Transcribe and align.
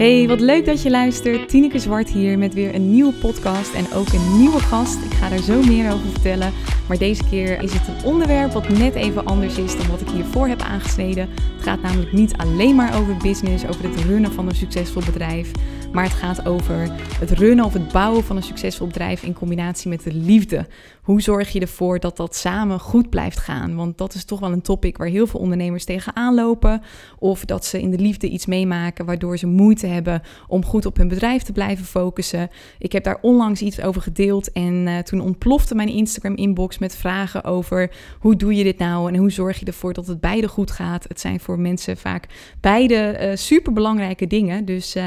Hey, 0.00 0.28
wat 0.28 0.40
leuk 0.40 0.64
dat 0.64 0.82
je 0.82 0.90
luistert. 0.90 1.48
Tineke 1.48 1.78
Zwart 1.78 2.08
hier 2.08 2.38
met 2.38 2.54
weer 2.54 2.74
een 2.74 2.90
nieuwe 2.90 3.12
podcast 3.12 3.74
en 3.74 3.92
ook 3.92 4.08
een 4.08 4.38
nieuwe 4.38 4.58
gast. 4.60 5.04
Ik 5.04 5.12
ga 5.12 5.28
daar 5.28 5.42
zo 5.42 5.62
meer 5.62 5.92
over 5.92 6.10
vertellen. 6.10 6.52
Maar 6.88 6.98
deze 6.98 7.24
keer 7.28 7.62
is 7.62 7.72
het 7.72 7.88
een 7.88 8.04
onderwerp 8.04 8.52
wat 8.52 8.68
net 8.68 8.94
even 8.94 9.24
anders 9.24 9.58
is 9.58 9.76
dan 9.76 9.90
wat 9.90 10.00
ik 10.00 10.08
hiervoor 10.08 10.48
heb 10.48 10.60
aangesneden. 10.60 11.28
Het 11.30 11.62
gaat 11.62 11.82
namelijk 11.82 12.12
niet 12.12 12.36
alleen 12.36 12.74
maar 12.74 13.00
over 13.00 13.16
business, 13.16 13.66
over 13.66 13.90
het 13.90 14.00
runnen 14.00 14.32
van 14.32 14.48
een 14.48 14.54
succesvol 14.54 15.02
bedrijf. 15.04 15.50
Maar 15.92 16.04
het 16.04 16.12
gaat 16.12 16.46
over 16.46 16.90
het 17.18 17.30
runnen 17.30 17.64
of 17.64 17.72
het 17.72 17.92
bouwen 17.92 18.24
van 18.24 18.36
een 18.36 18.42
succesvol 18.42 18.86
bedrijf 18.86 19.22
in 19.22 19.32
combinatie 19.32 19.88
met 19.88 20.02
de 20.02 20.12
liefde. 20.14 20.66
Hoe 21.02 21.22
zorg 21.22 21.48
je 21.52 21.60
ervoor 21.60 21.98
dat 21.98 22.16
dat 22.16 22.36
samen 22.36 22.80
goed 22.80 23.10
blijft 23.10 23.38
gaan? 23.38 23.76
Want 23.76 23.98
dat 23.98 24.14
is 24.14 24.24
toch 24.24 24.40
wel 24.40 24.52
een 24.52 24.62
topic 24.62 24.96
waar 24.96 25.08
heel 25.08 25.26
veel 25.26 25.40
ondernemers 25.40 25.84
tegenaan 25.84 26.34
lopen. 26.34 26.82
Of 27.18 27.44
dat 27.44 27.64
ze 27.64 27.80
in 27.80 27.90
de 27.90 27.98
liefde 27.98 28.28
iets 28.28 28.46
meemaken 28.46 29.04
waardoor 29.04 29.38
ze 29.38 29.46
moeite 29.46 29.86
hebben 29.90 30.22
om 30.48 30.64
goed 30.64 30.86
op 30.86 30.96
hun 30.96 31.08
bedrijf 31.08 31.42
te 31.42 31.52
blijven 31.52 31.84
focussen. 31.84 32.50
Ik 32.78 32.92
heb 32.92 33.04
daar 33.04 33.18
onlangs 33.20 33.60
iets 33.60 33.80
over 33.80 34.02
gedeeld 34.02 34.52
en 34.52 34.86
uh, 34.86 34.98
toen 34.98 35.20
ontplofte 35.20 35.74
mijn 35.74 35.88
Instagram 35.88 36.34
inbox 36.36 36.78
met 36.78 36.96
vragen 36.96 37.44
over 37.44 37.90
hoe 38.18 38.36
doe 38.36 38.54
je 38.54 38.64
dit 38.64 38.78
nou 38.78 39.08
en 39.08 39.16
hoe 39.16 39.30
zorg 39.30 39.58
je 39.58 39.66
ervoor 39.66 39.92
dat 39.92 40.06
het 40.06 40.20
beide 40.20 40.48
goed 40.48 40.70
gaat. 40.70 41.04
Het 41.08 41.20
zijn 41.20 41.40
voor 41.40 41.58
mensen 41.58 41.96
vaak 41.96 42.26
beide 42.60 43.18
uh, 43.20 43.36
super 43.36 43.72
belangrijke 43.72 44.26
dingen. 44.26 44.64
Dus 44.64 44.96
uh, 44.96 45.02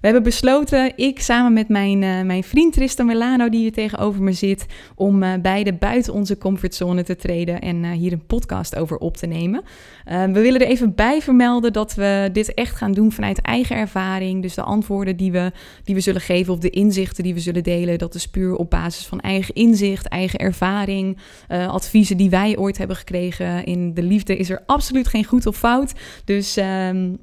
hebben 0.00 0.22
besloten, 0.22 0.96
ik 0.96 1.20
samen 1.20 1.52
met 1.52 1.68
mijn, 1.68 2.26
mijn 2.26 2.44
vriend 2.44 2.72
Tristan 2.72 3.06
Milano, 3.06 3.48
die 3.48 3.60
hier 3.60 3.72
tegenover 3.72 4.22
me 4.22 4.32
zit, 4.32 4.66
om 4.94 5.42
beide 5.42 5.72
buiten 5.74 6.12
onze 6.12 6.38
comfortzone 6.38 7.02
te 7.02 7.16
treden 7.16 7.60
en 7.60 7.84
hier 7.92 8.12
een 8.12 8.26
podcast 8.26 8.76
over 8.76 8.96
op 8.96 9.16
te 9.16 9.26
nemen. 9.26 9.62
we 10.04 10.40
willen 10.40 10.60
er 10.60 10.66
even 10.66 10.94
bij 10.94 11.20
vermelden 11.20 11.72
dat 11.72 11.94
we 11.94 12.28
dit 12.32 12.54
echt 12.54 12.76
gaan 12.76 12.92
doen 12.92 13.12
vanuit 13.12 13.40
eigen 13.40 13.76
ervaring. 13.76 14.19
Dus 14.20 14.54
de 14.54 14.62
antwoorden 14.62 15.16
die 15.16 15.32
we, 15.32 15.52
die 15.84 15.94
we 15.94 16.00
zullen 16.00 16.20
geven 16.20 16.52
of 16.52 16.58
de 16.58 16.70
inzichten 16.70 17.24
die 17.24 17.34
we 17.34 17.40
zullen 17.40 17.62
delen, 17.62 17.98
dat 17.98 18.14
is 18.14 18.28
puur 18.28 18.54
op 18.54 18.70
basis 18.70 19.06
van 19.06 19.20
eigen 19.20 19.54
inzicht, 19.54 20.06
eigen 20.06 20.38
ervaring, 20.38 21.18
uh, 21.48 21.68
adviezen 21.68 22.16
die 22.16 22.30
wij 22.30 22.56
ooit 22.56 22.78
hebben 22.78 22.96
gekregen. 22.96 23.64
In 23.64 23.94
de 23.94 24.02
liefde 24.02 24.36
is 24.36 24.50
er 24.50 24.62
absoluut 24.66 25.08
geen 25.08 25.24
goed 25.24 25.46
of 25.46 25.56
fout. 25.56 25.92
Dus 26.24 26.56
um, 26.56 27.18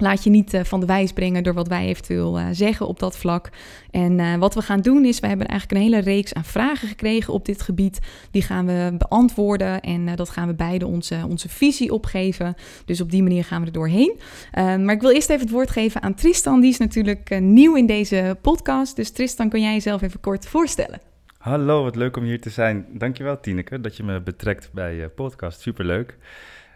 Laat 0.00 0.24
je 0.24 0.30
niet 0.30 0.54
uh, 0.54 0.64
van 0.64 0.80
de 0.80 0.86
wijs 0.86 1.12
brengen 1.12 1.42
door 1.42 1.54
wat 1.54 1.68
wij 1.68 1.86
eventueel 1.86 2.38
uh, 2.38 2.46
zeggen 2.52 2.86
op 2.86 2.98
dat 2.98 3.16
vlak. 3.16 3.50
En 3.90 4.18
uh, 4.18 4.36
wat 4.36 4.54
we 4.54 4.62
gaan 4.62 4.80
doen 4.80 5.04
is, 5.04 5.20
we 5.20 5.26
hebben 5.26 5.46
eigenlijk 5.46 5.80
een 5.80 5.90
hele 5.90 6.04
reeks 6.04 6.34
aan 6.34 6.44
vragen 6.44 6.88
gekregen 6.88 7.32
op 7.32 7.44
dit 7.44 7.62
gebied. 7.62 7.98
Die 8.30 8.42
gaan 8.42 8.66
we 8.66 8.94
beantwoorden 8.98 9.80
en 9.80 10.16
dat 10.16 10.30
gaan 10.30 10.46
we 10.46 10.54
beide 10.54 10.86
onze, 10.86 11.24
onze 11.28 11.48
visie 11.48 11.92
opgeven. 11.92 12.54
Dus 12.84 13.00
op 13.00 13.10
die 13.10 13.22
manier 13.22 13.44
gaan 13.44 13.60
we 13.60 13.66
er 13.66 13.72
doorheen. 13.72 14.18
maar 14.54 14.94
ik 14.94 15.00
wil 15.00 15.10
eerst 15.10 15.30
even 15.30 15.42
het 15.42 15.50
woord 15.50 15.70
geven 15.70 16.02
aan 16.02 16.14
Tristan. 16.14 16.60
Die 16.60 16.70
is 16.70 16.78
natuurlijk 16.78 17.40
nieuw 17.40 17.76
in 17.76 17.86
deze 17.86 18.36
podcast. 18.42 18.96
Dus 18.96 19.10
Tristan, 19.10 19.48
kun 19.48 19.60
jij 19.60 19.72
jezelf 19.72 20.02
even 20.02 20.20
kort 20.20 20.46
voorstellen? 20.46 21.00
Hallo, 21.38 21.82
wat 21.82 21.96
leuk 21.96 22.16
om 22.16 22.24
hier 22.24 22.40
te 22.40 22.50
zijn. 22.50 22.86
Dankjewel 22.92 23.40
Tineke 23.40 23.80
dat 23.80 23.96
je 23.96 24.02
me 24.02 24.20
betrekt 24.20 24.70
bij 24.72 24.94
je 24.94 25.08
podcast. 25.08 25.60
Superleuk. 25.60 26.16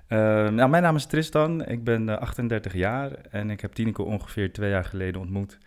Uh, 0.08 0.18
nou, 0.48 0.70
mijn 0.70 0.82
naam 0.82 0.96
is 0.96 1.06
Tristan, 1.06 1.66
ik 1.66 1.84
ben 1.84 2.02
uh, 2.02 2.12
eh, 2.12 2.20
38 2.20 2.72
jaar 2.72 3.12
en 3.30 3.50
ik 3.50 3.60
heb 3.60 3.72
Tineke 3.72 4.02
ongeveer 4.02 4.52
twee 4.52 4.70
jaar 4.70 4.84
geleden 4.84 5.20
ontmoet. 5.20 5.58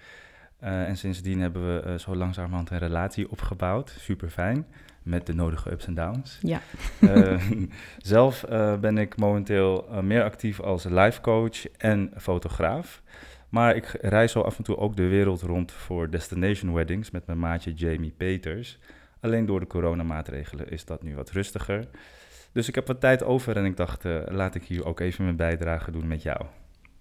Uh, 0.63 0.88
en 0.88 0.97
sindsdien 0.97 1.39
hebben 1.39 1.83
we 1.83 1.99
zo 1.99 2.16
langzamerhand 2.16 2.69
een 2.69 2.77
relatie 2.77 3.31
opgebouwd, 3.31 3.95
super 3.99 4.30
fijn, 4.30 4.65
met 5.03 5.25
de 5.25 5.33
nodige 5.33 5.71
ups 5.71 5.85
en 5.85 5.93
downs. 5.93 6.39
Ja. 6.41 6.61
zelf 7.97 8.45
ben 8.80 8.97
ik 8.97 9.17
momenteel 9.17 9.88
meer 10.02 10.23
actief 10.23 10.59
als 10.59 10.83
life 10.83 11.21
coach 11.21 11.67
en 11.67 12.11
fotograaf. 12.17 13.02
Maar 13.49 13.75
ik 13.75 13.97
reis 14.02 14.31
zo 14.31 14.41
af 14.41 14.58
en 14.58 14.63
toe 14.63 14.77
ook 14.77 14.95
de 14.95 15.08
wereld 15.08 15.41
rond 15.41 15.71
voor 15.71 16.09
destination 16.09 16.73
weddings 16.73 17.11
met 17.11 17.25
mijn 17.25 17.39
maatje 17.39 17.73
Jamie 17.73 18.14
Peters. 18.17 18.80
Alleen 19.19 19.45
door 19.45 19.59
de 19.59 19.67
coronamaatregelen 19.67 20.69
is 20.69 20.86
dat 20.86 21.04
nu 21.04 21.15
wat 21.15 21.31
rustiger. 21.31 21.87
Dus 22.57 22.67
ik 22.67 22.75
heb 22.75 22.87
wat 22.87 22.99
tijd 22.99 23.23
over 23.23 23.57
en 23.57 23.65
ik 23.65 23.77
dacht, 23.77 24.05
uh, 24.05 24.17
laat 24.25 24.55
ik 24.55 24.63
hier 24.63 24.85
ook 24.85 24.99
even 24.99 25.23
mijn 25.23 25.35
bijdrage 25.35 25.91
doen 25.91 26.07
met 26.07 26.21
jou. 26.21 26.41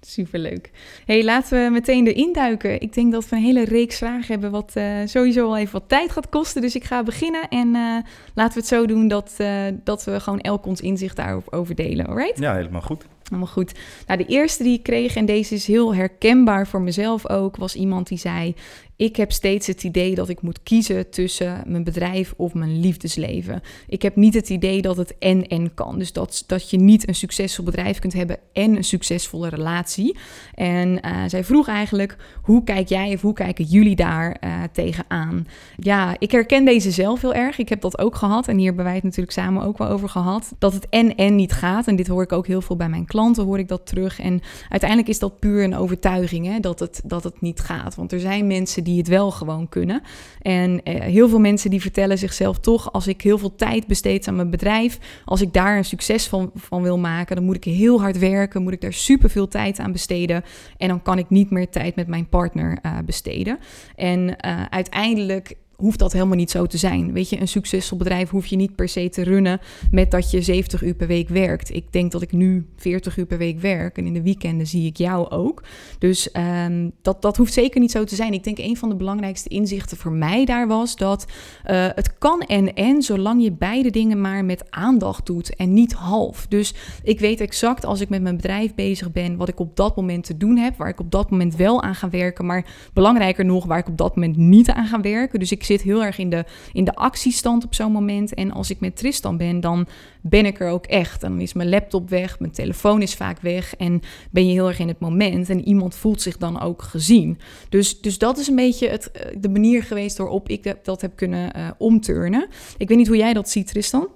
Superleuk. 0.00 0.70
hey, 1.06 1.24
laten 1.24 1.64
we 1.64 1.70
meteen 1.70 2.06
erin 2.06 2.32
duiken. 2.32 2.80
Ik 2.80 2.92
denk 2.92 3.12
dat 3.12 3.28
we 3.28 3.36
een 3.36 3.42
hele 3.42 3.64
reeks 3.64 3.98
vragen 3.98 4.26
hebben, 4.26 4.50
wat 4.50 4.72
uh, 4.76 5.00
sowieso 5.04 5.46
al 5.46 5.56
even 5.56 5.72
wat 5.72 5.88
tijd 5.88 6.10
gaat 6.10 6.28
kosten. 6.28 6.62
Dus 6.62 6.74
ik 6.74 6.84
ga 6.84 7.02
beginnen 7.02 7.48
en 7.48 7.66
uh, 7.74 7.96
laten 8.34 8.54
we 8.54 8.58
het 8.58 8.66
zo 8.66 8.86
doen 8.86 9.08
dat, 9.08 9.36
dat 9.84 10.04
we 10.04 10.20
gewoon 10.20 10.40
elk 10.40 10.66
ons 10.66 10.80
inzicht 10.80 11.16
daarover 11.16 11.74
delen, 11.74 12.06
alright? 12.06 12.38
Ja, 12.38 12.54
helemaal 12.54 12.82
goed. 12.82 13.06
Helemaal 13.28 13.52
goed. 13.52 13.72
Nou, 14.06 14.18
de 14.18 14.26
eerste 14.26 14.62
die 14.62 14.78
ik 14.78 14.82
kreeg, 14.82 15.16
en 15.16 15.26
deze 15.26 15.54
is 15.54 15.66
heel 15.66 15.94
herkenbaar 15.94 16.66
voor 16.66 16.80
mezelf 16.80 17.28
ook, 17.28 17.56
was 17.56 17.74
iemand 17.74 18.08
die 18.08 18.18
zei: 18.18 18.54
ik 18.96 19.16
heb 19.16 19.32
steeds 19.32 19.66
het 19.66 19.84
idee 19.84 20.14
dat 20.14 20.28
ik 20.28 20.42
moet 20.42 20.62
kiezen 20.62 21.10
tussen 21.10 21.62
mijn 21.66 21.84
bedrijf 21.84 22.34
of 22.36 22.54
mijn 22.54 22.80
liefdesleven. 22.80 23.62
Ik 23.88 24.02
heb 24.02 24.16
niet 24.16 24.34
het 24.34 24.48
idee 24.48 24.82
dat 24.82 24.96
het 24.96 25.18
en-en 25.18 25.74
kan. 25.74 25.98
Dus 25.98 26.12
dat, 26.12 26.44
dat 26.46 26.70
je 26.70 26.76
niet 26.76 27.08
een 27.08 27.14
succesvol 27.14 27.64
bedrijf 27.64 27.98
kunt 27.98 28.12
hebben 28.12 28.38
en 28.52 28.76
een 28.76 28.84
succesvolle 28.84 29.48
relatie. 29.48 30.16
En 30.54 30.88
uh, 30.88 31.22
zij 31.26 31.44
vroeg 31.44 31.68
eigenlijk, 31.68 32.16
hoe 32.42 32.64
kijk 32.64 32.88
jij 32.88 33.14
of 33.14 33.20
hoe 33.20 33.32
kijken 33.32 33.64
jullie 33.64 33.96
daar 33.96 34.36
uh, 34.44 34.62
tegenaan? 34.72 35.46
Ja, 35.76 36.16
ik 36.18 36.30
herken 36.30 36.64
deze 36.64 36.90
zelf 36.90 37.20
heel 37.20 37.34
erg. 37.34 37.58
Ik 37.58 37.68
heb 37.68 37.80
dat 37.80 37.98
ook 37.98 38.14
gehad 38.14 38.48
en 38.48 38.56
hier 38.56 38.66
hebben 38.66 38.84
wij 38.84 38.94
het 38.94 39.02
natuurlijk 39.02 39.32
samen 39.32 39.62
ook 39.62 39.78
wel 39.78 39.88
over 39.88 40.08
gehad. 40.08 40.54
Dat 40.58 40.72
het 40.72 40.88
en-en 40.88 41.34
niet 41.34 41.52
gaat. 41.52 41.86
En 41.86 41.96
dit 41.96 42.06
hoor 42.06 42.22
ik 42.22 42.32
ook 42.32 42.46
heel 42.46 42.60
veel 42.60 42.76
bij 42.76 42.88
mijn 42.88 43.06
klanten, 43.06 43.15
hoor 43.24 43.58
ik 43.58 43.68
dat 43.68 43.86
terug. 43.86 44.20
En 44.20 44.40
uiteindelijk 44.68 45.10
is 45.10 45.18
dat 45.18 45.38
puur 45.38 45.64
een 45.64 45.76
overtuiging, 45.76 46.46
hè, 46.46 46.60
dat, 46.60 46.78
het, 46.78 47.00
dat 47.04 47.24
het 47.24 47.40
niet 47.40 47.60
gaat. 47.60 47.94
Want 47.94 48.12
er 48.12 48.20
zijn 48.20 48.46
mensen 48.46 48.84
die 48.84 48.98
het 48.98 49.08
wel 49.08 49.30
gewoon 49.30 49.68
kunnen. 49.68 50.02
En 50.42 50.82
eh, 50.82 51.00
heel 51.00 51.28
veel 51.28 51.38
mensen 51.38 51.70
die 51.70 51.80
vertellen 51.80 52.18
zichzelf 52.18 52.58
toch, 52.58 52.92
als 52.92 53.06
ik 53.06 53.22
heel 53.22 53.38
veel 53.38 53.54
tijd 53.54 53.86
besteed 53.86 54.28
aan 54.28 54.36
mijn 54.36 54.50
bedrijf, 54.50 54.98
als 55.24 55.40
ik 55.40 55.52
daar 55.52 55.76
een 55.76 55.84
succes 55.84 56.26
van, 56.26 56.50
van 56.54 56.82
wil 56.82 56.98
maken, 56.98 57.36
dan 57.36 57.44
moet 57.44 57.56
ik 57.56 57.64
heel 57.64 58.00
hard 58.00 58.18
werken, 58.18 58.62
moet 58.62 58.72
ik 58.72 58.80
daar 58.80 58.92
super 58.92 59.30
veel 59.30 59.48
tijd 59.48 59.78
aan 59.78 59.92
besteden. 59.92 60.44
En 60.76 60.88
dan 60.88 61.02
kan 61.02 61.18
ik 61.18 61.30
niet 61.30 61.50
meer 61.50 61.68
tijd 61.68 61.96
met 61.96 62.06
mijn 62.06 62.28
partner 62.28 62.78
uh, 62.82 62.98
besteden. 63.04 63.58
En 63.96 64.20
uh, 64.28 64.62
uiteindelijk 64.70 65.56
hoeft 65.76 65.98
dat 65.98 66.12
helemaal 66.12 66.36
niet 66.36 66.50
zo 66.50 66.66
te 66.66 66.78
zijn. 66.78 67.12
Weet 67.12 67.28
je, 67.28 67.40
een 67.40 67.48
succesvol 67.48 67.98
bedrijf 67.98 68.30
hoef 68.30 68.46
je 68.46 68.56
niet 68.56 68.74
per 68.74 68.88
se 68.88 69.08
te 69.08 69.22
runnen 69.22 69.60
met 69.90 70.10
dat 70.10 70.30
je 70.30 70.42
70 70.42 70.82
uur 70.82 70.94
per 70.94 71.06
week 71.06 71.28
werkt. 71.28 71.74
Ik 71.74 71.92
denk 71.92 72.12
dat 72.12 72.22
ik 72.22 72.32
nu 72.32 72.66
40 72.76 73.16
uur 73.16 73.26
per 73.26 73.38
week 73.38 73.60
werk 73.60 73.98
en 73.98 74.06
in 74.06 74.12
de 74.12 74.22
weekenden 74.22 74.66
zie 74.66 74.86
ik 74.86 74.96
jou 74.96 75.30
ook. 75.30 75.62
Dus 75.98 76.28
um, 76.66 76.92
dat, 77.02 77.22
dat 77.22 77.36
hoeft 77.36 77.52
zeker 77.52 77.80
niet 77.80 77.90
zo 77.90 78.04
te 78.04 78.14
zijn. 78.14 78.32
Ik 78.32 78.44
denk 78.44 78.58
een 78.58 78.76
van 78.76 78.88
de 78.88 78.96
belangrijkste 78.96 79.48
inzichten 79.48 79.96
voor 79.96 80.12
mij 80.12 80.44
daar 80.44 80.66
was 80.66 80.96
dat 80.96 81.26
uh, 81.70 81.86
het 81.94 82.18
kan 82.18 82.40
en 82.40 82.74
en 82.74 83.02
zolang 83.02 83.42
je 83.42 83.52
beide 83.52 83.90
dingen 83.90 84.20
maar 84.20 84.44
met 84.44 84.70
aandacht 84.70 85.26
doet 85.26 85.56
en 85.56 85.72
niet 85.72 85.92
half. 85.92 86.46
Dus 86.46 86.74
ik 87.02 87.20
weet 87.20 87.40
exact 87.40 87.84
als 87.84 88.00
ik 88.00 88.08
met 88.08 88.22
mijn 88.22 88.36
bedrijf 88.36 88.74
bezig 88.74 89.12
ben 89.12 89.36
wat 89.36 89.48
ik 89.48 89.60
op 89.60 89.76
dat 89.76 89.96
moment 89.96 90.24
te 90.24 90.36
doen 90.36 90.56
heb, 90.56 90.76
waar 90.76 90.88
ik 90.88 91.00
op 91.00 91.10
dat 91.10 91.30
moment 91.30 91.56
wel 91.56 91.82
aan 91.82 91.94
ga 91.94 92.10
werken, 92.10 92.46
maar 92.46 92.66
belangrijker 92.92 93.44
nog 93.44 93.64
waar 93.64 93.78
ik 93.78 93.88
op 93.88 93.98
dat 93.98 94.16
moment 94.16 94.36
niet 94.36 94.70
aan 94.70 94.86
ga 94.86 95.00
werken. 95.00 95.38
Dus 95.38 95.52
ik 95.52 95.64
zit 95.66 95.82
heel 95.82 96.04
erg 96.04 96.18
in 96.18 96.30
de, 96.30 96.44
in 96.72 96.84
de 96.84 96.94
actiestand 96.94 97.64
op 97.64 97.74
zo'n 97.74 97.92
moment. 97.92 98.34
En 98.34 98.50
als 98.50 98.70
ik 98.70 98.80
met 98.80 98.96
Tristan 98.96 99.36
ben, 99.36 99.60
dan 99.60 99.86
ben 100.20 100.46
ik 100.46 100.60
er 100.60 100.68
ook 100.68 100.86
echt. 100.86 101.20
Dan 101.20 101.40
is 101.40 101.52
mijn 101.52 101.68
laptop 101.68 102.08
weg, 102.08 102.40
mijn 102.40 102.52
telefoon 102.52 103.02
is 103.02 103.14
vaak 103.14 103.40
weg. 103.40 103.76
En 103.76 104.00
ben 104.30 104.46
je 104.46 104.52
heel 104.52 104.68
erg 104.68 104.78
in 104.78 104.88
het 104.88 105.00
moment. 105.00 105.50
En 105.50 105.64
iemand 105.64 105.96
voelt 105.96 106.22
zich 106.22 106.36
dan 106.36 106.60
ook 106.60 106.82
gezien. 106.82 107.38
Dus, 107.68 108.00
dus 108.00 108.18
dat 108.18 108.38
is 108.38 108.48
een 108.48 108.56
beetje 108.56 108.88
het, 108.88 109.10
eh, 109.10 109.36
de 109.40 109.48
manier 109.48 109.82
geweest 109.82 110.18
waarop 110.18 110.48
ik 110.48 110.74
dat 110.82 111.00
heb 111.00 111.16
kunnen 111.16 111.56
uh, 111.56 111.70
omturnen. 111.78 112.48
Ik 112.76 112.88
weet 112.88 112.98
niet 112.98 113.08
hoe 113.08 113.16
jij 113.16 113.32
dat 113.32 113.48
ziet, 113.48 113.66
Tristan. 113.66 114.08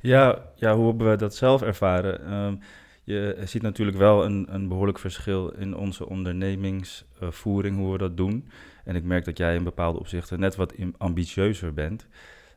Ja, 0.00 0.38
ja 0.56 0.76
hoe 0.76 0.86
hebben 0.86 1.10
we 1.10 1.16
dat 1.16 1.34
zelf 1.34 1.62
ervaren? 1.62 2.32
Um, 2.32 2.60
je 3.04 3.36
ziet 3.44 3.62
natuurlijk 3.62 3.96
wel 3.96 4.24
een, 4.24 4.46
een 4.50 4.68
behoorlijk 4.68 4.98
verschil 4.98 5.48
in 5.48 5.76
onze 5.76 6.08
ondernemingsvoering, 6.08 7.76
hoe 7.76 7.92
we 7.92 7.98
dat 7.98 8.16
doen. 8.16 8.48
En 8.84 8.96
ik 8.96 9.04
merk 9.04 9.24
dat 9.24 9.38
jij 9.38 9.54
in 9.54 9.64
bepaalde 9.64 9.98
opzichten 9.98 10.40
net 10.40 10.56
wat 10.56 10.74
ambitieuzer 10.98 11.74
bent. 11.74 12.06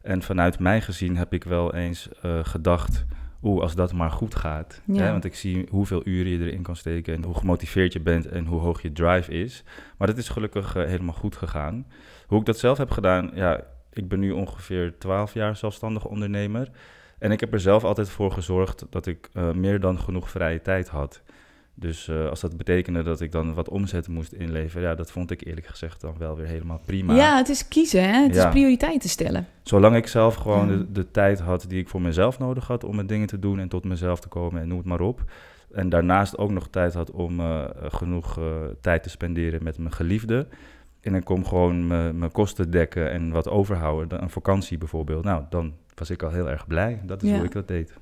En 0.01 0.21
vanuit 0.21 0.59
mij 0.59 0.81
gezien 0.81 1.17
heb 1.17 1.33
ik 1.33 1.43
wel 1.43 1.73
eens 1.73 2.09
uh, 2.25 2.39
gedacht, 2.43 3.05
oeh, 3.43 3.61
als 3.61 3.75
dat 3.75 3.93
maar 3.93 4.11
goed 4.11 4.35
gaat. 4.35 4.81
Ja. 4.85 5.03
Hè? 5.03 5.11
Want 5.11 5.25
ik 5.25 5.35
zie 5.35 5.67
hoeveel 5.69 6.01
uren 6.07 6.31
je 6.31 6.39
erin 6.39 6.61
kan 6.61 6.75
steken 6.75 7.13
en 7.13 7.23
hoe 7.23 7.35
gemotiveerd 7.35 7.93
je 7.93 7.99
bent 7.99 8.27
en 8.27 8.45
hoe 8.45 8.59
hoog 8.59 8.81
je 8.81 8.91
drive 8.91 9.31
is. 9.31 9.63
Maar 9.97 10.07
dat 10.07 10.17
is 10.17 10.29
gelukkig 10.29 10.75
uh, 10.75 10.85
helemaal 10.85 11.13
goed 11.13 11.35
gegaan. 11.35 11.87
Hoe 12.27 12.39
ik 12.39 12.45
dat 12.45 12.59
zelf 12.59 12.77
heb 12.77 12.91
gedaan, 12.91 13.31
ja, 13.33 13.63
ik 13.93 14.07
ben 14.07 14.19
nu 14.19 14.31
ongeveer 14.31 14.97
12 14.97 15.33
jaar 15.33 15.55
zelfstandig 15.55 16.05
ondernemer. 16.05 16.69
En 17.19 17.31
ik 17.31 17.39
heb 17.39 17.53
er 17.53 17.59
zelf 17.59 17.83
altijd 17.83 18.09
voor 18.09 18.31
gezorgd 18.31 18.85
dat 18.89 19.05
ik 19.05 19.29
uh, 19.33 19.51
meer 19.51 19.79
dan 19.79 19.99
genoeg 19.99 20.29
vrije 20.29 20.61
tijd 20.61 20.87
had. 20.87 21.21
Dus 21.75 22.07
uh, 22.07 22.29
als 22.29 22.39
dat 22.39 22.57
betekende 22.57 23.03
dat 23.03 23.21
ik 23.21 23.31
dan 23.31 23.53
wat 23.53 23.69
omzet 23.69 24.07
moest 24.07 24.33
inleveren, 24.33 24.89
ja, 24.89 24.95
dat 24.95 25.11
vond 25.11 25.31
ik 25.31 25.45
eerlijk 25.45 25.67
gezegd 25.67 26.01
dan 26.01 26.15
wel 26.17 26.35
weer 26.35 26.45
helemaal 26.45 26.81
prima. 26.85 27.15
Ja, 27.15 27.37
het 27.37 27.49
is 27.49 27.67
kiezen, 27.67 28.03
hè? 28.03 28.21
het 28.23 28.35
ja. 28.35 28.45
is 28.45 28.51
prioriteiten 28.51 29.09
stellen. 29.09 29.47
Zolang 29.63 29.95
ik 29.95 30.07
zelf 30.07 30.35
gewoon 30.35 30.67
de, 30.67 30.91
de, 30.91 31.11
tijd 31.11 31.39
had 31.39 31.65
die 31.67 31.79
ik 31.79 31.89
voor 31.89 32.01
mezelf 32.01 32.39
nodig 32.39 32.67
had 32.67 32.83
om 32.83 32.95
mijn 32.95 33.07
dingen 33.07 33.27
te 33.27 33.39
doen 33.39 33.59
en 33.59 33.67
tot 33.67 33.83
mezelf 33.83 34.19
te 34.19 34.27
komen 34.27 34.61
en 34.61 34.67
noem 34.67 34.77
het 34.77 34.87
maar 34.87 35.01
op, 35.01 35.23
En 35.71 35.89
daarnaast 35.89 36.37
ook 36.37 36.51
nog 36.51 36.67
tijd 36.67 36.93
had 36.93 37.11
om 37.11 37.39
uh, 37.39 37.63
genoeg 37.75 38.39
uh, 38.39 38.45
tijd 38.81 39.03
te 39.03 39.09
spenderen 39.09 39.63
met 39.63 39.77
mijn 39.77 39.93
geliefde. 39.93 40.47
En 41.01 41.11
dan 41.11 41.23
kom 41.23 41.45
gewoon 41.45 41.87
mijn 42.17 42.31
kosten 42.31 42.71
dekken 42.71 43.11
en 43.11 43.31
wat 43.31 43.49
overhouden. 43.49 44.21
Een 44.21 44.29
vakantie 44.29 44.77
bijvoorbeeld. 44.77 45.23
Nou, 45.23 45.43
dan 45.49 45.73
was 45.95 46.09
ik 46.09 46.23
al 46.23 46.31
heel 46.31 46.49
erg 46.49 46.67
blij. 46.67 47.01
Dat 47.05 47.23
is 47.23 47.31
hoe 47.31 47.43
ik 47.43 47.51
dat 47.51 47.67
deed. 47.67 47.93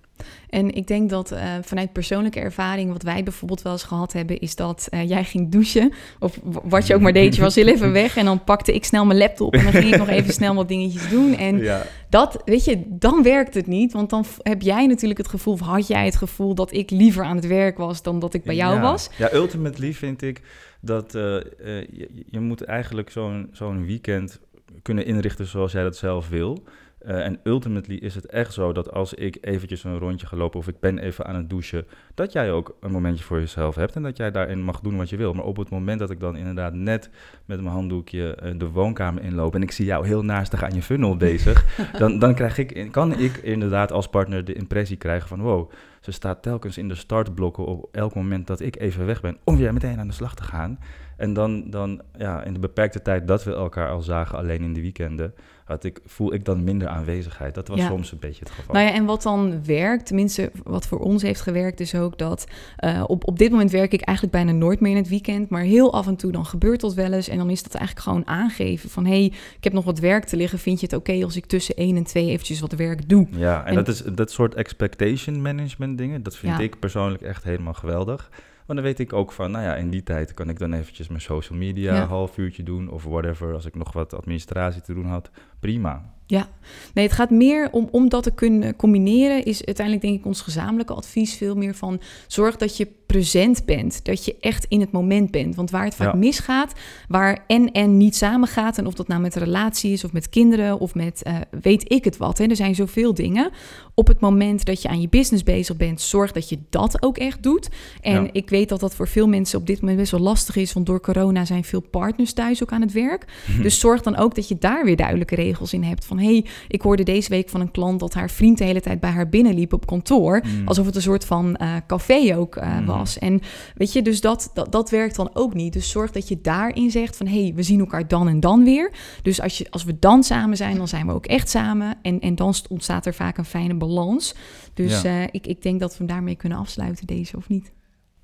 En 0.49 0.73
ik 0.73 0.87
denk 0.87 1.09
dat 1.09 1.31
uh, 1.31 1.39
vanuit 1.61 1.91
persoonlijke 1.91 2.39
ervaring, 2.39 2.91
wat 2.91 3.03
wij 3.03 3.23
bijvoorbeeld 3.23 3.61
wel 3.61 3.71
eens 3.71 3.83
gehad 3.83 4.13
hebben, 4.13 4.39
is 4.39 4.55
dat 4.55 4.87
uh, 4.93 5.09
jij 5.09 5.23
ging 5.23 5.51
douchen. 5.51 5.93
Of 6.19 6.39
wat 6.43 6.87
je 6.87 6.95
ook 6.95 7.01
maar 7.01 7.13
deed, 7.13 7.35
je 7.35 7.41
was 7.41 7.55
heel 7.55 7.67
even 7.67 7.91
weg. 8.01 8.17
En 8.17 8.25
dan 8.25 8.43
pakte 8.43 8.73
ik 8.73 8.85
snel 8.85 9.05
mijn 9.05 9.19
laptop 9.19 9.53
en 9.53 9.63
dan 9.63 9.73
ging 9.73 9.93
ik 9.93 9.97
nog 9.97 10.09
even 10.09 10.33
snel 10.41 10.55
wat 10.55 10.67
dingetjes 10.67 11.09
doen. 11.09 11.35
En 11.35 11.57
ja. 11.57 11.83
dat, 12.09 12.41
weet 12.45 12.65
je, 12.65 12.83
dan 12.87 13.23
werkt 13.23 13.53
het 13.53 13.67
niet. 13.67 13.93
Want 13.93 14.09
dan 14.09 14.25
heb 14.41 14.61
jij 14.61 14.87
natuurlijk 14.87 15.19
het 15.19 15.29
gevoel, 15.29 15.53
of 15.53 15.59
had 15.59 15.87
jij 15.87 16.05
het 16.05 16.15
gevoel 16.15 16.55
dat 16.55 16.73
ik 16.73 16.89
liever 16.89 17.23
aan 17.23 17.35
het 17.35 17.47
werk 17.47 17.77
was 17.77 18.01
dan 18.01 18.19
dat 18.19 18.33
ik 18.33 18.43
bij 18.43 18.55
jou 18.55 18.79
was. 18.79 19.09
Ja, 19.17 19.33
ultimately 19.33 19.93
vind 19.93 20.21
ik 20.21 20.41
dat 20.81 21.15
uh, 21.15 21.21
je, 21.21 22.09
je, 22.25 22.39
moet 22.39 22.63
eigenlijk 22.63 23.09
zo'n 23.09 23.49
zo'n 23.51 23.85
weekend 23.85 24.39
kunnen 24.81 25.05
inrichten 25.05 25.45
zoals 25.45 25.71
jij 25.71 25.83
dat 25.83 25.97
zelf 25.97 26.29
wil. 26.29 26.63
Uh, 27.05 27.25
en 27.25 27.39
ultimately 27.43 27.95
is 27.95 28.15
het 28.15 28.25
echt 28.25 28.53
zo 28.53 28.71
dat 28.71 28.91
als 28.91 29.13
ik 29.13 29.37
eventjes 29.41 29.83
een 29.83 29.97
rondje 29.97 30.27
ga 30.27 30.37
lopen 30.37 30.59
of 30.59 30.67
ik 30.67 30.79
ben 30.79 30.97
even 30.97 31.25
aan 31.25 31.35
het 31.35 31.49
douchen, 31.49 31.85
dat 32.13 32.31
jij 32.31 32.51
ook 32.51 32.77
een 32.79 32.91
momentje 32.91 33.23
voor 33.23 33.39
jezelf 33.39 33.75
hebt 33.75 33.95
en 33.95 34.03
dat 34.03 34.17
jij 34.17 34.31
daarin 34.31 34.61
mag 34.63 34.79
doen 34.79 34.97
wat 34.97 35.09
je 35.09 35.17
wil. 35.17 35.33
Maar 35.33 35.45
op 35.45 35.57
het 35.57 35.69
moment 35.69 35.99
dat 35.99 36.09
ik 36.09 36.19
dan 36.19 36.35
inderdaad 36.35 36.73
net 36.73 37.09
met 37.45 37.61
mijn 37.61 37.73
handdoekje 37.73 38.37
uh, 38.43 38.51
de 38.57 38.69
woonkamer 38.69 39.23
inloop 39.23 39.55
en 39.55 39.61
ik 39.61 39.71
zie 39.71 39.85
jou 39.85 40.07
heel 40.07 40.23
naastig 40.23 40.63
aan 40.63 40.73
je 40.73 40.81
funnel 40.81 41.17
bezig, 41.27 41.65
dan, 41.97 42.19
dan 42.19 42.35
krijg 42.35 42.57
ik, 42.57 42.91
kan 42.91 43.19
ik 43.19 43.37
inderdaad 43.37 43.91
als 43.91 44.07
partner 44.07 44.45
de 44.45 44.53
impressie 44.53 44.97
krijgen 44.97 45.27
van 45.27 45.41
wow, 45.41 45.71
ze 46.01 46.11
staat 46.11 46.43
telkens 46.43 46.77
in 46.77 46.87
de 46.87 46.95
startblokken 46.95 47.65
op 47.65 47.87
elk 47.91 48.15
moment 48.15 48.47
dat 48.47 48.59
ik 48.59 48.79
even 48.79 49.05
weg 49.05 49.21
ben 49.21 49.37
om 49.43 49.57
weer 49.57 49.73
meteen 49.73 49.99
aan 49.99 50.07
de 50.07 50.13
slag 50.13 50.35
te 50.35 50.43
gaan. 50.43 50.79
En 51.17 51.33
dan, 51.33 51.69
dan 51.69 52.01
ja, 52.17 52.43
in 52.43 52.53
de 52.53 52.59
beperkte 52.59 53.01
tijd 53.01 53.27
dat 53.27 53.43
we 53.43 53.53
elkaar 53.53 53.89
al 53.89 54.01
zagen, 54.01 54.37
alleen 54.37 54.61
in 54.61 54.73
de 54.73 54.81
weekenden, 54.81 55.33
had 55.71 55.83
ik, 55.83 55.99
voel 56.05 56.33
ik 56.33 56.45
dan 56.45 56.63
minder 56.63 56.87
aanwezigheid. 56.87 57.55
Dat 57.55 57.67
was 57.67 57.85
soms 57.85 58.11
een 58.11 58.19
beetje 58.19 58.43
het 58.43 58.49
geval. 58.49 58.75
Nou 58.75 58.87
ja, 58.87 58.93
en 58.93 59.05
wat 59.05 59.21
dan 59.21 59.65
werkt, 59.65 60.05
tenminste 60.05 60.51
wat 60.63 60.87
voor 60.87 60.99
ons 60.99 61.21
heeft 61.21 61.41
gewerkt, 61.41 61.79
is 61.79 61.95
ook 61.95 62.17
dat 62.17 62.47
uh, 62.79 63.03
op, 63.07 63.27
op 63.27 63.37
dit 63.37 63.51
moment 63.51 63.71
werk 63.71 63.93
ik 63.93 64.01
eigenlijk 64.01 64.37
bijna 64.37 64.51
nooit 64.51 64.79
meer 64.79 64.91
in 64.91 64.97
het 64.97 65.09
weekend. 65.09 65.49
Maar 65.49 65.61
heel 65.61 65.93
af 65.93 66.07
en 66.07 66.15
toe 66.15 66.31
dan 66.31 66.45
gebeurt 66.45 66.81
dat 66.81 66.93
wel 66.93 67.13
eens. 67.13 67.27
En 67.27 67.37
dan 67.37 67.49
is 67.49 67.63
dat 67.63 67.73
eigenlijk 67.73 68.07
gewoon 68.07 68.27
aangeven 68.27 68.89
van 68.89 69.05
hé, 69.05 69.19
hey, 69.19 69.33
ik 69.57 69.63
heb 69.63 69.73
nog 69.73 69.85
wat 69.85 69.99
werk 69.99 70.25
te 70.25 70.37
liggen. 70.37 70.59
Vind 70.59 70.79
je 70.79 70.85
het 70.85 70.95
oké 70.95 71.23
als 71.23 71.35
ik 71.35 71.45
tussen 71.45 71.75
1 71.75 71.95
en 71.95 72.03
2 72.03 72.29
eventjes 72.29 72.59
wat 72.59 72.71
werk 72.71 73.09
doe? 73.09 73.27
Ja, 73.31 73.65
en, 73.65 73.75
dat 73.75 73.87
is 73.87 74.01
dat 74.01 74.31
soort 74.31 74.55
expectation 74.55 75.41
management 75.41 75.97
dingen. 75.97 76.23
Dat 76.23 76.37
vind 76.37 76.59
ik 76.59 76.79
persoonlijk 76.79 77.21
echt 77.21 77.43
helemaal 77.43 77.73
geweldig. 77.73 78.29
Maar 78.71 78.81
dan 78.81 78.89
weet 78.89 78.99
ik 79.07 79.13
ook 79.13 79.31
van, 79.31 79.51
nou 79.51 79.63
ja, 79.63 79.75
in 79.75 79.89
die 79.89 80.03
tijd 80.03 80.33
kan 80.33 80.49
ik 80.49 80.59
dan 80.59 80.73
eventjes 80.73 81.07
mijn 81.07 81.21
social 81.21 81.57
media 81.57 82.01
een 82.01 82.07
half 82.07 82.37
uurtje 82.37 82.63
doen 82.63 82.89
of 82.89 83.03
whatever. 83.03 83.53
Als 83.53 83.65
ik 83.65 83.75
nog 83.75 83.93
wat 83.93 84.13
administratie 84.13 84.81
te 84.81 84.93
doen 84.93 85.05
had, 85.05 85.29
prima. 85.59 86.13
Ja, 86.31 86.49
nee, 86.93 87.05
het 87.05 87.13
gaat 87.13 87.29
meer 87.29 87.69
om, 87.71 87.87
om 87.91 88.09
dat 88.09 88.23
te 88.23 88.31
kunnen 88.31 88.75
combineren. 88.75 89.45
Is 89.45 89.65
uiteindelijk, 89.65 90.05
denk 90.05 90.19
ik, 90.19 90.25
ons 90.25 90.41
gezamenlijke 90.41 90.93
advies 90.93 91.35
veel 91.35 91.55
meer 91.55 91.75
van 91.75 92.01
zorg 92.27 92.57
dat 92.57 92.77
je 92.77 92.87
present 93.05 93.65
bent. 93.65 94.05
Dat 94.05 94.25
je 94.25 94.35
echt 94.39 94.65
in 94.69 94.79
het 94.79 94.91
moment 94.91 95.31
bent. 95.31 95.55
Want 95.55 95.71
waar 95.71 95.83
het 95.83 95.95
vaak 95.95 96.13
misgaat, 96.13 96.73
waar 97.07 97.43
en 97.47 97.71
en 97.71 97.97
niet 97.97 98.15
samengaat. 98.15 98.77
En 98.77 98.85
of 98.85 98.93
dat 98.93 99.07
nou 99.07 99.21
met 99.21 99.35
een 99.35 99.43
relatie 99.43 99.91
is 99.91 100.03
of 100.03 100.11
met 100.11 100.29
kinderen 100.29 100.79
of 100.79 100.95
met 100.95 101.21
uh, 101.27 101.35
weet 101.61 101.91
ik 101.91 102.03
het 102.03 102.17
wat. 102.17 102.37
Hè. 102.37 102.45
Er 102.45 102.55
zijn 102.55 102.75
zoveel 102.75 103.13
dingen. 103.13 103.51
Op 103.93 104.07
het 104.07 104.19
moment 104.19 104.65
dat 104.65 104.81
je 104.81 104.87
aan 104.87 105.01
je 105.01 105.09
business 105.09 105.43
bezig 105.43 105.77
bent, 105.77 106.01
zorg 106.01 106.31
dat 106.31 106.49
je 106.49 106.59
dat 106.69 107.01
ook 107.01 107.17
echt 107.17 107.43
doet. 107.43 107.69
En 108.01 108.29
ik 108.31 108.49
weet 108.49 108.69
dat 108.69 108.79
dat 108.79 108.95
voor 108.95 109.07
veel 109.07 109.27
mensen 109.27 109.59
op 109.59 109.67
dit 109.67 109.81
moment 109.81 109.99
best 109.99 110.11
wel 110.11 110.19
lastig 110.19 110.55
is. 110.55 110.73
Want 110.73 110.85
door 110.85 111.01
corona 111.01 111.45
zijn 111.45 111.63
veel 111.63 111.81
partners 111.81 112.33
thuis 112.33 112.63
ook 112.63 112.71
aan 112.71 112.81
het 112.81 112.91
werk. 112.91 113.25
Dus 113.61 113.79
zorg 113.79 114.01
dan 114.01 114.15
ook 114.15 114.35
dat 114.35 114.47
je 114.47 114.57
daar 114.57 114.85
weer 114.85 114.95
duidelijke 114.95 115.35
regels 115.35 115.73
in 115.73 115.83
hebt. 115.83 116.05
Van 116.05 116.17
hey, 116.21 116.45
ik 116.67 116.81
hoorde 116.81 117.03
deze 117.03 117.29
week 117.29 117.49
van 117.49 117.61
een 117.61 117.71
klant 117.71 117.99
dat 117.99 118.13
haar 118.13 118.29
vriend 118.29 118.57
de 118.57 118.63
hele 118.63 118.81
tijd 118.81 118.99
bij 118.99 119.09
haar 119.09 119.29
binnenliep 119.29 119.73
op 119.73 119.85
kantoor. 119.85 120.43
Mm. 120.43 120.67
Alsof 120.67 120.85
het 120.85 120.95
een 120.95 121.01
soort 121.01 121.25
van 121.25 121.57
uh, 121.61 121.75
café 121.87 122.37
ook 122.37 122.55
uh, 122.55 122.79
mm. 122.79 122.85
was. 122.85 123.19
En 123.19 123.41
weet 123.75 123.93
je, 123.93 124.01
dus 124.01 124.21
dat, 124.21 124.51
dat, 124.53 124.71
dat 124.71 124.89
werkt 124.89 125.15
dan 125.15 125.29
ook 125.33 125.53
niet. 125.53 125.73
Dus 125.73 125.89
zorg 125.89 126.11
dat 126.11 126.27
je 126.27 126.41
daarin 126.41 126.91
zegt 126.91 127.17
van 127.17 127.27
hé, 127.27 127.41
hey, 127.41 127.53
we 127.55 127.63
zien 127.63 127.79
elkaar 127.79 128.07
dan 128.07 128.27
en 128.27 128.39
dan 128.39 128.63
weer. 128.63 128.91
Dus 129.21 129.41
als, 129.41 129.57
je, 129.57 129.67
als 129.69 129.83
we 129.83 129.99
dan 129.99 130.23
samen 130.23 130.57
zijn, 130.57 130.77
dan 130.77 130.87
zijn 130.87 131.07
we 131.07 131.13
ook 131.13 131.25
echt 131.25 131.49
samen. 131.49 131.97
En, 132.01 132.19
en 132.19 132.35
dan 132.35 132.53
ontstaat 132.69 133.05
er 133.05 133.13
vaak 133.13 133.37
een 133.37 133.45
fijne 133.45 133.73
balans. 133.73 134.35
Dus 134.73 135.05
uh, 135.05 135.23
ik, 135.23 135.47
ik 135.47 135.61
denk 135.61 135.79
dat 135.79 135.97
we 135.97 136.05
daarmee 136.05 136.35
kunnen 136.35 136.57
afsluiten, 136.57 137.07
deze 137.07 137.37
of 137.37 137.49
niet. 137.49 137.71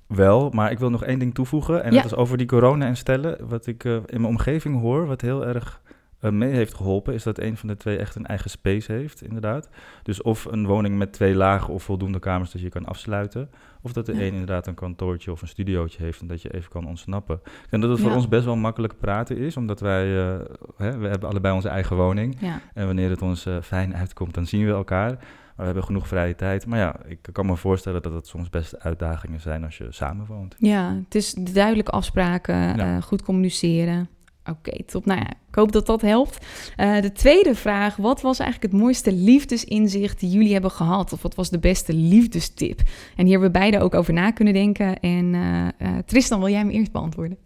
Wel, 0.06 0.50
maar 0.50 0.70
ik 0.70 0.78
wil 0.78 0.90
nog 0.90 1.04
één 1.04 1.18
ding 1.18 1.34
toevoegen. 1.34 1.84
En 1.84 1.94
dat 1.94 2.04
is 2.04 2.14
over 2.14 2.36
die 2.36 2.46
corona 2.46 2.86
en 2.86 2.96
stellen. 2.96 3.48
Wat 3.48 3.66
ik 3.66 3.84
uh, 3.84 3.94
in 3.94 4.02
mijn 4.20 4.24
omgeving 4.24 4.80
hoor, 4.80 5.06
wat 5.06 5.20
heel 5.20 5.46
erg 5.46 5.82
mee 6.20 6.52
heeft 6.52 6.74
geholpen, 6.74 7.14
is 7.14 7.22
dat 7.22 7.40
een 7.40 7.56
van 7.56 7.68
de 7.68 7.76
twee 7.76 7.96
echt 7.96 8.14
een 8.14 8.26
eigen 8.26 8.50
space 8.50 8.92
heeft, 8.92 9.22
inderdaad. 9.22 9.68
Dus 10.02 10.22
of 10.22 10.44
een 10.44 10.66
woning 10.66 10.98
met 10.98 11.12
twee 11.12 11.34
lagen 11.34 11.74
of 11.74 11.82
voldoende 11.82 12.18
kamers 12.18 12.50
dat 12.50 12.60
je 12.60 12.68
kan 12.68 12.84
afsluiten. 12.84 13.50
Of 13.82 13.92
dat 13.92 14.06
de 14.06 14.12
een 14.12 14.32
inderdaad 14.32 14.66
een 14.66 14.74
kantoortje 14.74 15.32
of 15.32 15.42
een 15.42 15.48
studiootje 15.48 16.02
heeft 16.02 16.20
en 16.20 16.26
dat 16.26 16.42
je 16.42 16.54
even 16.54 16.70
kan 16.70 16.86
ontsnappen. 16.86 17.40
En 17.70 17.80
dat 17.80 17.90
het 17.90 18.00
voor 18.00 18.14
ons 18.14 18.28
best 18.28 18.44
wel 18.44 18.56
makkelijk 18.56 18.98
praten 18.98 19.36
is, 19.36 19.56
omdat 19.56 19.80
wij, 19.80 20.06
uh, 20.06 20.38
hè, 20.76 20.98
we 20.98 21.08
hebben 21.08 21.28
allebei 21.28 21.54
onze 21.54 21.68
eigen 21.68 21.96
woning. 21.96 22.36
Ja. 22.40 22.60
En 22.74 22.86
wanneer 22.86 23.10
het 23.10 23.22
ons 23.22 23.46
uh, 23.46 23.56
fijn 23.62 23.96
uitkomt, 23.96 24.34
dan 24.34 24.46
zien 24.46 24.66
we 24.66 24.72
elkaar. 24.72 25.10
Maar 25.10 25.66
we 25.66 25.72
hebben 25.72 25.84
genoeg 25.84 26.08
vrije 26.08 26.34
tijd. 26.34 26.66
Maar 26.66 26.78
ja, 26.78 26.96
ik 27.06 27.18
kan 27.32 27.46
me 27.46 27.56
voorstellen 27.56 28.02
dat 28.02 28.12
het 28.12 28.26
soms 28.26 28.48
best 28.48 28.78
uitdagingen 28.78 29.40
zijn 29.40 29.64
als 29.64 29.78
je 29.78 29.86
samen 29.90 30.26
woont. 30.26 30.54
Ja, 30.58 30.94
het 31.04 31.14
is 31.14 31.32
duidelijke 31.32 31.90
afspraken, 31.90 33.02
goed 33.02 33.22
communiceren. 33.22 34.08
Oké, 34.50 34.84
top. 34.84 35.06
Nou 35.06 35.20
ja, 35.20 35.30
ik 35.48 35.54
hoop 35.54 35.72
dat 35.72 35.86
dat 35.86 36.00
helpt. 36.00 36.46
Uh, 36.76 37.00
de 37.00 37.12
tweede 37.12 37.54
vraag: 37.54 37.96
wat 37.96 38.20
was 38.20 38.38
eigenlijk 38.38 38.72
het 38.72 38.82
mooiste 38.82 39.12
liefdesinzicht 39.12 40.20
die 40.20 40.30
jullie 40.30 40.52
hebben 40.52 40.70
gehad? 40.70 41.12
Of 41.12 41.22
wat 41.22 41.34
was 41.34 41.50
de 41.50 41.58
beste 41.58 41.94
liefdestip? 41.94 42.78
En 43.16 43.24
hier 43.24 43.30
hebben 43.30 43.52
we 43.52 43.58
beide 43.58 43.80
ook 43.80 43.94
over 43.94 44.12
na 44.12 44.30
kunnen 44.30 44.54
denken. 44.54 45.00
En 45.00 45.34
uh, 45.34 45.68
uh, 45.78 45.98
Tristan, 46.06 46.38
wil 46.38 46.48
jij 46.48 46.64
me 46.64 46.72
eerst 46.72 46.92
beantwoorden? 46.92 47.38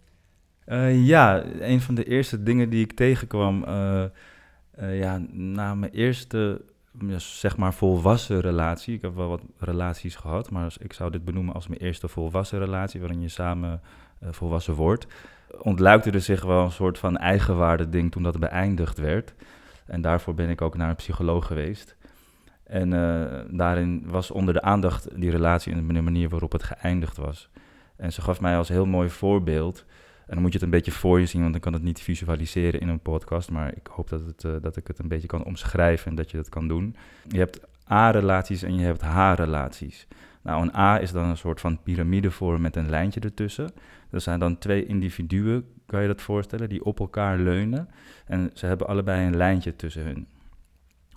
ja, 0.91 1.43
een 1.59 1.81
van 1.81 1.95
de 1.95 2.03
eerste 2.03 2.43
dingen 2.43 2.69
die 2.69 2.83
ik 2.83 2.93
tegenkwam 2.93 3.65
ja, 4.77 5.21
na 5.31 5.75
mijn 5.75 5.91
eerste 5.91 6.61
zeg 7.17 7.57
maar 7.57 7.73
volwassen 7.73 8.39
relatie. 8.39 8.95
Ik 8.95 9.01
heb 9.01 9.15
wel 9.15 9.27
wat 9.27 9.41
relaties 9.57 10.15
gehad, 10.15 10.49
maar 10.49 10.75
ik 10.79 10.93
zou 10.93 11.11
dit 11.11 11.25
benoemen 11.25 11.53
als 11.53 11.67
mijn 11.67 11.81
eerste 11.81 12.07
volwassen 12.07 12.59
relatie, 12.59 12.99
waarin 12.99 13.21
je 13.21 13.29
samen 13.29 13.81
volwassen 14.31 14.73
wordt 14.73 15.07
ontluikte 15.61 16.11
er 16.11 16.21
zich 16.21 16.43
wel 16.43 16.63
een 16.63 16.71
soort 16.71 16.97
van 16.97 17.17
eigenwaarde 17.17 17.89
ding 17.89 18.11
toen 18.11 18.23
dat 18.23 18.39
beëindigd 18.39 18.97
werd. 18.97 19.33
En 19.85 20.01
daarvoor 20.01 20.33
ben 20.33 20.49
ik 20.49 20.61
ook 20.61 20.77
naar 20.77 20.89
een 20.89 20.95
psycholoog 20.95 21.47
geweest. 21.47 21.95
En 22.63 22.93
uh, 22.93 23.25
daarin 23.49 24.03
was 24.05 24.31
onder 24.31 24.53
de 24.53 24.61
aandacht 24.61 25.19
die 25.19 25.31
relatie 25.31 25.73
en 25.73 25.87
de 25.87 26.01
manier 26.01 26.29
waarop 26.29 26.51
het 26.51 26.63
geëindigd 26.63 27.17
was. 27.17 27.49
En 27.95 28.13
ze 28.13 28.21
gaf 28.21 28.41
mij 28.41 28.57
als 28.57 28.67
heel 28.67 28.85
mooi 28.85 29.09
voorbeeld. 29.09 29.85
En 30.25 30.33
dan 30.33 30.41
moet 30.41 30.51
je 30.53 30.57
het 30.57 30.67
een 30.67 30.73
beetje 30.73 30.91
voor 30.91 31.19
je 31.19 31.25
zien, 31.25 31.41
want 31.41 31.55
ik 31.55 31.61
kan 31.61 31.73
het 31.73 31.83
niet 31.83 32.01
visualiseren 32.01 32.79
in 32.79 32.87
een 32.87 32.99
podcast. 32.99 33.51
Maar 33.51 33.73
ik 33.75 33.87
hoop 33.87 34.09
dat, 34.09 34.25
het, 34.25 34.43
uh, 34.43 34.51
dat 34.61 34.75
ik 34.75 34.87
het 34.87 34.99
een 34.99 35.07
beetje 35.07 35.27
kan 35.27 35.43
omschrijven 35.43 36.09
en 36.09 36.15
dat 36.15 36.31
je 36.31 36.37
dat 36.37 36.49
kan 36.49 36.67
doen. 36.67 36.95
Je 37.27 37.37
hebt 37.37 37.59
A-relaties 37.91 38.63
en 38.63 38.75
je 38.75 38.85
hebt 38.85 39.01
H-relaties. 39.01 40.07
Nou, 40.41 40.61
een 40.61 40.75
A 40.75 41.01
is 41.01 41.11
dan 41.11 41.25
een 41.25 41.37
soort 41.37 41.59
van 41.59 41.81
piramidevorm 41.83 42.61
met 42.61 42.75
een 42.75 42.89
lijntje 42.89 43.19
ertussen. 43.19 43.71
Er 44.13 44.21
zijn 44.21 44.39
dan 44.39 44.57
twee 44.57 44.85
individuen, 44.85 45.65
kan 45.85 46.01
je 46.01 46.07
dat 46.07 46.21
voorstellen, 46.21 46.69
die 46.69 46.85
op 46.85 46.99
elkaar 46.99 47.37
leunen. 47.37 47.89
En 48.25 48.51
ze 48.53 48.65
hebben 48.65 48.87
allebei 48.87 49.25
een 49.25 49.37
lijntje 49.37 49.75
tussen 49.75 50.03
hun. 50.03 50.27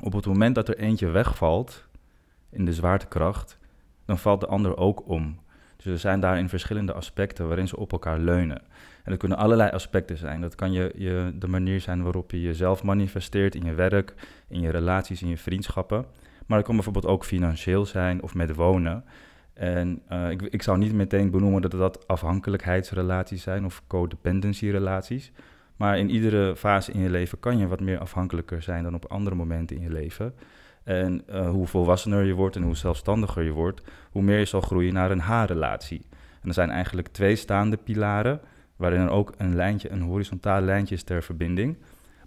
Op 0.03 0.13
het 0.13 0.27
moment 0.27 0.55
dat 0.55 0.69
er 0.69 0.79
eentje 0.79 1.07
wegvalt 1.07 1.89
in 2.51 2.65
de 2.65 2.73
zwaartekracht, 2.73 3.59
dan 4.05 4.19
valt 4.19 4.41
de 4.41 4.47
ander 4.47 4.77
ook 4.77 5.09
om. 5.09 5.39
Dus 5.77 5.87
er 5.87 5.99
zijn 5.99 6.21
daarin 6.21 6.49
verschillende 6.49 6.93
aspecten 6.93 7.47
waarin 7.47 7.69
ze 7.69 7.77
op 7.77 7.93
elkaar 7.93 8.19
leunen. 8.19 8.59
En 9.05 9.13
dat 9.13 9.19
kunnen 9.19 9.39
allerlei 9.39 9.71
aspecten 9.71 10.17
zijn. 10.17 10.41
Dat 10.41 10.55
kan 10.55 10.73
je, 10.73 10.93
je, 10.97 11.33
de 11.35 11.49
manier 11.49 11.81
zijn 11.81 12.03
waarop 12.03 12.31
je 12.31 12.41
jezelf 12.41 12.83
manifesteert 12.83 13.55
in 13.55 13.65
je 13.65 13.75
werk, 13.75 14.15
in 14.49 14.61
je 14.61 14.71
relaties, 14.71 15.23
in 15.23 15.29
je 15.29 15.39
vriendschappen. 15.39 16.07
Maar 16.47 16.57
het 16.57 16.67
kan 16.67 16.75
bijvoorbeeld 16.75 17.07
ook 17.07 17.25
financieel 17.25 17.87
zijn 17.87 18.23
of 18.23 18.35
met 18.35 18.55
wonen. 18.55 19.05
En 19.57 20.03
uh, 20.13 20.31
ik, 20.31 20.43
ik 20.43 20.63
zou 20.63 20.79
niet 20.79 20.93
meteen 20.93 21.31
benoemen 21.31 21.63
dat 21.63 21.71
dat 21.71 22.09
afhankelijkheidsrelaties 22.09 23.43
zijn 23.43 23.65
of 23.65 23.83
codependency-relaties. 23.87 25.33
Maar 25.77 25.99
in 25.99 26.11
iedere 26.11 26.57
fase 26.57 26.93
in 26.93 27.01
je 27.01 27.11
leven 27.11 27.41
kan 27.41 27.59
je 27.59 27.67
wat 27.67 27.81
meer 27.81 27.99
afhankelijker 27.99 28.63
zijn 28.63 28.83
dan 28.83 28.95
op 28.95 29.05
andere 29.05 29.37
momenten 29.37 29.77
in 29.77 29.83
je 29.83 29.91
leven. 29.91 30.35
En 30.85 31.23
uh, 31.31 31.49
hoe 31.49 31.67
volwassener 31.67 32.25
je 32.25 32.35
wordt 32.35 32.57
en 32.57 32.63
hoe 32.63 32.77
zelfstandiger 32.77 33.43
je 33.43 33.51
wordt, 33.51 33.83
hoe 34.11 34.23
meer 34.23 34.39
je 34.39 34.45
zal 34.45 34.61
groeien 34.61 34.95
naar 34.95 35.11
een 35.11 35.21
H-relatie. 35.21 36.07
En 36.43 36.49
er 36.49 36.55
zijn 36.55 36.71
eigenlijk 36.71 37.09
twee 37.09 37.37
staande 37.37 37.77
pilaren, 37.77 38.41
waarin 38.77 39.01
er 39.01 39.11
ook 39.11 39.35
een 39.37 39.55
lijntje, 39.55 39.91
een 39.91 40.03
horizontaal 40.03 40.61
lijntje 40.61 40.95
is 40.95 41.03
ter 41.03 41.23
verbinding. 41.23 41.79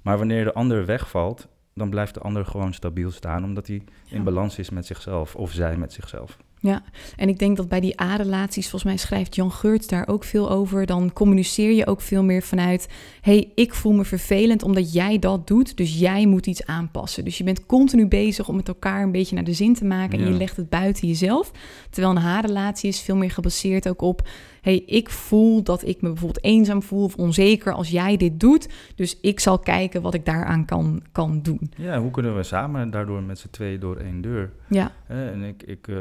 Maar 0.01 0.17
wanneer 0.17 0.43
de 0.43 0.53
ander 0.53 0.86
wegvalt, 0.86 1.48
dan 1.74 1.89
blijft 1.89 2.13
de 2.13 2.19
ander 2.19 2.45
gewoon 2.45 2.74
stabiel 2.74 3.12
staan, 3.12 3.43
omdat 3.43 3.67
hij 3.67 3.83
in 4.09 4.24
balans 4.24 4.59
is 4.59 4.69
met 4.69 4.86
zichzelf 4.86 5.36
of 5.36 5.51
zij 5.51 5.77
met 5.77 5.93
zichzelf. 5.93 6.38
Ja, 6.61 6.83
en 7.15 7.29
ik 7.29 7.39
denk 7.39 7.57
dat 7.57 7.69
bij 7.69 7.79
die 7.79 8.01
A-relaties, 8.01 8.69
volgens 8.69 8.91
mij 8.91 8.97
schrijft 8.97 9.35
Jan 9.35 9.51
Geurts 9.51 9.87
daar 9.87 10.07
ook 10.07 10.23
veel 10.23 10.49
over. 10.49 10.85
Dan 10.85 11.13
communiceer 11.13 11.71
je 11.71 11.87
ook 11.87 12.01
veel 12.01 12.23
meer 12.23 12.41
vanuit: 12.41 12.87
hey, 13.21 13.51
ik 13.55 13.73
voel 13.73 13.93
me 13.93 14.05
vervelend 14.05 14.63
omdat 14.63 14.93
jij 14.93 15.19
dat 15.19 15.47
doet, 15.47 15.77
dus 15.77 15.99
jij 15.99 16.25
moet 16.25 16.47
iets 16.47 16.65
aanpassen. 16.65 17.25
Dus 17.25 17.37
je 17.37 17.43
bent 17.43 17.65
continu 17.65 18.07
bezig 18.07 18.47
om 18.49 18.55
met 18.55 18.67
elkaar 18.67 19.03
een 19.03 19.11
beetje 19.11 19.35
naar 19.35 19.43
de 19.43 19.53
zin 19.53 19.73
te 19.73 19.85
maken 19.85 20.19
en 20.19 20.25
je 20.25 20.37
legt 20.37 20.57
het 20.57 20.69
buiten 20.69 21.07
jezelf. 21.07 21.51
Terwijl 21.89 22.15
een 22.15 22.21
H-relatie 22.21 22.89
is 22.89 23.01
veel 23.01 23.15
meer 23.15 23.31
gebaseerd 23.31 23.89
ook 23.89 24.01
op: 24.01 24.27
hey, 24.61 24.83
ik 24.85 25.09
voel 25.09 25.63
dat 25.63 25.87
ik 25.87 26.01
me 26.01 26.07
bijvoorbeeld 26.07 26.43
eenzaam 26.43 26.83
voel 26.83 27.03
of 27.03 27.15
onzeker 27.15 27.73
als 27.73 27.89
jij 27.89 28.17
dit 28.17 28.39
doet. 28.39 28.69
Dus 28.95 29.19
ik 29.21 29.39
zal 29.39 29.59
kijken 29.59 30.01
wat 30.01 30.13
ik 30.13 30.25
daaraan 30.25 30.65
kan, 30.65 31.01
kan 31.11 31.41
doen. 31.41 31.71
Ja, 31.77 31.99
hoe 31.99 32.11
kunnen 32.11 32.35
we 32.35 32.43
samen 32.43 32.89
daardoor 32.89 33.23
met 33.23 33.39
z'n 33.39 33.49
tweeën 33.49 33.79
door 33.79 33.97
één 33.97 34.21
deur? 34.21 34.51
Ja. 34.69 34.91
en 35.07 35.43
ik, 35.43 35.63
ik, 35.63 35.87
uh, 35.87 35.97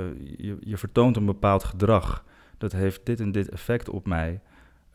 je, 0.48 0.56
je 0.60 0.76
vertoont 0.76 1.16
een 1.16 1.26
bepaald 1.26 1.64
gedrag. 1.64 2.24
Dat 2.58 2.72
heeft 2.72 3.06
dit 3.06 3.20
en 3.20 3.32
dit 3.32 3.48
effect 3.48 3.88
op 3.88 4.06
mij. 4.06 4.40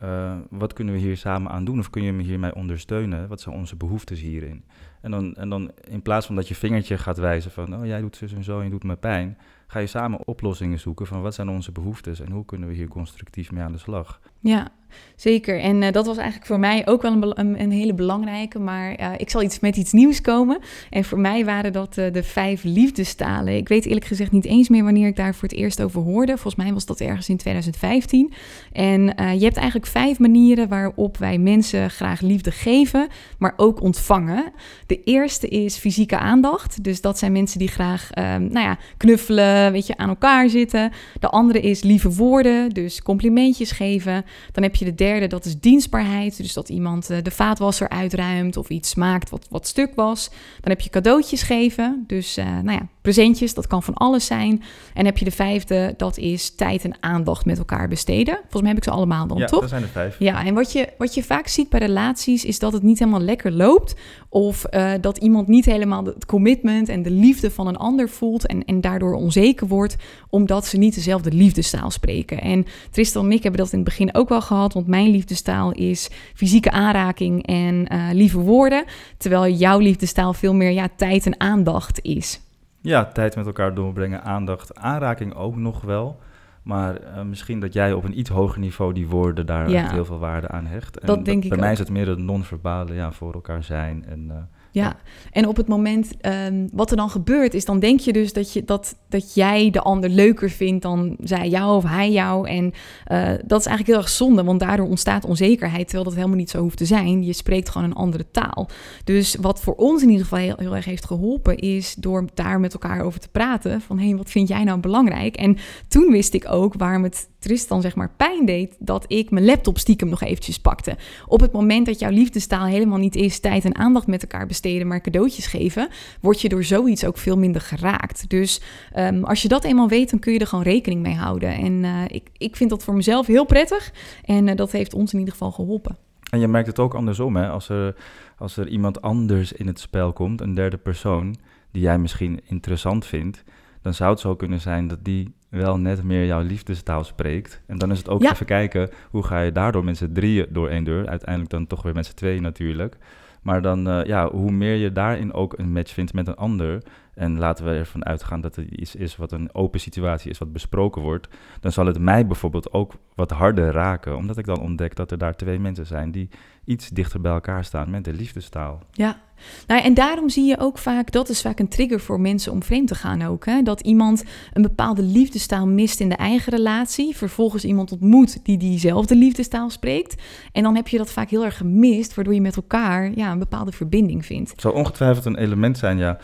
Uh, 0.02 0.36
wat 0.50 0.72
kunnen 0.72 0.94
we 0.94 1.00
hier 1.00 1.16
samen 1.16 1.50
aan 1.50 1.64
doen? 1.64 1.78
Of 1.78 1.90
kun 1.90 2.02
je 2.02 2.12
me 2.12 2.22
hiermee 2.22 2.54
ondersteunen? 2.54 3.28
Wat 3.28 3.40
zijn 3.40 3.54
onze 3.54 3.76
behoeftes 3.76 4.20
hierin? 4.20 4.64
En 5.00 5.10
dan, 5.10 5.34
en 5.34 5.48
dan 5.48 5.70
in 5.88 6.02
plaats 6.02 6.26
van 6.26 6.34
dat 6.34 6.48
je 6.48 6.54
vingertje 6.54 6.98
gaat 6.98 7.18
wijzen 7.18 7.50
van... 7.50 7.76
oh, 7.76 7.86
jij 7.86 8.00
doet 8.00 8.16
zus 8.16 8.32
en 8.32 8.44
zo 8.44 8.58
en 8.58 8.64
je 8.64 8.70
doet 8.70 8.84
me 8.84 8.96
pijn... 8.96 9.38
ga 9.66 9.78
je 9.78 9.86
samen 9.86 10.26
oplossingen 10.26 10.80
zoeken 10.80 11.06
van 11.06 11.22
wat 11.22 11.34
zijn 11.34 11.48
onze 11.48 11.72
behoeftes... 11.72 12.20
en 12.20 12.30
hoe 12.30 12.44
kunnen 12.44 12.68
we 12.68 12.74
hier 12.74 12.88
constructief 12.88 13.52
mee 13.52 13.62
aan 13.62 13.72
de 13.72 13.78
slag? 13.78 14.20
Ja, 14.40 14.72
Zeker. 15.16 15.60
En 15.60 15.82
uh, 15.82 15.90
dat 15.92 16.06
was 16.06 16.16
eigenlijk 16.16 16.46
voor 16.46 16.58
mij 16.58 16.86
ook 16.86 17.02
wel 17.02 17.38
een, 17.38 17.60
een, 17.60 17.70
hele 17.70 17.94
belangrijke. 17.94 18.58
Maar 18.58 19.00
uh, 19.00 19.10
ik 19.16 19.30
zal 19.30 19.42
iets 19.42 19.60
met 19.60 19.76
iets 19.76 19.92
nieuws 19.92 20.20
komen. 20.20 20.58
En 20.90 21.04
voor 21.04 21.18
mij 21.18 21.44
waren 21.44 21.72
dat 21.72 21.96
uh, 21.96 22.12
de 22.12 22.22
vijf 22.22 22.62
liefdestalen. 22.62 23.56
Ik 23.56 23.68
weet 23.68 23.86
eerlijk 23.86 24.04
gezegd 24.04 24.32
niet 24.32 24.44
eens 24.44 24.68
meer 24.68 24.84
wanneer 24.84 25.06
ik 25.06 25.16
daar 25.16 25.34
voor 25.34 25.48
het 25.48 25.58
eerst 25.58 25.82
over 25.82 26.02
hoorde. 26.02 26.32
Volgens 26.32 26.64
mij 26.64 26.72
was 26.72 26.86
dat 26.86 27.00
ergens 27.00 27.28
in 27.28 27.36
2015. 27.36 28.32
En 28.72 29.02
je 29.38 29.44
hebt 29.44 29.56
eigenlijk 29.56 29.86
vijf 29.86 30.18
manieren 30.18 30.68
waarop 30.68 31.16
wij 31.16 31.38
mensen 31.38 31.90
graag 31.90 32.20
liefde 32.20 32.50
geven, 32.50 33.08
maar 33.38 33.54
ook 33.56 33.80
ontvangen. 33.80 34.52
De 34.86 35.02
eerste 35.02 35.48
is 35.48 35.76
fysieke 35.76 36.18
aandacht. 36.18 36.84
Dus 36.84 37.00
dat 37.00 37.18
zijn 37.18 37.32
mensen 37.32 37.58
die 37.58 37.68
graag 37.68 38.10
nou 38.14 38.60
ja, 38.60 38.78
knuffelen, 38.96 39.72
weet 39.72 39.86
je, 39.86 39.96
aan 39.96 40.08
elkaar 40.08 40.48
zitten. 40.48 40.92
De 41.20 41.28
andere 41.28 41.60
is 41.60 41.82
lieve 41.82 42.10
woorden, 42.10 42.70
dus 42.70 43.02
complimentjes 43.02 43.70
geven. 43.70 44.24
Dan 44.52 44.62
heb 44.62 44.74
je 44.74 44.83
de 44.84 44.94
derde, 44.94 45.26
dat 45.26 45.44
is 45.44 45.60
dienstbaarheid. 45.60 46.36
Dus 46.36 46.52
dat 46.52 46.68
iemand 46.68 47.10
eh, 47.10 47.22
de 47.22 47.30
vaatwasser 47.30 47.88
uitruimt 47.88 48.56
of 48.56 48.68
iets 48.68 48.94
maakt 48.94 49.30
wat, 49.30 49.46
wat 49.50 49.66
stuk 49.66 49.94
was. 49.94 50.28
Dan 50.60 50.70
heb 50.70 50.80
je 50.80 50.90
cadeautjes 50.90 51.42
geven. 51.42 52.04
Dus 52.06 52.38
uh, 52.38 52.44
nou 52.44 52.78
ja, 52.78 52.88
presentjes, 53.00 53.54
dat 53.54 53.66
kan 53.66 53.82
van 53.82 53.94
alles 53.94 54.26
zijn. 54.26 54.62
En 54.94 55.04
heb 55.04 55.18
je 55.18 55.24
de 55.24 55.30
vijfde, 55.30 55.94
dat 55.96 56.18
is 56.18 56.54
tijd 56.54 56.84
en 56.84 56.96
aandacht 57.00 57.44
met 57.44 57.58
elkaar 57.58 57.88
besteden. 57.88 58.34
Volgens 58.34 58.60
mij 58.60 58.70
heb 58.70 58.78
ik 58.78 58.84
ze 58.84 58.90
allemaal 58.90 59.26
dan, 59.26 59.38
ja, 59.38 59.46
toch? 59.46 59.60
dat 59.60 59.68
zijn 59.68 59.82
de 59.82 59.88
vijf. 59.88 60.16
Ja, 60.18 60.44
en 60.44 60.54
wat 60.54 60.72
je, 60.72 60.88
wat 60.98 61.14
je 61.14 61.22
vaak 61.22 61.48
ziet 61.48 61.68
bij 61.68 61.80
relaties 61.80 62.44
is 62.44 62.58
dat 62.58 62.72
het 62.72 62.82
niet 62.82 62.98
helemaal 62.98 63.20
lekker 63.20 63.52
loopt. 63.52 63.94
Of 64.28 64.64
uh, 64.70 64.92
dat 65.00 65.18
iemand 65.18 65.48
niet 65.48 65.64
helemaal 65.64 66.04
het 66.04 66.26
commitment 66.26 66.88
en 66.88 67.02
de 67.02 67.10
liefde 67.10 67.50
van 67.50 67.66
een 67.66 67.76
ander 67.76 68.08
voelt. 68.08 68.46
En, 68.46 68.64
en 68.64 68.80
daardoor 68.80 69.14
onzeker 69.14 69.66
wordt, 69.66 69.96
omdat 70.30 70.66
ze 70.66 70.76
niet 70.76 70.94
dezelfde 70.94 71.32
liefdestaal 71.32 71.90
spreken. 71.90 72.40
En 72.40 72.66
Tristan 72.90 73.24
en 73.24 73.32
ik 73.32 73.42
hebben 73.42 73.60
dat 73.60 73.72
in 73.72 73.78
het 73.78 73.88
begin 73.88 74.14
ook 74.14 74.28
wel 74.28 74.42
gehad. 74.42 74.63
Want 74.72 74.86
mijn 74.86 75.10
liefdestaal 75.10 75.72
is 75.72 76.10
fysieke 76.34 76.70
aanraking 76.70 77.46
en 77.46 77.92
uh, 77.92 78.08
lieve 78.12 78.38
woorden. 78.38 78.84
Terwijl 79.16 79.54
jouw 79.54 79.78
liefdestaal 79.78 80.32
veel 80.32 80.54
meer 80.54 80.70
ja, 80.70 80.88
tijd 80.96 81.26
en 81.26 81.40
aandacht 81.40 82.02
is. 82.02 82.40
Ja, 82.80 83.04
tijd 83.04 83.36
met 83.36 83.46
elkaar 83.46 83.74
doorbrengen, 83.74 84.22
aandacht, 84.22 84.76
aanraking 84.76 85.34
ook 85.34 85.56
nog 85.56 85.80
wel. 85.80 86.20
Maar 86.62 87.00
uh, 87.00 87.22
misschien 87.22 87.60
dat 87.60 87.72
jij 87.72 87.92
op 87.92 88.04
een 88.04 88.18
iets 88.18 88.30
hoger 88.30 88.60
niveau 88.60 88.92
die 88.92 89.08
woorden 89.08 89.46
daar 89.46 89.70
ja. 89.70 89.90
heel 89.90 90.04
veel 90.04 90.18
waarde 90.18 90.48
aan 90.48 90.66
hecht. 90.66 90.98
En 90.98 91.06
dat 91.06 91.24
denk 91.24 91.42
ik 91.42 91.48
Bij 91.48 91.58
mij 91.58 91.72
is 91.72 91.78
het 91.78 91.90
meer 91.90 92.08
het 92.08 92.18
non-verbale 92.18 92.94
ja, 92.94 93.12
voor 93.12 93.32
elkaar 93.32 93.62
zijn 93.62 94.04
en... 94.08 94.24
Uh, 94.28 94.34
ja, 94.74 94.96
en 95.30 95.48
op 95.48 95.56
het 95.56 95.68
moment 95.68 96.10
um, 96.46 96.68
wat 96.72 96.90
er 96.90 96.96
dan 96.96 97.10
gebeurt, 97.10 97.54
is 97.54 97.64
dan 97.64 97.78
denk 97.78 98.00
je 98.00 98.12
dus 98.12 98.32
dat, 98.32 98.52
je, 98.52 98.64
dat, 98.64 98.96
dat 99.08 99.34
jij 99.34 99.70
de 99.70 99.80
ander 99.80 100.10
leuker 100.10 100.50
vindt 100.50 100.82
dan 100.82 101.16
zij 101.20 101.48
jou 101.48 101.76
of 101.76 101.84
hij 101.84 102.12
jou. 102.12 102.48
En 102.48 102.64
uh, 102.64 103.28
dat 103.44 103.60
is 103.60 103.66
eigenlijk 103.66 103.86
heel 103.86 103.96
erg 103.96 104.08
zonde, 104.08 104.44
want 104.44 104.60
daardoor 104.60 104.86
ontstaat 104.86 105.24
onzekerheid, 105.24 105.84
terwijl 105.84 106.04
dat 106.04 106.14
helemaal 106.14 106.36
niet 106.36 106.50
zo 106.50 106.60
hoeft 106.60 106.76
te 106.76 106.84
zijn. 106.84 107.24
Je 107.24 107.32
spreekt 107.32 107.68
gewoon 107.68 107.90
een 107.90 107.96
andere 107.96 108.30
taal. 108.30 108.68
Dus 109.04 109.36
wat 109.40 109.60
voor 109.60 109.74
ons 109.74 110.02
in 110.02 110.08
ieder 110.08 110.24
geval 110.24 110.38
heel, 110.38 110.56
heel 110.58 110.76
erg 110.76 110.84
heeft 110.84 111.04
geholpen, 111.04 111.58
is 111.58 111.94
door 111.94 112.28
daar 112.34 112.60
met 112.60 112.72
elkaar 112.72 113.00
over 113.00 113.20
te 113.20 113.28
praten. 113.28 113.80
Van 113.80 113.98
hé, 113.98 114.06
hey, 114.06 114.16
wat 114.16 114.30
vind 114.30 114.48
jij 114.48 114.64
nou 114.64 114.80
belangrijk? 114.80 115.36
En 115.36 115.56
toen 115.88 116.10
wist 116.10 116.34
ik 116.34 116.50
ook 116.50 116.74
waarom 116.74 117.02
het 117.02 117.28
Tristan 117.44 117.80
zeg 117.80 117.94
maar 117.94 118.10
pijn 118.16 118.46
deed, 118.46 118.76
dat 118.78 119.04
ik 119.08 119.30
mijn 119.30 119.44
laptop 119.44 119.78
stiekem 119.78 120.08
nog 120.08 120.22
eventjes 120.22 120.58
pakte. 120.58 120.96
Op 121.26 121.40
het 121.40 121.52
moment 121.52 121.86
dat 121.86 121.98
jouw 121.98 122.10
liefdestaal 122.10 122.64
helemaal 122.64 122.98
niet 122.98 123.16
is 123.16 123.38
tijd 123.38 123.64
en 123.64 123.74
aandacht 123.74 124.06
met 124.06 124.22
elkaar 124.22 124.46
besteden, 124.46 124.86
maar 124.86 125.00
cadeautjes 125.00 125.46
geven, 125.46 125.88
word 126.20 126.40
je 126.40 126.48
door 126.48 126.64
zoiets 126.64 127.04
ook 127.04 127.18
veel 127.18 127.38
minder 127.38 127.60
geraakt. 127.60 128.30
Dus 128.30 128.60
um, 128.96 129.24
als 129.24 129.42
je 129.42 129.48
dat 129.48 129.64
eenmaal 129.64 129.88
weet, 129.88 130.10
dan 130.10 130.18
kun 130.18 130.32
je 130.32 130.38
er 130.38 130.46
gewoon 130.46 130.64
rekening 130.64 131.02
mee 131.02 131.14
houden. 131.14 131.54
En 131.54 131.72
uh, 131.72 132.02
ik, 132.08 132.30
ik 132.36 132.56
vind 132.56 132.70
dat 132.70 132.84
voor 132.84 132.94
mezelf 132.94 133.26
heel 133.26 133.44
prettig 133.44 133.92
en 134.24 134.46
uh, 134.46 134.54
dat 134.54 134.72
heeft 134.72 134.94
ons 134.94 135.12
in 135.12 135.18
ieder 135.18 135.32
geval 135.32 135.52
geholpen. 135.52 135.96
En 136.30 136.40
je 136.40 136.48
merkt 136.48 136.66
het 136.66 136.78
ook 136.78 136.94
andersom, 136.94 137.36
hè? 137.36 137.48
Als 137.48 137.68
er, 137.68 137.96
als 138.38 138.56
er 138.56 138.68
iemand 138.68 139.02
anders 139.02 139.52
in 139.52 139.66
het 139.66 139.80
spel 139.80 140.12
komt, 140.12 140.40
een 140.40 140.54
derde 140.54 140.76
persoon, 140.76 141.36
die 141.70 141.82
jij 141.82 141.98
misschien 141.98 142.40
interessant 142.44 143.06
vindt, 143.06 143.44
dan 143.82 143.94
zou 143.94 144.10
het 144.10 144.20
zo 144.20 144.36
kunnen 144.36 144.60
zijn 144.60 144.88
dat 144.88 145.04
die 145.04 145.34
wel 145.54 145.78
net 145.78 146.02
meer 146.02 146.26
jouw 146.26 146.42
liefdestaal 146.42 147.04
spreekt. 147.04 147.62
En 147.66 147.78
dan 147.78 147.90
is 147.90 147.98
het 147.98 148.08
ook 148.08 148.22
ja. 148.22 148.32
even 148.32 148.46
kijken, 148.46 148.90
hoe 149.10 149.22
ga 149.22 149.40
je 149.40 149.52
daardoor 149.52 149.84
met 149.84 149.96
z'n 149.96 150.12
drieën 150.12 150.46
door 150.50 150.68
één 150.68 150.84
deur? 150.84 151.08
Uiteindelijk 151.08 151.50
dan 151.50 151.66
toch 151.66 151.82
weer 151.82 151.94
met 151.94 152.06
z'n 152.06 152.14
tweeën 152.14 152.42
natuurlijk. 152.42 152.96
Maar 153.42 153.62
dan, 153.62 153.88
uh, 153.88 154.04
ja, 154.04 154.30
hoe 154.30 154.50
meer 154.50 154.74
je 154.74 154.92
daarin 154.92 155.32
ook 155.32 155.58
een 155.58 155.72
match 155.72 155.92
vindt 155.92 156.12
met 156.12 156.28
een 156.28 156.36
ander... 156.36 156.82
en 157.14 157.38
laten 157.38 157.64
we 157.64 157.70
ervan 157.70 158.04
uitgaan 158.04 158.40
dat 158.40 158.56
het 158.56 158.70
iets 158.70 158.94
is 158.94 159.16
wat 159.16 159.32
een 159.32 159.54
open 159.54 159.80
situatie 159.80 160.30
is, 160.30 160.38
wat 160.38 160.52
besproken 160.52 161.02
wordt... 161.02 161.28
dan 161.60 161.72
zal 161.72 161.86
het 161.86 161.98
mij 161.98 162.26
bijvoorbeeld 162.26 162.72
ook 162.72 162.92
wat 163.14 163.30
harder 163.30 163.72
raken... 163.72 164.16
omdat 164.16 164.38
ik 164.38 164.46
dan 164.46 164.60
ontdek 164.60 164.96
dat 164.96 165.10
er 165.10 165.18
daar 165.18 165.36
twee 165.36 165.58
mensen 165.58 165.86
zijn... 165.86 166.10
die 166.10 166.28
iets 166.64 166.88
dichter 166.88 167.20
bij 167.20 167.32
elkaar 167.32 167.64
staan 167.64 167.90
met 167.90 168.04
de 168.04 168.12
liefdestaal. 168.12 168.82
Ja, 168.92 169.20
nou, 169.66 169.82
en 169.82 169.94
daarom 169.94 170.28
zie 170.28 170.44
je 170.44 170.58
ook 170.58 170.78
vaak, 170.78 171.12
dat 171.12 171.28
is 171.28 171.40
vaak 171.40 171.58
een 171.58 171.68
trigger 171.68 172.00
voor 172.00 172.20
mensen 172.20 172.52
om 172.52 172.62
vreemd 172.62 172.88
te 172.88 172.94
gaan 172.94 173.22
ook. 173.22 173.46
Hè? 173.46 173.62
Dat 173.62 173.80
iemand 173.80 174.24
een 174.52 174.62
bepaalde 174.62 175.02
liefdestaal 175.02 175.66
mist 175.66 176.00
in 176.00 176.08
de 176.08 176.16
eigen 176.16 176.52
relatie, 176.52 177.16
vervolgens 177.16 177.64
iemand 177.64 177.92
ontmoet 177.92 178.44
die 178.44 178.58
diezelfde 178.58 179.16
liefdestaal 179.16 179.70
spreekt. 179.70 180.22
En 180.52 180.62
dan 180.62 180.76
heb 180.76 180.88
je 180.88 180.98
dat 180.98 181.12
vaak 181.12 181.30
heel 181.30 181.44
erg 181.44 181.56
gemist, 181.56 182.14
waardoor 182.14 182.34
je 182.34 182.40
met 182.40 182.56
elkaar 182.56 183.12
ja, 183.14 183.32
een 183.32 183.38
bepaalde 183.38 183.72
verbinding 183.72 184.26
vindt. 184.26 184.50
Het 184.50 184.60
zou 184.60 184.74
ongetwijfeld 184.74 185.24
een 185.24 185.36
element 185.36 185.78
zijn, 185.78 185.98
ja. 185.98 186.18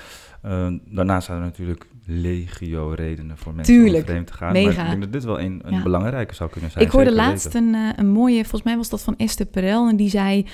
Uh, 0.47 0.66
daarnaast 0.85 1.26
zijn 1.26 1.38
er 1.38 1.44
natuurlijk 1.44 1.87
legio 2.06 2.92
redenen 2.97 3.38
voor 3.38 3.54
mensen 3.54 3.75
Tuurlijk, 3.75 4.02
om 4.02 4.09
vreemd 4.09 4.26
te 4.26 4.32
gaan. 4.32 4.52
mega. 4.52 4.66
Maar 4.76 4.85
ik 4.85 4.90
denk 4.90 5.02
dat 5.02 5.12
dit 5.12 5.25
wel 5.25 5.40
een, 5.40 5.61
een 5.64 5.75
Ja. 5.75 5.82
belangrijke 5.82 6.35
zou 6.35 6.50
kunnen 6.50 6.70
zijn. 6.70 6.85
Ik 6.85 6.90
hoorde 6.90 7.12
laatst 7.14 7.54
een, 7.54 7.75
eh, 7.75 7.88
een 7.97 8.09
mooie, 8.09 8.40
volgens 8.40 8.62
mij 8.62 8.76
was 8.76 8.88
dat 8.88 9.02
van 9.02 9.16
Esther 9.16 9.47
Perel, 9.47 9.88
en 9.88 9.97
die 9.97 10.09
zei, 10.11 10.47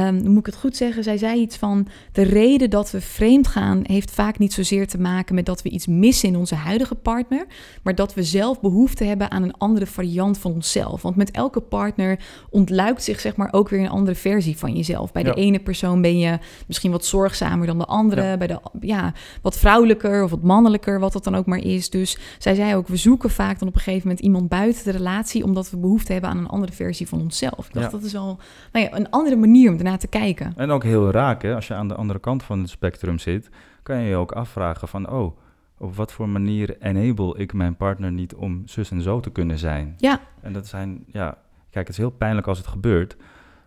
hoe 0.00 0.12
moet 0.28 0.38
ik 0.38 0.46
het 0.46 0.56
goed 0.56 0.76
zeggen, 0.76 1.02
zij 1.02 1.16
zei 1.16 1.40
iets 1.40 1.56
van, 1.56 1.86
de 2.12 2.22
reden 2.22 2.70
dat 2.70 2.90
we 2.90 3.00
vreemd 3.00 3.46
gaan 3.46 3.80
heeft 3.82 4.10
vaak 4.10 4.38
niet 4.38 4.52
zozeer 4.52 4.86
te 4.86 5.00
maken 5.00 5.34
met 5.34 5.46
dat 5.46 5.62
we 5.62 5.68
iets 5.68 5.86
missen 5.86 6.28
in 6.28 6.36
onze 6.36 6.54
huidige 6.54 6.94
partner, 6.94 7.46
maar 7.82 7.94
dat 7.94 8.14
we 8.14 8.22
zelf 8.22 8.60
behoefte 8.60 9.04
hebben 9.04 9.30
aan 9.30 9.42
een 9.42 9.56
andere 9.58 9.86
variant 9.86 10.38
van 10.38 10.52
onszelf. 10.52 11.02
Want 11.02 11.16
met 11.16 11.30
elke 11.30 11.60
partner 11.60 12.18
ontluikt 12.50 13.02
zich 13.02 13.20
zeg 13.20 13.36
maar 13.36 13.48
ook 13.52 13.68
weer 13.68 13.80
een 13.80 13.88
andere 13.88 14.16
versie 14.16 14.58
van 14.58 14.72
jezelf. 14.76 15.12
Bij 15.12 15.22
de 15.22 15.34
ene 15.34 15.58
persoon 15.58 16.00
ben 16.02 16.18
je 16.18 16.38
misschien 16.66 16.90
wat 16.90 17.04
zorgzamer 17.04 17.66
dan 17.66 17.78
de 17.78 17.84
andere, 17.86 18.22
Ja. 18.22 18.36
bij 18.36 18.46
de 18.46 18.60
ja, 18.80 19.12
wat 19.42 19.56
vrouwelijker 19.58 20.24
of 20.24 20.30
wat 20.30 20.42
mannelijker, 20.42 21.00
wat 21.00 21.12
dat 21.12 21.24
dan 21.24 21.34
ook 21.34 21.46
maar 21.46 21.64
is. 21.64 21.90
Dus 21.90 22.18
zij 22.38 22.54
zei 22.54 22.74
ook, 22.74 22.88
we 22.88 22.96
zoeken 22.96 23.30
vaak 23.30 23.58
dan 23.58 23.68
op 23.68 23.74
een 23.74 23.80
gegeven 23.80 24.08
moment 24.08 24.24
iemand 24.24 24.48
buiten 24.48 24.84
de 24.84 24.90
relatie, 24.90 25.44
omdat 25.44 25.70
we 25.70 25.76
behoefte 25.76 26.12
hebben 26.12 26.30
aan 26.30 26.38
een 26.38 26.48
andere 26.48 26.72
versie 26.72 27.08
van 27.08 27.20
onszelf. 27.20 27.66
Ik 27.66 27.72
dacht, 27.74 27.86
Ja. 27.86 27.96
dat 27.98 28.02
is 28.02 28.12
wel 28.12 28.38
nou 28.72 28.84
ja, 28.84 28.96
een 28.96 29.10
andere 29.10 29.36
manier 29.36 29.70
om 29.84 29.90
ernaar 29.90 30.10
te 30.10 30.18
kijken. 30.18 30.52
En 30.56 30.70
ook 30.70 30.82
heel 30.82 31.10
raak, 31.10 31.42
hè? 31.42 31.54
als 31.54 31.66
je 31.66 31.74
aan 31.74 31.88
de 31.88 31.94
andere 31.94 32.18
kant 32.18 32.42
van 32.42 32.58
het 32.60 32.70
spectrum 32.70 33.18
zit, 33.18 33.50
kan 33.82 33.98
je 33.98 34.08
je 34.08 34.16
ook 34.16 34.32
afvragen 34.32 34.88
van, 34.88 35.10
oh, 35.10 35.38
op 35.78 35.96
wat 35.96 36.12
voor 36.12 36.28
manier 36.28 36.76
enable 36.80 37.38
ik 37.38 37.52
mijn 37.52 37.76
partner 37.76 38.12
niet 38.12 38.34
om 38.34 38.62
zus 38.64 38.90
en 38.90 39.02
zo 39.02 39.20
te 39.20 39.30
kunnen 39.30 39.58
zijn? 39.58 39.94
Ja. 39.96 40.20
En 40.40 40.52
dat 40.52 40.66
zijn, 40.66 41.04
ja, 41.06 41.38
kijk, 41.70 41.86
het 41.86 41.88
is 41.88 41.96
heel 41.96 42.10
pijnlijk 42.10 42.46
als 42.46 42.58
het 42.58 42.66
gebeurt, 42.66 43.16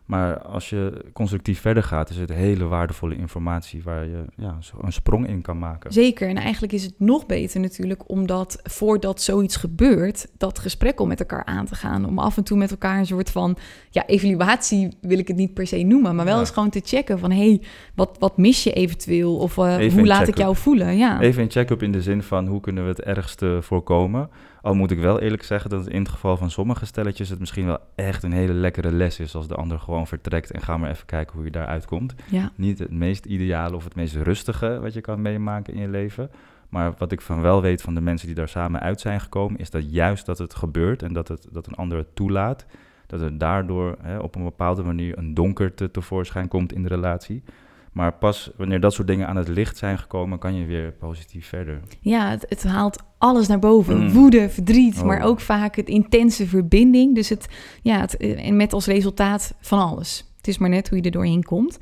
maar 0.07 0.41
als 0.41 0.69
je 0.69 1.05
constructief 1.13 1.61
verder 1.61 1.83
gaat, 1.83 2.09
is 2.09 2.17
het 2.17 2.29
hele 2.33 2.65
waardevolle 2.65 3.15
informatie 3.15 3.83
waar 3.83 4.05
je 4.05 4.25
ja, 4.35 4.57
een 4.81 4.93
sprong 4.93 5.27
in 5.27 5.41
kan 5.41 5.59
maken. 5.59 5.93
Zeker. 5.93 6.29
En 6.29 6.35
eigenlijk 6.37 6.73
is 6.73 6.83
het 6.83 6.93
nog 6.97 7.25
beter 7.25 7.59
natuurlijk 7.59 8.09
omdat 8.09 8.59
voordat 8.63 9.21
zoiets 9.21 9.55
gebeurt, 9.55 10.27
dat 10.37 10.59
gesprek 10.59 10.99
om 10.99 11.07
met 11.07 11.19
elkaar 11.19 11.45
aan 11.45 11.65
te 11.65 11.75
gaan. 11.75 12.05
Om 12.05 12.19
af 12.19 12.37
en 12.37 12.43
toe 12.43 12.57
met 12.57 12.71
elkaar 12.71 12.97
een 12.97 13.05
soort 13.05 13.29
van, 13.29 13.57
ja, 13.89 14.05
evaluatie 14.05 14.97
wil 15.01 15.19
ik 15.19 15.27
het 15.27 15.37
niet 15.37 15.53
per 15.53 15.67
se 15.67 15.77
noemen, 15.83 16.15
maar 16.15 16.25
wel 16.25 16.33
Ja. 16.33 16.39
eens 16.39 16.49
gewoon 16.51 16.69
te 16.69 16.81
checken 16.83 17.19
van, 17.19 17.31
hé, 17.31 17.47
hey, 17.49 17.61
wat, 17.95 18.15
wat 18.19 18.37
mis 18.37 18.63
je 18.63 18.73
eventueel? 18.73 19.37
Of 19.37 19.57
uh, 19.57 19.77
Even 19.77 19.97
hoe 19.97 20.07
laat 20.07 20.27
ik 20.27 20.37
jou 20.37 20.55
voelen? 20.55 20.97
Ja. 20.97 21.21
Even 21.21 21.43
een 21.43 21.51
check-up 21.51 21.83
in 21.83 21.91
de 21.91 22.01
zin 22.01 22.23
van 22.23 22.47
hoe 22.47 22.59
kunnen 22.59 22.83
we 22.83 22.89
het 22.89 23.01
ergste 23.01 23.59
voorkomen. 23.61 24.29
Al 24.61 24.73
moet 24.73 24.91
ik 24.91 24.99
wel 24.99 25.19
eerlijk 25.19 25.43
zeggen 25.43 25.69
dat 25.69 25.87
in 25.87 25.99
het 25.99 26.09
geval 26.09 26.37
van 26.37 26.51
sommige 26.51 26.85
stelletjes 26.85 27.29
het 27.29 27.39
misschien 27.39 27.65
wel 27.65 27.79
echt 27.95 28.23
een 28.23 28.31
hele 28.31 28.53
lekkere 28.53 28.91
les 28.91 29.19
is 29.19 29.35
als 29.35 29.47
de 29.47 29.55
ander 29.55 29.79
gewoon 29.79 30.07
vertrekt 30.07 30.51
en 30.51 30.61
ga 30.61 30.77
maar 30.77 30.89
even 30.89 31.05
kijken 31.05 31.35
hoe 31.35 31.45
je 31.45 31.51
daaruit 31.51 31.85
komt. 31.85 32.15
Ja. 32.29 32.51
Niet 32.55 32.79
het 32.79 32.91
meest 32.91 33.25
ideale 33.25 33.75
of 33.75 33.83
het 33.83 33.95
meest 33.95 34.15
rustige 34.15 34.79
wat 34.79 34.93
je 34.93 35.01
kan 35.01 35.21
meemaken 35.21 35.73
in 35.73 35.81
je 35.81 35.87
leven. 35.87 36.31
Maar 36.69 36.93
wat 36.97 37.11
ik 37.11 37.21
van 37.21 37.41
wel 37.41 37.61
weet 37.61 37.81
van 37.81 37.95
de 37.95 38.01
mensen 38.01 38.27
die 38.27 38.35
daar 38.35 38.49
samen 38.49 38.81
uit 38.81 39.01
zijn 39.01 39.21
gekomen, 39.21 39.59
is 39.59 39.69
dat 39.69 39.91
juist 39.91 40.25
dat 40.25 40.37
het 40.37 40.55
gebeurt 40.55 41.03
en 41.03 41.13
dat, 41.13 41.27
het, 41.27 41.47
dat 41.51 41.67
een 41.67 41.75
ander 41.75 41.97
het 41.97 42.15
toelaat, 42.15 42.65
dat 43.07 43.21
er 43.21 43.37
daardoor 43.37 43.97
hè, 44.01 44.17
op 44.17 44.35
een 44.35 44.43
bepaalde 44.43 44.83
manier 44.83 45.17
een 45.17 45.33
donkerte 45.33 45.91
tevoorschijn 45.91 46.47
komt 46.47 46.73
in 46.73 46.81
de 46.81 46.87
relatie. 46.87 47.43
Maar 47.97 48.13
pas 48.13 48.51
wanneer 48.57 48.79
dat 48.79 48.93
soort 48.93 49.07
dingen 49.07 49.27
aan 49.27 49.35
het 49.35 49.47
licht 49.47 49.77
zijn 49.77 49.97
gekomen, 49.97 50.39
kan 50.39 50.55
je 50.55 50.65
weer 50.65 50.91
positief 50.91 51.47
verder. 51.47 51.79
Ja, 52.01 52.29
het, 52.29 52.45
het 52.49 52.63
haalt 52.63 53.03
alles 53.17 53.47
naar 53.47 53.59
boven. 53.59 54.03
Mm. 54.03 54.09
Woede, 54.09 54.49
verdriet, 54.49 54.97
Oh. 54.97 55.03
maar 55.03 55.21
ook 55.21 55.39
vaak 55.39 55.75
het 55.75 55.89
intense 55.89 56.47
verbinding. 56.47 57.15
Dus 57.15 57.29
het, 57.29 57.47
ja, 57.81 57.99
het, 57.99 58.17
en 58.17 58.55
met 58.55 58.73
als 58.73 58.85
resultaat 58.85 59.53
van 59.59 59.79
alles. 59.79 60.31
Het 60.37 60.47
is 60.47 60.57
maar 60.57 60.69
net 60.69 60.89
hoe 60.89 60.97
je 60.97 61.03
er 61.03 61.11
doorheen 61.11 61.43
komt. 61.43 61.77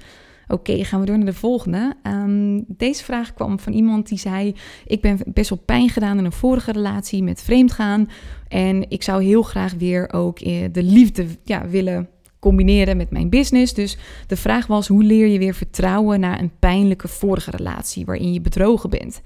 Oké, 0.48 0.84
gaan 0.84 1.00
we 1.00 1.06
door 1.06 1.18
naar 1.18 1.26
de 1.26 1.34
volgende. 1.34 1.96
Ehm, 2.04 2.62
deze 2.68 3.04
vraag 3.04 3.34
kwam 3.34 3.60
van 3.60 3.74
iemand 3.74 4.08
die 4.08 4.18
zei: 4.18 4.56
Ik 4.86 5.02
ben 5.02 5.20
best 5.26 5.50
wel 5.50 5.62
pijn 5.66 5.90
gedaan 5.90 6.18
in 6.18 6.26
een 6.26 6.32
vorige 6.32 6.72
relatie 6.72 7.24
met 7.24 7.44
vreemdgaan. 7.44 8.10
En 8.48 8.90
ik 8.90 9.04
zou 9.04 9.24
heel 9.24 9.42
graag 9.42 9.74
weer 9.74 10.14
ook 10.14 10.40
eh, 10.40 10.66
de 10.72 10.84
liefde 10.84 11.26
ja, 11.44 11.68
willen 11.68 12.10
combineren 12.46 12.98
met 12.98 13.12
mijn 13.12 13.30
business. 13.30 13.74
Dus 13.74 13.98
de 14.28 14.36
vraag 14.36 14.68
was: 14.68 14.88
hoe 14.88 15.04
leer 15.04 15.28
je 15.28 15.40
weer 15.40 15.54
vertrouwen 15.54 16.20
na 16.20 16.40
een 16.40 16.52
pijnlijke 16.60 17.08
vorige 17.08 17.52
relatie 17.52 18.06
waarin 18.06 18.34
je 18.34 18.42
bedrogen 18.42 18.90
bent? 18.90 19.22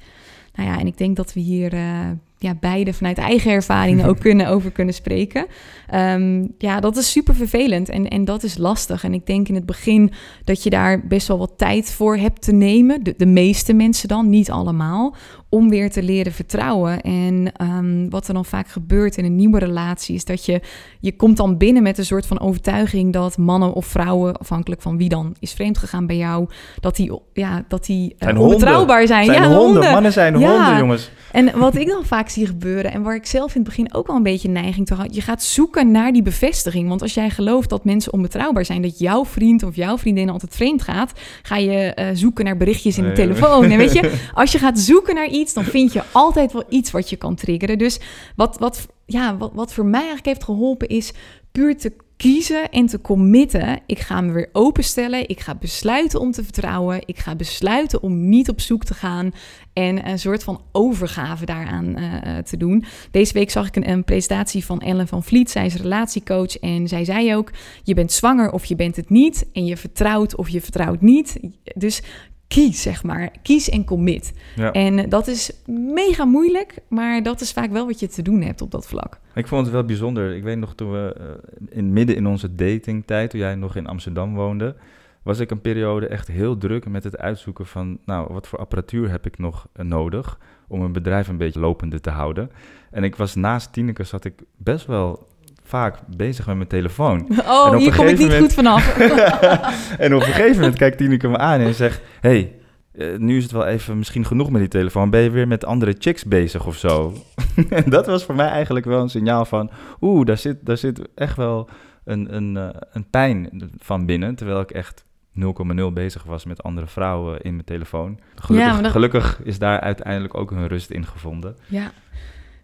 Nou 0.54 0.70
ja, 0.70 0.80
en 0.80 0.88
ik 0.88 0.98
denk 0.98 1.16
dat 1.16 1.34
we 1.34 1.40
hier 1.40 1.74
eh, 1.74 2.10
ja, 2.40 2.56
beide 2.60 2.94
vanuit 2.94 3.18
eigen 3.18 3.52
ervaringen 3.52 4.06
ook 4.06 4.20
kunnen, 4.30 4.48
over 4.48 4.72
kunnen 4.72 4.94
spreken. 4.94 5.46
Ehm, 5.88 6.46
ja, 6.58 6.80
dat 6.80 6.98
is 6.98 7.12
super 7.12 7.36
vervelend 7.36 7.90
en, 7.90 8.08
en 8.08 8.26
dat 8.26 8.44
is 8.44 8.58
lastig. 8.58 9.04
En 9.04 9.14
ik 9.14 9.26
denk 9.26 9.48
in 9.48 9.56
het 9.56 9.66
begin 9.66 10.12
dat 10.44 10.64
je 10.64 10.70
daar 10.70 11.08
best 11.08 11.28
wel 11.28 11.38
wat 11.38 11.54
tijd 11.58 11.92
voor 11.92 12.18
hebt 12.18 12.42
te 12.42 12.52
nemen. 12.52 13.04
De, 13.04 13.14
de 13.18 13.26
meeste 13.26 13.74
mensen 13.74 14.08
dan, 14.08 14.30
niet 14.30 14.52
allemaal. 14.52 15.16
Om 15.50 15.70
weer 15.70 15.92
te 15.92 16.04
leren 16.04 16.32
vertrouwen. 16.32 17.02
En 17.02 17.52
ehm, 17.56 18.10
wat 18.10 18.28
er 18.28 18.34
dan 18.34 18.46
vaak 18.46 18.68
gebeurt 18.68 19.18
in 19.18 19.26
een 19.26 19.36
nieuwe 19.36 19.60
relatie 19.60 20.16
is 20.16 20.26
dat 20.26 20.46
je, 20.46 20.62
je 21.00 21.16
komt 21.16 21.38
dan 21.38 21.58
binnen 21.58 21.84
met 21.84 21.98
een 21.98 22.06
soort 22.06 22.26
van 22.26 22.40
overtuiging 22.40 23.14
dat 23.14 23.38
mannen 23.38 23.74
of 23.74 23.86
vrouwen, 23.86 24.38
afhankelijk 24.38 24.82
van 24.82 24.98
wie 24.98 25.10
dan 25.10 25.36
is 25.40 25.54
vreemd 25.54 25.78
gegaan 25.78 26.06
bij 26.06 26.18
jou, 26.18 26.48
dat 26.80 26.96
die, 26.96 27.12
ja, 27.34 27.66
dat 27.68 27.86
die 27.86 28.16
eh, 28.18 28.40
onbetrouwbaar 28.40 29.08
zijn. 29.08 29.26
Zijn 29.26 29.42
ja, 29.42 29.56
honden. 29.58 29.92
Mannen 29.92 30.14
zijn 30.14 30.40
Ja. 30.40 30.50
honden, 30.50 30.78
jongens. 30.78 31.12
En 31.32 31.60
wat 31.60 31.76
ik 31.76 31.88
dan 31.88 32.06
vaak 32.06 32.30
zie 32.30 32.46
gebeuren, 32.46 32.92
en 32.92 33.02
waar 33.02 33.16
ik 33.16 33.26
zelf 33.26 33.56
in 33.56 33.62
het 33.62 33.70
begin 33.70 33.94
ook 33.94 34.08
wel 34.08 34.16
een 34.16 34.24
beetje 34.24 34.50
neiging 34.50 34.88
toe 34.88 34.98
had, 34.98 35.16
je 35.16 35.22
gaat 35.22 35.44
zoeken 35.44 35.92
naar 35.92 36.12
die 36.12 36.22
bevestiging. 36.22 36.88
Want 36.90 37.02
als 37.02 37.14
jij 37.14 37.30
gelooft 37.30 37.70
dat 37.70 37.84
mensen 37.84 38.14
onbetrouwbaar 38.14 38.66
zijn, 38.66 38.82
dat 38.82 39.00
jouw 39.00 39.26
vriend 39.26 39.64
of 39.64 39.76
jouw 39.76 39.98
vriendin 39.98 40.30
altijd 40.30 40.56
vreemd 40.56 40.82
gaat, 40.82 41.12
ga 41.42 41.58
je 41.58 41.94
eh, 41.94 42.08
zoeken 42.14 42.46
naar 42.46 42.58
berichtjes 42.58 42.98
in 42.98 43.04
de 43.04 43.08
Nee. 43.10 43.18
telefoon. 43.18 43.64
En 43.72 43.78
weet 43.78 43.94
je, 43.94 44.14
als 44.34 44.52
je 44.52 44.58
gaat 44.58 44.80
zoeken 44.80 45.16
naar 45.16 45.30
iets, 45.30 45.54
dan 45.54 45.64
vind 45.64 45.94
je 45.94 46.04
altijd 46.12 46.54
wel 46.54 46.64
iets 46.70 46.92
wat 46.92 47.10
je 47.10 47.16
kan 47.16 47.36
triggeren. 47.36 47.78
Dus 47.78 48.00
wat, 48.36 48.58
wat, 48.60 48.88
ja, 49.06 49.38
wat, 49.38 49.52
wat 49.54 49.74
voor 49.74 49.86
mij 49.86 50.00
eigenlijk 50.00 50.28
heeft 50.28 50.44
geholpen 50.44 50.88
is 50.88 51.12
puur 51.52 51.78
te 51.78 51.94
kiezen 52.20 52.70
en 52.70 52.86
te 52.86 53.02
committen. 53.02 53.80
Ik 53.86 54.00
ga 54.00 54.22
me 54.22 54.32
weer 54.32 54.50
openstellen. 54.52 55.30
Ik 55.30 55.40
ga 55.40 55.56
besluiten 55.56 56.20
om 56.20 56.32
te 56.32 56.44
vertrouwen. 56.44 57.02
Ik 57.06 57.18
ga 57.18 57.36
besluiten 57.36 58.04
om 58.04 58.30
niet 58.30 58.50
op 58.50 58.60
zoek 58.60 58.84
te 58.84 58.94
gaan. 58.94 59.32
En 59.74 60.10
een 60.10 60.20
soort 60.20 60.44
van 60.44 60.62
overgave 60.72 61.46
daaraan 61.46 61.96
eh, 61.96 62.38
eh, 62.38 62.44
te 62.44 62.58
doen. 62.58 62.86
Deze 63.12 63.34
week 63.34 63.50
zag 63.50 63.68
ik 63.68 63.76
een, 63.76 63.90
een 63.90 64.04
presentatie 64.04 64.66
van 64.66 64.80
Ellen 64.80 65.08
van 65.08 65.24
Vliet. 65.24 65.52
Zij 65.52 65.66
is 65.66 65.76
relatiecoach. 65.76 66.58
En 66.58 66.88
zij 66.88 67.06
zei 67.06 67.36
ook: 67.36 67.52
Je 67.84 67.94
bent 67.94 68.12
zwanger 68.12 68.52
of 68.52 68.66
je 68.66 68.76
bent 68.76 68.96
het 68.96 69.10
niet. 69.10 69.46
En 69.54 69.66
je 69.66 69.78
vertrouwt 69.78 70.36
of 70.36 70.50
je 70.50 70.62
vertrouwt 70.62 71.02
niet. 71.02 71.40
Dus 71.76 72.02
kies, 72.50 72.82
zeg 72.82 73.04
maar. 73.04 73.32
Kies 73.42 73.70
en 73.70 73.86
commit. 73.86 74.34
Ja. 74.56 74.72
En 74.72 75.10
dat 75.10 75.28
is 75.28 75.52
mega 75.94 76.26
moeilijk. 76.26 76.76
Maar 76.88 77.24
dat 77.24 77.42
is 77.42 77.52
vaak 77.52 77.72
wel 77.72 77.86
wat 77.86 78.00
je 78.00 78.08
te 78.08 78.22
doen 78.22 78.42
hebt 78.42 78.62
op 78.62 78.72
dat 78.72 78.88
vlak. 78.88 79.20
Ik 79.36 79.48
vond 79.48 79.66
het 79.66 79.74
wel 79.74 79.86
bijzonder. 79.86 80.36
Ik 80.36 80.44
weet 80.44 80.58
nog 80.58 80.76
toen 80.76 80.92
we 80.92 81.16
eh, 81.18 81.78
in 81.78 81.94
midden 81.94 82.16
in 82.16 82.28
onze 82.28 82.56
datingtijd, 82.56 83.30
toen 83.30 83.40
jij 83.40 83.56
nog 83.56 83.76
in 83.76 83.88
Amsterdam 83.88 84.36
woonde, 84.36 84.76
was 85.24 85.40
ik 85.40 85.52
een 85.52 85.62
periode 85.62 86.08
echt 86.08 86.28
heel 86.28 86.58
druk 86.58 86.88
met 86.88 87.04
het 87.04 87.18
uitzoeken 87.18 87.66
van, 87.66 88.00
nou, 88.06 88.34
wat 88.34 88.48
voor 88.48 88.60
apparatuur 88.60 89.10
heb 89.10 89.26
ik 89.26 89.38
nog 89.38 89.68
eh, 89.74 89.86
nodig 89.86 90.40
om 90.68 90.82
een 90.82 90.92
bedrijf 90.92 91.28
een 91.28 91.38
beetje 91.38 91.60
lopende 91.60 92.00
te 92.00 92.10
houden. 92.10 92.52
En 92.92 93.04
ik 93.04 93.16
was 93.16 93.36
naast 93.36 93.74
Tineke 93.74 94.04
zat 94.04 94.26
ik 94.26 94.44
best 94.58 94.86
wel 94.86 95.28
vaak 95.70 95.96
bezig 96.18 96.46
met 96.46 96.56
mijn 96.56 96.68
telefoon. 96.68 97.28
Oh, 97.48 97.72
op 97.74 97.78
hier 97.80 97.96
kom 97.96 98.08
ik 98.08 98.18
niet 98.18 98.34
goed 98.34 98.54
vanaf. 98.54 98.98
en 99.98 100.16
op 100.16 100.22
een 100.22 100.28
gegeven 100.28 100.56
moment 100.60 100.78
kijkt 100.78 100.98
Tineke 100.98 101.28
me 101.28 101.38
aan 101.38 101.60
en 101.60 101.74
zegt, 101.74 102.02
hey, 102.22 102.56
eh, 102.92 103.18
nu 103.18 103.38
is 103.38 103.44
het 103.44 103.52
wel 103.52 103.66
even 103.66 103.98
misschien 103.98 104.26
genoeg 104.26 104.50
met 104.50 104.60
die 104.62 104.70
telefoon. 104.70 105.10
Ben 105.10 105.22
je 105.22 105.30
weer 105.30 105.48
met 105.48 105.66
andere 105.66 105.96
chicks 106.00 106.24
bezig 106.26 106.66
of 106.66 106.76
zo? 106.78 107.14
en 107.70 107.84
dat 107.90 108.06
was 108.06 108.24
voor 108.26 108.36
mij 108.36 108.48
eigenlijk 108.48 108.86
wel 108.86 109.02
een 109.02 109.10
signaal 109.10 109.46
van... 109.46 109.72
Oeh, 110.02 110.26
daar 110.26 110.38
zit, 110.38 110.58
daar 110.66 110.78
zit 110.78 111.02
echt 111.16 111.36
wel 111.36 111.70
een, 112.06 112.36
een, 112.36 112.58
eh, 112.58 112.70
een 112.92 113.10
pijn 113.10 113.50
van 113.78 114.06
binnen. 114.06 114.36
Terwijl 114.36 114.60
ik 114.60 114.72
echt 114.72 115.06
0,0 115.40 115.94
bezig 115.94 116.24
was 116.24 116.46
met 116.46 116.64
andere 116.64 116.88
vrouwen 116.88 117.42
in 117.42 117.54
mijn 117.54 117.66
telefoon. 117.66 118.20
Gelukkig, 118.36 118.68
Ja, 118.68 118.74
maar 118.74 118.84
dat- 118.84 118.92
gelukkig 118.92 119.40
is 119.44 119.60
daar 119.60 119.80
uiteindelijk 119.80 120.38
ook 120.38 120.52
een 120.52 120.68
rust 120.68 120.90
in 120.90 121.06
gevonden. 121.06 121.56
Ja. 121.68 121.92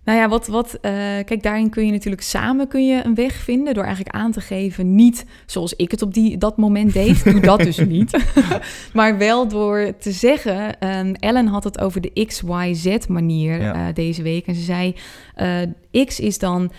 Nou 0.06 0.18
ja, 0.20 0.30
wat, 0.30 0.48
wat, 0.48 0.74
eh, 0.82 0.92
kijk, 1.26 1.44
daarin 1.44 1.70
kun 1.70 1.86
je 1.86 1.92
natuurlijk 1.92 2.22
samen 2.22 2.68
kun 2.68 2.88
je 2.88 3.02
een 3.06 3.16
weg 3.16 3.34
vinden 3.34 3.74
door 3.74 3.84
eigenlijk 3.84 4.16
aan 4.16 4.32
te 4.32 4.42
geven, 4.42 4.96
niet 4.96 5.26
zoals 5.46 5.74
ik 5.74 5.92
het 5.92 6.02
op 6.02 6.14
die, 6.14 6.38
dat 6.38 6.58
moment 6.58 6.94
deed, 6.94 7.24
doe 7.24 7.40
dat 7.40 7.60
dus 7.60 7.78
niet, 7.96 8.18
maar 8.94 9.18
wel 9.18 9.48
door 9.48 9.94
te 10.00 10.12
zeggen, 10.12 10.80
ehm, 10.80 11.14
Ellen 11.20 11.48
had 11.48 11.64
het 11.64 11.80
over 11.80 12.02
de 12.02 12.26
XYZ 12.26 12.98
manier 13.08 13.62
Ja. 13.62 13.74
eh, 13.88 13.94
deze 13.94 14.22
week 14.22 14.48
en 14.48 14.56
ze 14.56 14.62
zei, 14.62 14.96
eh, 15.36 16.06
X 16.06 16.20
is 16.20 16.40
dan, 16.40 16.72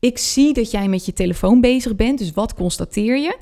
ik 0.00 0.18
zie 0.18 0.52
dat 0.54 0.70
jij 0.70 0.88
met 0.88 1.06
je 1.06 1.12
telefoon 1.12 1.60
bezig 1.60 1.96
bent, 1.96 2.18
dus 2.18 2.32
wat 2.32 2.54
constateer 2.54 3.18
je? 3.18 3.38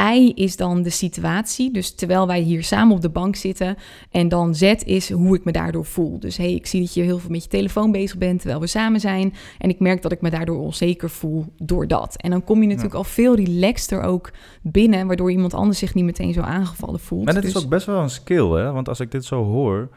I 0.00 0.32
is 0.34 0.56
dan 0.56 0.82
de 0.82 0.90
situatie, 0.90 1.72
dus 1.72 1.94
terwijl 1.94 2.26
wij 2.26 2.40
hier 2.40 2.64
samen 2.64 2.94
op 2.94 3.00
de 3.02 3.08
bank 3.08 3.36
zitten. 3.36 3.76
En 4.10 4.28
dan 4.28 4.54
Z 4.54 4.62
is 4.62 5.10
hoe 5.10 5.36
ik 5.36 5.44
me 5.44 5.52
daardoor 5.52 5.84
voel. 5.84 6.20
Dus 6.20 6.36
hey, 6.36 6.54
ik 6.54 6.66
zie 6.66 6.80
dat 6.80 6.94
je 6.94 7.02
heel 7.02 7.18
veel 7.18 7.30
met 7.30 7.42
je 7.42 7.48
telefoon 7.48 7.92
bezig 7.92 8.18
bent 8.18 8.38
terwijl 8.40 8.60
we 8.60 8.66
samen 8.66 9.00
zijn. 9.00 9.34
En 9.58 9.68
ik 9.68 9.80
merk 9.80 10.02
dat 10.02 10.12
ik 10.12 10.20
me 10.20 10.30
daardoor 10.30 10.58
onzeker 10.58 11.10
voel 11.10 11.44
door 11.58 11.88
dat. 11.88 12.16
En 12.16 12.30
dan 12.30 12.44
kom 12.44 12.60
je 12.60 12.66
natuurlijk 12.66 12.94
al 12.94 13.04
veel 13.04 13.34
relaxter 13.34 14.02
ook 14.02 14.30
binnen, 14.62 15.06
waardoor 15.06 15.30
iemand 15.30 15.54
anders 15.54 15.78
zich 15.78 15.94
niet 15.94 16.04
meteen 16.04 16.32
zo 16.32 16.40
aangevallen 16.40 17.00
voelt. 17.00 17.24
Maar 17.24 17.34
dat 17.34 17.42
Dus- 17.42 17.54
is 17.54 17.64
ook 17.64 17.70
best 17.70 17.86
wel 17.86 18.02
een 18.02 18.10
skill, 18.10 18.48
hè? 18.50 18.72
Want 18.72 18.88
als 18.88 19.00
ik 19.00 19.10
dit 19.10 19.24
zo 19.24 19.44
hoor, 19.44 19.88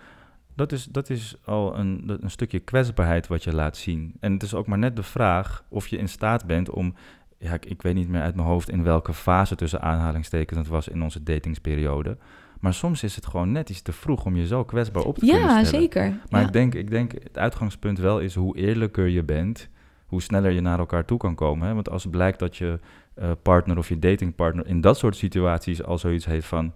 dat 0.55 0.71
is, 0.71 0.85
dat 0.85 1.09
is 1.09 1.35
al 1.45 1.77
een, 1.77 2.17
een 2.21 2.31
stukje 2.31 2.59
kwetsbaarheid 2.59 3.27
wat 3.27 3.43
je 3.43 3.53
laat 3.53 3.77
zien. 3.77 4.13
En 4.19 4.33
het 4.33 4.43
is 4.43 4.53
ook 4.53 4.67
maar 4.67 4.77
net 4.77 4.95
de 4.95 5.03
vraag 5.03 5.63
of 5.69 5.88
je 5.88 5.97
in 5.97 6.09
staat 6.09 6.45
bent 6.45 6.69
om... 6.69 6.93
Ja, 7.39 7.54
ik, 7.54 7.65
ik 7.65 7.82
weet 7.82 7.95
niet 7.95 8.10
meer 8.10 8.21
uit 8.21 8.36
mijn 8.36 8.47
hoofd 8.47 8.69
in 8.69 8.84
welke 8.84 9.13
fase 9.13 9.56
tussen 9.56 9.82
aanhalingstekens 9.82 10.60
het 10.60 10.67
was 10.67 10.88
in 10.88 11.04
onze 11.04 11.23
datingsperiode. 11.23 12.17
Maar 12.60 12.73
soms 12.73 13.04
is 13.04 13.15
het 13.15 13.25
gewoon 13.25 13.52
net 13.52 13.69
iets 13.69 13.82
te 13.82 13.91
vroeg 13.93 14.25
om 14.25 14.36
je 14.36 14.47
zo 14.47 14.63
kwetsbaar 14.63 15.04
op 15.04 15.13
te 15.17 15.19
kunnen 15.25 15.39
Ja, 15.41 15.47
stellen. 15.63 15.65
zeker. 15.82 16.17
Maar 16.30 16.41
ja. 16.41 16.47
ik, 16.47 16.54
denk, 16.54 16.75
ik 16.75 16.89
denk 16.89 17.12
het 17.12 17.38
uitgangspunt 17.38 17.97
wel 17.99 18.19
is 18.19 18.36
hoe 18.36 18.58
eerlijker 18.58 19.08
je 19.08 19.23
bent, 19.23 19.69
hoe 20.06 20.21
sneller 20.21 20.52
je 20.52 20.62
naar 20.62 20.80
elkaar 20.80 21.06
toe 21.06 21.17
kan 21.17 21.36
komen. 21.36 21.67
Hè? 21.67 21.73
Want 21.73 21.89
als 21.89 22.04
het 22.04 22.12
blijkt 22.12 22.39
dat 22.39 22.58
je 22.58 22.80
eh, 23.13 23.32
partner 23.41 23.78
of 23.78 23.89
je 23.89 23.99
datingpartner 23.99 24.67
in 24.67 24.82
dat 24.82 24.97
soort 24.97 25.15
situaties 25.15 25.84
al 25.84 25.97
zoiets 25.97 26.25
heeft 26.25 26.47
van 26.47 26.73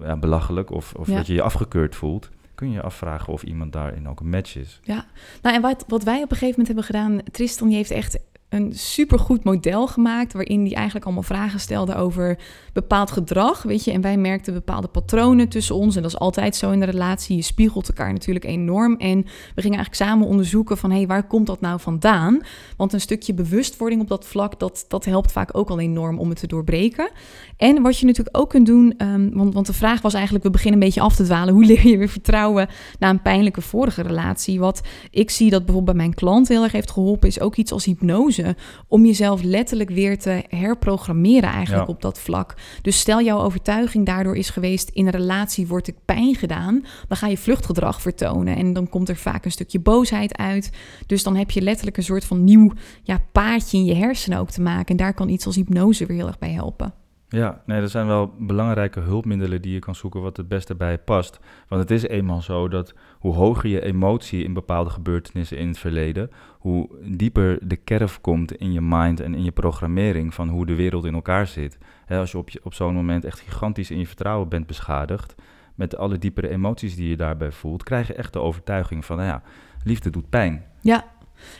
ja, 0.00 0.16
belachelijk 0.16 0.70
of, 0.70 0.94
of 0.94 1.06
Ja. 1.08 1.16
dat 1.16 1.26
je 1.26 1.34
je 1.34 1.42
afgekeurd 1.42 1.94
voelt, 1.96 2.30
kun 2.54 2.68
je 2.68 2.74
je 2.74 2.82
afvragen 2.82 3.32
of 3.32 3.42
iemand 3.42 3.72
daarin 3.72 4.08
ook 4.08 4.20
een 4.20 4.28
match 4.30 4.56
is. 4.56 4.80
Nou, 4.84 5.02
en 5.42 5.60
wat, 5.60 5.84
wat 5.88 6.02
wij 6.02 6.22
op 6.22 6.30
een 6.30 6.36
gegeven 6.36 6.48
moment 6.48 6.66
hebben 6.66 6.84
gedaan, 6.84 7.20
Tristan 7.32 7.68
die 7.68 7.76
heeft 7.76 7.90
echt 7.90 8.18
een 8.50 8.72
supergoed 8.74 9.44
model 9.44 9.86
gemaakt, 9.86 10.32
waarin 10.32 10.60
hij 10.64 10.74
eigenlijk 10.74 11.04
allemaal 11.04 11.22
vragen 11.22 11.60
stelde 11.60 11.94
over 11.94 12.38
bepaald 12.72 13.10
gedrag, 13.10 13.62
weet 13.62 13.84
je. 13.84 13.92
En 13.92 14.00
wij 14.00 14.16
merkten 14.16 14.52
bepaalde 14.54 14.88
patronen 14.88 15.48
tussen 15.48 15.74
ons, 15.74 15.96
en 15.96 16.02
dat 16.02 16.10
is 16.10 16.18
altijd 16.18 16.56
zo 16.56 16.70
in 16.70 16.80
de 16.80 16.86
relatie. 16.86 17.36
Je 17.36 17.42
spiegelt 17.42 17.88
elkaar 17.88 18.12
natuurlijk 18.12 18.44
enorm. 18.44 18.96
En 18.96 19.18
we 19.54 19.62
gingen 19.62 19.78
eigenlijk 19.78 19.94
samen 19.94 20.26
onderzoeken 20.26 20.76
van, 20.76 20.90
hé, 20.90 20.96
hey, 20.96 21.06
waar 21.06 21.26
komt 21.26 21.46
dat 21.46 21.60
nou 21.60 21.80
vandaan? 21.80 22.40
Want 22.76 22.92
een 22.92 23.00
stukje 23.00 23.34
bewustwording 23.34 24.00
op 24.00 24.08
dat 24.08 24.26
vlak, 24.26 24.58
dat, 24.58 24.84
dat 24.88 25.04
helpt 25.04 25.32
vaak 25.32 25.56
ook 25.56 25.70
al 25.70 25.80
enorm 25.80 26.18
om 26.18 26.28
het 26.28 26.38
te 26.38 26.46
doorbreken. 26.46 27.10
En 27.56 27.82
wat 27.82 27.98
je 27.98 28.06
natuurlijk 28.06 28.36
ook 28.36 28.50
kunt 28.50 28.66
doen, 28.66 28.94
ehm, 28.96 29.30
want, 29.32 29.54
want 29.54 29.66
de 29.66 29.72
vraag 29.72 30.02
was 30.02 30.14
eigenlijk, 30.14 30.44
we 30.44 30.50
beginnen 30.50 30.80
een 30.80 30.86
beetje 30.86 31.00
af 31.00 31.16
te 31.16 31.24
dwalen. 31.24 31.54
Hoe 31.54 31.64
leer 31.64 31.86
je 31.86 31.96
weer 31.96 32.08
vertrouwen 32.08 32.68
na 32.98 33.10
een 33.10 33.22
pijnlijke 33.22 33.60
vorige 33.60 34.02
relatie? 34.02 34.60
Wat 34.60 34.80
ik 35.10 35.30
zie 35.30 35.50
dat 35.50 35.64
bijvoorbeeld 35.64 35.96
bij 35.96 36.06
mijn 36.06 36.16
klant 36.16 36.48
heel 36.48 36.62
erg 36.62 36.72
heeft 36.72 36.90
geholpen, 36.90 37.28
is 37.28 37.40
ook 37.40 37.56
iets 37.56 37.72
als 37.72 37.84
hypnose. 37.84 38.39
Keuze 38.42 38.56
om 38.88 39.06
jezelf 39.06 39.42
letterlijk 39.42 39.90
weer 39.90 40.18
te 40.18 40.44
herprogrammeren 40.48 41.48
eigenlijk 41.50 41.86
Ja. 41.86 41.92
op 41.94 42.02
dat 42.02 42.20
vlak. 42.20 42.54
Dus 42.82 42.98
stel 42.98 43.22
jouw 43.22 43.40
overtuiging 43.40 44.06
daardoor 44.06 44.36
is 44.36 44.50
geweest 44.50 44.88
in 44.88 45.06
een 45.06 45.12
relatie 45.12 45.66
wordt 45.66 45.88
ik 45.88 45.96
pijn 46.04 46.34
gedaan, 46.34 46.84
dan 47.08 47.16
ga 47.16 47.26
je 47.26 47.38
vluchtgedrag 47.38 48.00
vertonen 48.00 48.56
en 48.56 48.72
dan 48.72 48.88
komt 48.88 49.08
er 49.08 49.16
vaak 49.16 49.44
een 49.44 49.50
stukje 49.50 49.80
boosheid 49.80 50.36
uit. 50.36 50.70
Dus 51.06 51.22
dan 51.22 51.36
heb 51.36 51.50
je 51.50 51.60
letterlijk 51.62 51.96
een 51.96 52.02
soort 52.02 52.24
van 52.24 52.44
nieuw 52.44 52.72
ja, 53.02 53.20
paadje 53.32 53.78
in 53.78 53.84
je 53.84 53.94
hersenen 53.94 54.38
ook 54.38 54.50
te 54.50 54.60
maken 54.60 54.86
en 54.86 54.96
daar 54.96 55.14
kan 55.14 55.28
iets 55.28 55.46
als 55.46 55.56
hypnose 55.56 56.06
weer 56.06 56.16
heel 56.16 56.26
erg 56.26 56.38
bij 56.38 56.52
helpen. 56.52 56.94
Ja, 57.32 57.62
nee, 57.66 57.80
dat 57.80 57.90
zijn 57.90 58.06
wel 58.06 58.34
belangrijke 58.38 59.00
hulpmiddelen 59.00 59.62
die 59.62 59.72
je 59.72 59.78
kan 59.78 59.94
zoeken 59.94 60.20
wat 60.20 60.36
het 60.36 60.48
beste 60.48 60.74
bij 60.74 60.98
past. 60.98 61.40
Want 61.68 61.80
het 61.80 61.90
is 61.90 62.02
eenmaal 62.02 62.42
zo 62.42 62.68
dat 62.68 62.94
hoe 63.18 63.34
hoger 63.34 63.70
je 63.70 63.84
emotie 63.84 64.44
in 64.44 64.52
bepaalde 64.52 64.90
gebeurtenissen 64.90 65.58
in 65.58 65.68
het 65.68 65.78
verleden, 65.78 66.30
hoe 66.58 66.88
dieper 67.02 67.68
de 67.68 67.76
kerf 67.76 68.20
komt 68.20 68.56
in 68.56 68.72
je 68.72 68.80
mind 68.80 69.20
en 69.20 69.34
in 69.34 69.44
je 69.44 69.52
programmering 69.52 70.34
van 70.34 70.48
hoe 70.48 70.66
de 70.66 70.74
wereld 70.74 71.04
in 71.04 71.14
elkaar 71.14 71.46
zit. 71.46 71.78
Als 72.08 72.30
je 72.30 72.38
op, 72.38 72.50
op 72.62 72.74
zo'n 72.74 72.94
moment 72.94 73.24
echt 73.24 73.40
gigantisch 73.40 73.90
in 73.90 73.98
je 73.98 74.06
vertrouwen 74.06 74.48
bent 74.48 74.66
beschadigd, 74.66 75.34
met 75.74 75.96
alle 75.96 76.18
diepere 76.18 76.48
emoties 76.48 76.96
die 76.96 77.08
je 77.08 77.16
daarbij 77.16 77.52
voelt, 77.52 77.82
krijg 77.82 78.06
je 78.06 78.14
echt 78.14 78.32
de 78.32 78.40
overtuiging 78.40 79.04
van, 79.04 79.16
nou 79.16 79.28
ja, 79.28 79.42
liefde 79.84 80.10
doet 80.10 80.30
pijn. 80.30 80.64
Ja, 80.80 81.04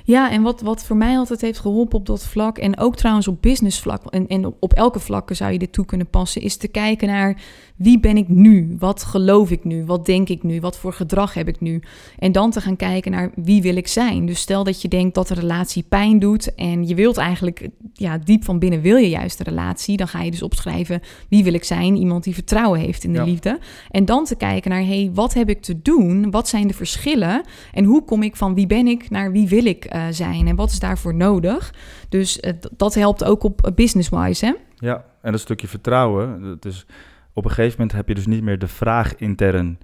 ja 0.04 0.30
en 0.30 0.42
wat, 0.42 0.60
wat 0.60 0.84
voor 0.84 0.96
mij 0.96 1.16
altijd 1.16 1.40
heeft 1.40 1.58
geholpen 1.58 1.98
op 1.98 2.06
dat 2.06 2.26
vlak, 2.26 2.58
en 2.58 2.78
ook 2.78 2.96
trouwens 2.96 3.28
op 3.28 3.42
business 3.42 3.80
vlak, 3.80 4.04
en, 4.06 4.26
en 4.28 4.44
op, 4.46 4.56
op 4.60 4.72
elke 4.72 5.00
vlakken 5.00 5.36
zou 5.36 5.52
je 5.52 5.58
dit 5.58 5.72
toe 5.72 5.84
kunnen 5.84 6.10
passen, 6.10 6.42
is 6.42 6.56
te 6.56 6.68
kijken 6.68 7.08
naar 7.08 7.42
wie 7.76 8.00
ben 8.00 8.16
ik 8.16 8.28
nu? 8.28 8.76
Wat 8.78 9.02
geloof 9.02 9.50
ik 9.50 9.64
nu? 9.64 9.84
Wat 9.84 10.06
denk 10.06 10.28
ik 10.28 10.42
nu? 10.42 10.60
Wat 10.60 10.78
voor 10.78 10.92
gedrag 10.92 11.34
heb 11.34 11.48
ik 11.48 11.60
nu? 11.60 11.82
En 12.18 12.32
dan 12.32 12.50
te 12.50 12.60
gaan 12.60 12.76
kijken 12.76 13.10
naar 13.12 13.30
wie 13.34 13.62
wil 13.62 13.76
ik 13.76 13.86
zijn. 13.86 14.26
Dus 14.26 14.40
stel 14.40 14.64
dat 14.64 14.82
je 14.82 14.88
denkt 14.88 15.14
dat 15.14 15.30
een 15.30 15.36
relatie 15.36 15.84
pijn 15.88 16.18
doet 16.18 16.54
en 16.54 16.86
je 16.86 16.94
wilt 16.94 17.16
eigenlijk, 17.16 17.68
ja, 17.92 18.18
diep 18.18 18.44
van 18.44 18.58
binnen 18.58 18.80
wil 18.80 18.96
je 18.96 19.08
juist 19.08 19.40
een 19.40 19.46
relatie, 19.46 19.96
dan 19.96 20.08
ga 20.08 20.22
je 20.22 20.30
dus 20.30 20.42
opschrijven 20.42 21.00
wie 21.28 21.44
wil 21.44 21.54
ik 21.54 21.64
zijn? 21.64 21.96
Iemand 21.96 22.24
die 22.24 22.34
vertrouwen 22.34 22.80
heeft 22.80 23.04
in 23.04 23.12
de 23.12 23.18
Ja. 23.18 23.24
liefde. 23.24 23.58
En 23.90 24.04
dan 24.04 24.24
te 24.24 24.36
kijken 24.36 24.70
naar, 24.70 24.84
hey, 24.84 25.10
wat 25.14 25.34
heb 25.34 25.48
ik 25.48 25.62
te 25.62 25.82
doen? 25.82 26.30
Wat 26.30 26.48
zijn 26.48 26.66
de 26.66 26.74
verschillen? 26.74 27.42
En 27.72 27.84
hoe 27.84 28.04
kom 28.04 28.22
ik 28.22 28.36
van 28.36 28.54
wie 28.54 28.66
ben 28.66 28.86
ik 28.86 29.10
naar 29.10 29.32
wie 29.32 29.48
wil 29.48 29.64
ik 29.64 29.69
eh, 29.78 30.06
zijn? 30.10 30.46
En 30.46 30.56
wat 30.56 30.70
is 30.70 30.78
daarvoor 30.78 31.14
nodig? 31.14 31.74
Dus 32.08 32.40
eh, 32.40 32.54
dat 32.76 32.94
helpt 32.94 33.24
ook 33.24 33.42
op 33.42 33.64
eh, 33.64 33.74
business-wise, 33.74 34.46
hè? 34.46 34.52
Ja, 34.86 35.04
en 35.22 35.32
dat 35.32 35.40
stukje 35.40 35.68
vertrouwen, 35.68 36.58
is, 36.60 36.86
op 37.32 37.44
een 37.44 37.50
gegeven 37.50 37.78
moment 37.78 37.96
heb 37.96 38.08
je 38.08 38.14
dus 38.14 38.26
niet 38.26 38.42
meer 38.42 38.58
de 38.58 38.68
vraag 38.68 39.16
intern, 39.16 39.78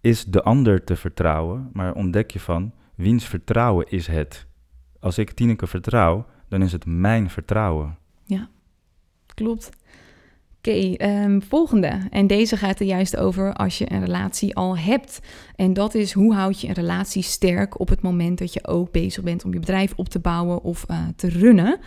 is 0.00 0.24
de 0.24 0.42
ander 0.42 0.84
te 0.84 0.96
vertrouwen? 0.96 1.70
Maar 1.72 1.94
ontdek 1.94 2.30
je 2.30 2.40
van, 2.40 2.72
wiens 2.94 3.24
vertrouwen 3.24 3.86
is 3.88 4.06
het? 4.06 4.46
Als 5.00 5.18
ik 5.18 5.30
Tineke 5.30 5.66
vertrouw, 5.66 6.26
dan 6.48 6.62
is 6.62 6.72
het 6.72 6.86
mijn 6.86 7.30
vertrouwen. 7.30 7.98
Klopt. 9.34 9.70
Oké, 10.68 10.94
ehm, 10.96 11.40
volgende. 11.40 11.98
En 12.10 12.26
deze 12.26 12.56
gaat 12.56 12.80
er 12.80 12.86
juist 12.86 13.16
over 13.16 13.52
als 13.52 13.78
je 13.78 13.92
een 13.92 14.04
relatie 14.04 14.56
al 14.56 14.78
hebt. 14.78 15.20
En 15.56 15.72
dat 15.72 15.94
is 15.94 16.12
hoe 16.12 16.34
houd 16.34 16.60
je 16.60 16.68
een 16.68 16.74
relatie 16.74 17.22
sterk 17.22 17.80
op 17.80 17.88
het 17.88 18.02
moment 18.02 18.38
dat 18.38 18.52
je 18.52 18.66
ook 18.66 18.92
bezig 18.92 19.22
bent 19.22 19.44
om 19.44 19.52
je 19.52 19.58
bedrijf 19.58 19.92
op 19.96 20.08
te 20.08 20.18
bouwen 20.18 20.62
of 20.62 20.84
eh, 20.86 20.98
te 21.16 21.28
runnen. 21.28 21.78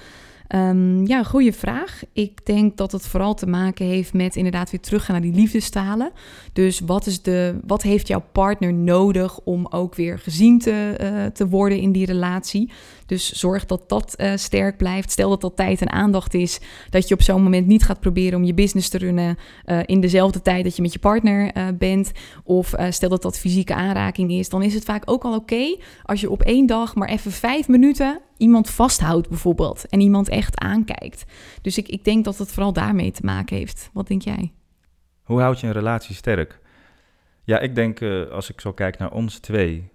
Ehm, 0.52 1.06
ja, 1.06 1.24
goede 1.24 1.54
vraag. 1.54 2.02
Ik 2.14 2.46
denk 2.46 2.78
dat 2.78 2.92
het 2.92 3.08
vooral 3.08 3.34
te 3.34 3.48
maken 3.48 3.86
heeft 3.86 4.14
met 4.14 4.36
inderdaad 4.36 4.72
weer 4.72 4.80
teruggaan 4.80 5.22
naar 5.22 5.32
die 5.32 5.40
liefdestalen. 5.40 6.12
Dus 6.54 6.80
wat, 6.80 7.06
is 7.06 7.22
de, 7.22 7.60
wat 7.68 7.82
heeft 7.82 8.08
jouw 8.08 8.24
partner 8.32 8.74
nodig 8.74 9.40
om 9.40 9.68
ook 9.70 9.96
weer 9.96 10.20
gezien 10.20 10.60
te, 10.60 10.96
eh, 10.98 11.26
te 11.26 11.48
worden 11.48 11.80
in 11.80 11.92
die 11.92 12.06
relatie? 12.06 12.72
Dus 13.06 13.32
zorg 13.32 13.66
dat 13.66 13.90
dat 13.90 14.16
eh, 14.16 14.32
sterk 14.36 14.78
blijft. 14.78 15.12
Stel 15.12 15.30
dat 15.30 15.42
dat 15.42 15.56
tijd 15.56 15.82
en 15.82 15.92
aandacht 15.92 16.34
is, 16.34 16.60
dat 16.90 17.08
je 17.08 17.14
op 17.14 17.22
zo'n 17.22 17.44
moment 17.44 17.68
niet 17.68 17.84
gaat 17.84 18.00
proberen 18.00 18.40
om 18.40 18.46
je 18.46 18.54
business 18.54 18.90
te 18.90 18.98
runnen 18.98 19.38
eh, 19.66 19.80
in 19.86 20.02
dezelfde 20.02 20.42
tijd 20.42 20.64
dat 20.64 20.76
je 20.76 20.82
met 20.82 20.94
je 20.94 21.00
partner 21.00 21.52
bent. 21.78 22.12
Of 22.44 22.74
stel 22.90 23.10
dat 23.10 23.22
dat 23.22 23.40
fysieke 23.40 23.74
aanraking 23.74 24.32
is, 24.32 24.50
dan 24.50 24.64
is 24.64 24.74
het 24.74 24.84
vaak 24.84 25.04
ook 25.06 25.24
al 25.24 25.36
oké 25.36 25.78
als 26.04 26.22
je 26.22 26.30
op 26.30 26.42
één 26.42 26.66
dag 26.66 26.96
maar 26.96 27.10
even 27.10 27.32
vijf 27.32 27.68
minuten 27.68 28.20
iemand 28.42 28.70
vasthoudt 28.70 29.30
bijvoorbeeld 29.30 29.88
en 29.88 30.00
iemand 30.00 30.30
echt 30.30 30.60
aankijkt. 30.60 31.26
Dus 31.62 31.78
ik, 31.78 31.88
ik 31.88 32.04
denk 32.04 32.26
dat 32.26 32.38
het 32.38 32.52
vooral 32.52 32.74
daarmee 32.74 33.12
te 33.12 33.26
maken 33.26 33.58
heeft. 33.58 33.90
Wat 33.94 34.08
denk 34.08 34.22
jij? 34.22 34.52
Hoe 35.24 35.42
houd 35.42 35.60
je 35.60 35.68
een 35.68 35.74
relatie 35.74 36.16
sterk? 36.16 36.60
Ja, 37.44 37.60
ik 37.60 37.76
denk, 37.76 38.02
eh, 38.02 38.30
als 38.30 38.50
ik 38.50 38.62
zo 38.62 38.74
kijk 38.74 38.98
naar 38.98 39.12
ons 39.12 39.40
twee, 39.40 39.92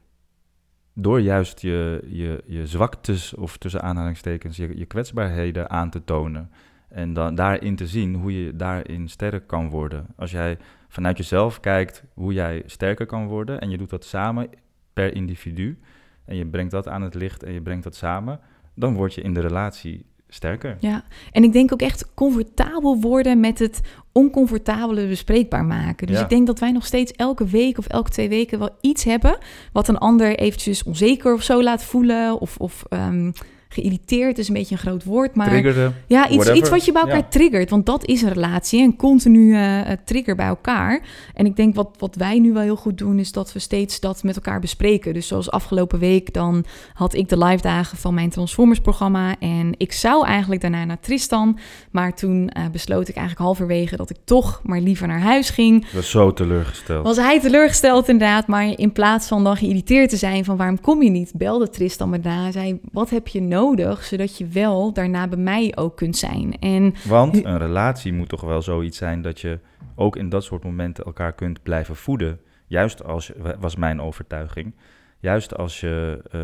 door 0.95 1.21
juist 1.21 1.61
je, 1.61 2.05
je, 2.09 2.43
je 2.47 2.67
zwaktes, 2.67 3.35
of 3.35 3.57
tussen 3.57 3.83
aanhalingstekens, 3.83 4.57
je, 4.57 4.79
je 4.79 4.87
kwetsbaarheden 4.87 5.71
aan 5.71 5.91
te 5.91 6.05
tonen. 6.05 6.51
En 6.89 7.13
dan 7.13 7.35
daarin 7.35 7.77
te 7.77 7.87
zien 7.87 8.15
hoe 8.15 8.45
je 8.45 8.57
daarin 8.57 9.09
sterk 9.09 9.47
kan 9.47 9.69
worden. 9.69 10.07
Als 10.17 10.31
jij 10.31 10.59
vanuit 10.89 11.17
jezelf 11.17 11.61
kijkt 11.61 12.05
hoe 12.15 12.33
jij 12.33 12.63
sterker 12.67 13.07
kan 13.07 13.27
worden 13.27 13.61
en 13.61 13.71
je 13.71 13.79
doet 13.79 13.91
dat 13.91 14.05
samen 14.05 14.49
per 14.93 15.15
individu 15.15 15.79
en 16.27 16.37
je 16.37 16.47
brengt 16.47 16.71
dat 16.71 16.89
aan 16.89 17.03
het 17.03 17.15
licht 17.15 17.43
en 17.43 17.53
je 17.53 17.61
brengt 17.62 17.85
dat 17.85 17.95
samen, 17.95 18.41
dan 18.75 18.95
word 18.95 19.15
je 19.15 19.23
in 19.23 19.35
de 19.35 19.41
relatie 19.41 20.05
sterker. 20.29 20.77
Ja, 20.81 21.05
en 21.33 21.45
ik 21.45 21.53
denk 21.53 21.73
ook 21.73 21.81
echt 21.81 22.15
comfortabel 22.15 23.01
worden 23.01 23.41
met 23.41 23.59
het 23.59 23.81
oncomfortabele 24.12 25.07
bespreekbaar 25.09 25.65
maken. 25.65 26.07
Dus 26.07 26.17
Ja. 26.17 26.23
ik 26.23 26.29
denk 26.29 26.47
dat 26.47 26.59
wij 26.59 26.73
nog 26.73 26.87
steeds 26.87 27.12
elke 27.12 27.45
week 27.47 27.79
of 27.79 27.87
elke 27.87 28.11
twee 28.11 28.29
weken 28.29 28.59
wel 28.59 28.77
iets 28.81 29.05
hebben 29.05 29.39
wat 29.73 29.89
een 29.89 29.99
ander 29.99 30.37
eventjes 30.39 30.83
onzeker 30.83 31.35
of 31.35 31.43
zo 31.43 31.62
laat 31.62 31.85
voelen 31.85 32.41
of, 32.41 32.57
of 32.57 32.85
ehm, 32.89 33.33
geïrriteerd 33.81 34.39
is 34.39 34.49
een 34.49 34.55
beetje 34.55 34.75
een 34.75 34.81
groot 34.81 35.05
woord, 35.05 35.35
maar 35.35 35.49
Triggerde. 35.49 35.93
ja, 36.07 36.25
iets, 36.25 36.35
whatever. 36.35 36.57
iets 36.57 36.69
wat 36.71 36.85
je 36.85 36.93
bij 36.93 37.03
elkaar 37.03 37.17
Ja. 37.17 37.27
triggert. 37.29 37.71
Want 37.71 37.87
dat 37.87 38.07
is 38.07 38.23
een 38.23 38.33
relatie, 38.33 38.83
een 38.83 38.97
continue 38.97 39.57
eh, 39.57 39.93
trigger 40.05 40.35
bij 40.37 40.47
elkaar. 40.47 41.01
En 41.35 41.47
ik 41.47 41.57
denk 41.57 41.75
wat, 41.75 41.89
wat 41.99 42.15
wij 42.17 42.39
nu 42.39 42.53
wel 42.53 42.62
heel 42.62 42.77
goed 42.77 42.99
doen, 42.99 43.19
is 43.19 43.33
dat 43.33 43.53
we 43.53 43.59
steeds 43.59 44.01
dat 44.01 44.23
met 44.23 44.37
elkaar 44.37 44.61
bespreken. 44.61 45.15
Dus 45.15 45.27
zoals 45.27 45.51
afgelopen 45.51 45.99
week, 45.99 46.33
dan 46.33 46.65
had 46.95 47.15
ik 47.15 47.29
de 47.29 47.39
live 47.39 47.62
dagen 47.62 47.99
van 47.99 48.15
mijn 48.15 48.31
Transformers 48.31 48.81
programma. 48.81 49.35
En 49.39 49.75
ik 49.77 49.93
zou 49.93 50.27
eigenlijk 50.27 50.61
daarna 50.61 50.85
naar 50.85 51.01
Tristan. 51.01 51.59
Maar 51.91 52.15
toen 52.15 52.49
eh, 52.49 52.65
besloot 52.73 53.09
ik 53.09 53.15
eigenlijk 53.17 53.47
halverwege 53.47 53.97
dat 53.97 54.11
ik 54.11 54.17
toch 54.25 54.61
maar 54.65 54.81
liever 54.81 55.07
naar 55.07 55.21
huis 55.21 55.51
ging. 55.51 55.85
Ik 55.85 55.91
was 55.93 56.11
zo 56.11 56.33
teleurgesteld. 56.33 57.05
Was 57.05 57.17
hij 57.17 57.41
teleurgesteld 57.41 58.09
inderdaad, 58.09 58.47
maar 58.47 58.79
in 58.79 58.93
plaats 58.93 59.27
van 59.29 59.45
dan 59.45 59.57
geïrriteerd 59.57 60.11
te 60.11 60.17
zijn 60.17 60.45
van 60.45 60.57
waarom 60.57 60.81
kom 60.81 61.03
je 61.03 61.11
niet, 61.11 61.33
belde 61.35 61.69
Tristan 61.71 62.11
me 62.11 62.21
daarna. 62.21 62.51
Zei, 62.51 62.79
wat 62.93 63.11
heb 63.11 63.29
je 63.29 63.41
nodig, 63.43 63.66
zodat 64.01 64.39
je 64.39 64.47
wel 64.47 64.93
daarna 64.93 65.29
bij 65.29 65.39
mij 65.39 65.73
ook 65.77 65.97
kunt 65.97 66.17
zijn. 66.17 66.59
En 66.59 66.95
Want 67.09 67.45
een 67.45 67.59
relatie 67.59 68.13
moet 68.13 68.29
toch 68.29 68.41
wel 68.41 68.63
zoiets 68.63 68.99
zijn 68.99 69.23
dat 69.23 69.41
je 69.41 69.59
ook 69.95 70.17
in 70.17 70.29
dat 70.29 70.45
soort 70.45 70.65
momenten 70.65 71.05
elkaar 71.05 71.33
kunt 71.33 71.63
blijven 71.63 71.97
voeden. 71.97 72.41
Juist 72.67 73.05
als, 73.05 73.27
je- 73.27 73.57
was 73.61 73.77
mijn 73.77 74.01
overtuiging, 74.01 74.75
juist 75.19 75.57
als 75.57 75.81
je 75.81 76.23
eh, 76.31 76.41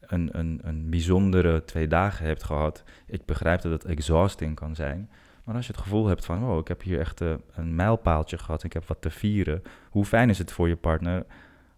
een, 0.00 0.28
een, 0.32 0.60
een 0.62 0.90
bijzondere 0.90 1.64
twee 1.64 1.86
dagen 1.86 2.26
hebt 2.26 2.42
gehad. 2.42 2.84
Ik 3.06 3.24
begrijp 3.24 3.60
dat 3.60 3.72
het 3.72 3.84
exhausting 3.84 4.54
kan 4.54 4.74
zijn. 4.74 5.10
Maar 5.44 5.54
als 5.54 5.66
je 5.66 5.72
het 5.72 5.80
gevoel 5.82 6.06
hebt 6.06 6.24
van, 6.24 6.38
wow, 6.40 6.58
ik 6.58 6.68
heb 6.68 6.82
hier 6.82 6.98
echt 6.98 7.20
eh, 7.20 7.32
een 7.54 7.74
mijlpaaltje 7.74 8.38
gehad, 8.38 8.64
ik 8.64 8.72
heb 8.72 8.86
wat 8.86 9.00
te 9.00 9.10
vieren. 9.10 9.62
Hoe 9.90 10.04
fijn 10.04 10.28
is 10.28 10.38
het 10.38 10.52
voor 10.52 10.68
je 10.68 10.76
partner 10.76 11.26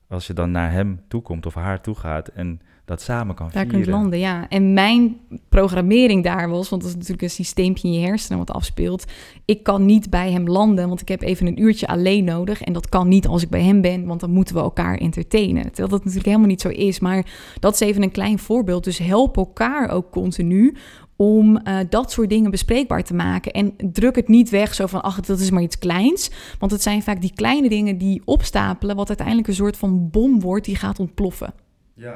als 0.09 0.27
je 0.27 0.33
dan 0.33 0.51
naar 0.51 0.71
hem 0.71 1.01
toe 1.09 1.23
komt 1.23 1.47
of 1.47 1.55
haar 1.55 1.81
toe 1.81 1.95
gaat 1.95 2.29
en 2.29 2.61
dat 2.85 3.03
samen 3.03 3.35
kan 3.35 3.49
daar 3.53 3.63
vieren. 3.63 3.81
kunt 3.81 3.87
landen, 3.87 4.19
ja. 4.19 4.49
En 4.49 4.73
mijn 4.73 5.17
programmering 5.49 6.25
daar 6.25 6.49
was, 6.49 6.69
want 6.69 6.83
dat 6.83 6.91
is 6.91 6.97
natuurlijk 6.97 7.23
een 7.23 7.31
systeempje 7.31 7.89
in 7.89 7.95
je 7.95 8.07
hersenen 8.07 8.39
wat 8.39 8.51
afspeelt. 8.51 9.05
Ik 9.45 9.63
kan 9.63 9.87
niet 9.87 10.11
bij 10.11 10.33
hem 10.33 10.47
landen, 10.49 10.89
want 10.89 11.01
ik 11.01 11.09
heb 11.09 11.23
even 11.23 11.47
een 11.47 11.63
uurtje 11.63 11.87
alleen 11.87 12.25
nodig. 12.25 12.63
En 12.63 12.73
dat 12.73 12.89
kan 12.89 13.09
niet 13.09 13.27
als 13.27 13.43
ik 13.43 13.49
bij 13.49 13.63
hem 13.63 13.81
ben, 13.81 14.07
want 14.07 14.21
dan 14.21 14.31
moeten 14.31 14.55
we 14.55 14.61
elkaar 14.61 14.97
entertainen. 14.97 15.63
Terwijl 15.63 15.89
dat 15.89 15.99
natuurlijk 15.99 16.27
helemaal 16.27 16.49
niet 16.49 16.61
zo 16.61 16.69
is. 16.69 17.01
Maar 17.01 17.27
dat 17.61 17.75
is 17.75 17.81
even 17.81 18.03
een 18.03 18.11
klein 18.11 18.39
voorbeeld. 18.39 18.85
Dus 18.85 18.99
help 18.99 19.37
elkaar 19.37 19.91
ook 19.91 20.11
continu 20.11 20.77
om 21.17 21.57
eh, 21.57 21.79
dat 21.89 22.13
soort 22.13 22.29
dingen 22.29 22.51
bespreekbaar 22.51 23.05
te 23.05 23.15
maken. 23.15 23.53
En 23.53 23.75
druk 23.93 24.17
het 24.17 24.29
niet 24.29 24.51
weg 24.51 24.75
zo 24.75 24.87
van, 24.87 25.03
ach, 25.03 25.21
dat 25.21 25.41
is 25.41 25.51
maar 25.51 25.63
iets 25.63 25.79
kleins. 25.79 26.31
Want 26.59 26.73
het 26.73 26.83
zijn 26.83 27.03
vaak 27.03 27.21
die 27.21 27.33
kleine 27.35 27.69
dingen 27.69 27.99
die 27.99 28.23
opstapelen, 28.25 28.97
wat 28.97 29.09
uiteindelijk 29.09 29.49
een 29.49 29.55
soort 29.55 29.77
van 29.77 30.11
bom 30.11 30.41
wordt 30.41 30.65
die 30.65 30.77
gaat 30.77 30.99
ontploffen. 30.99 31.55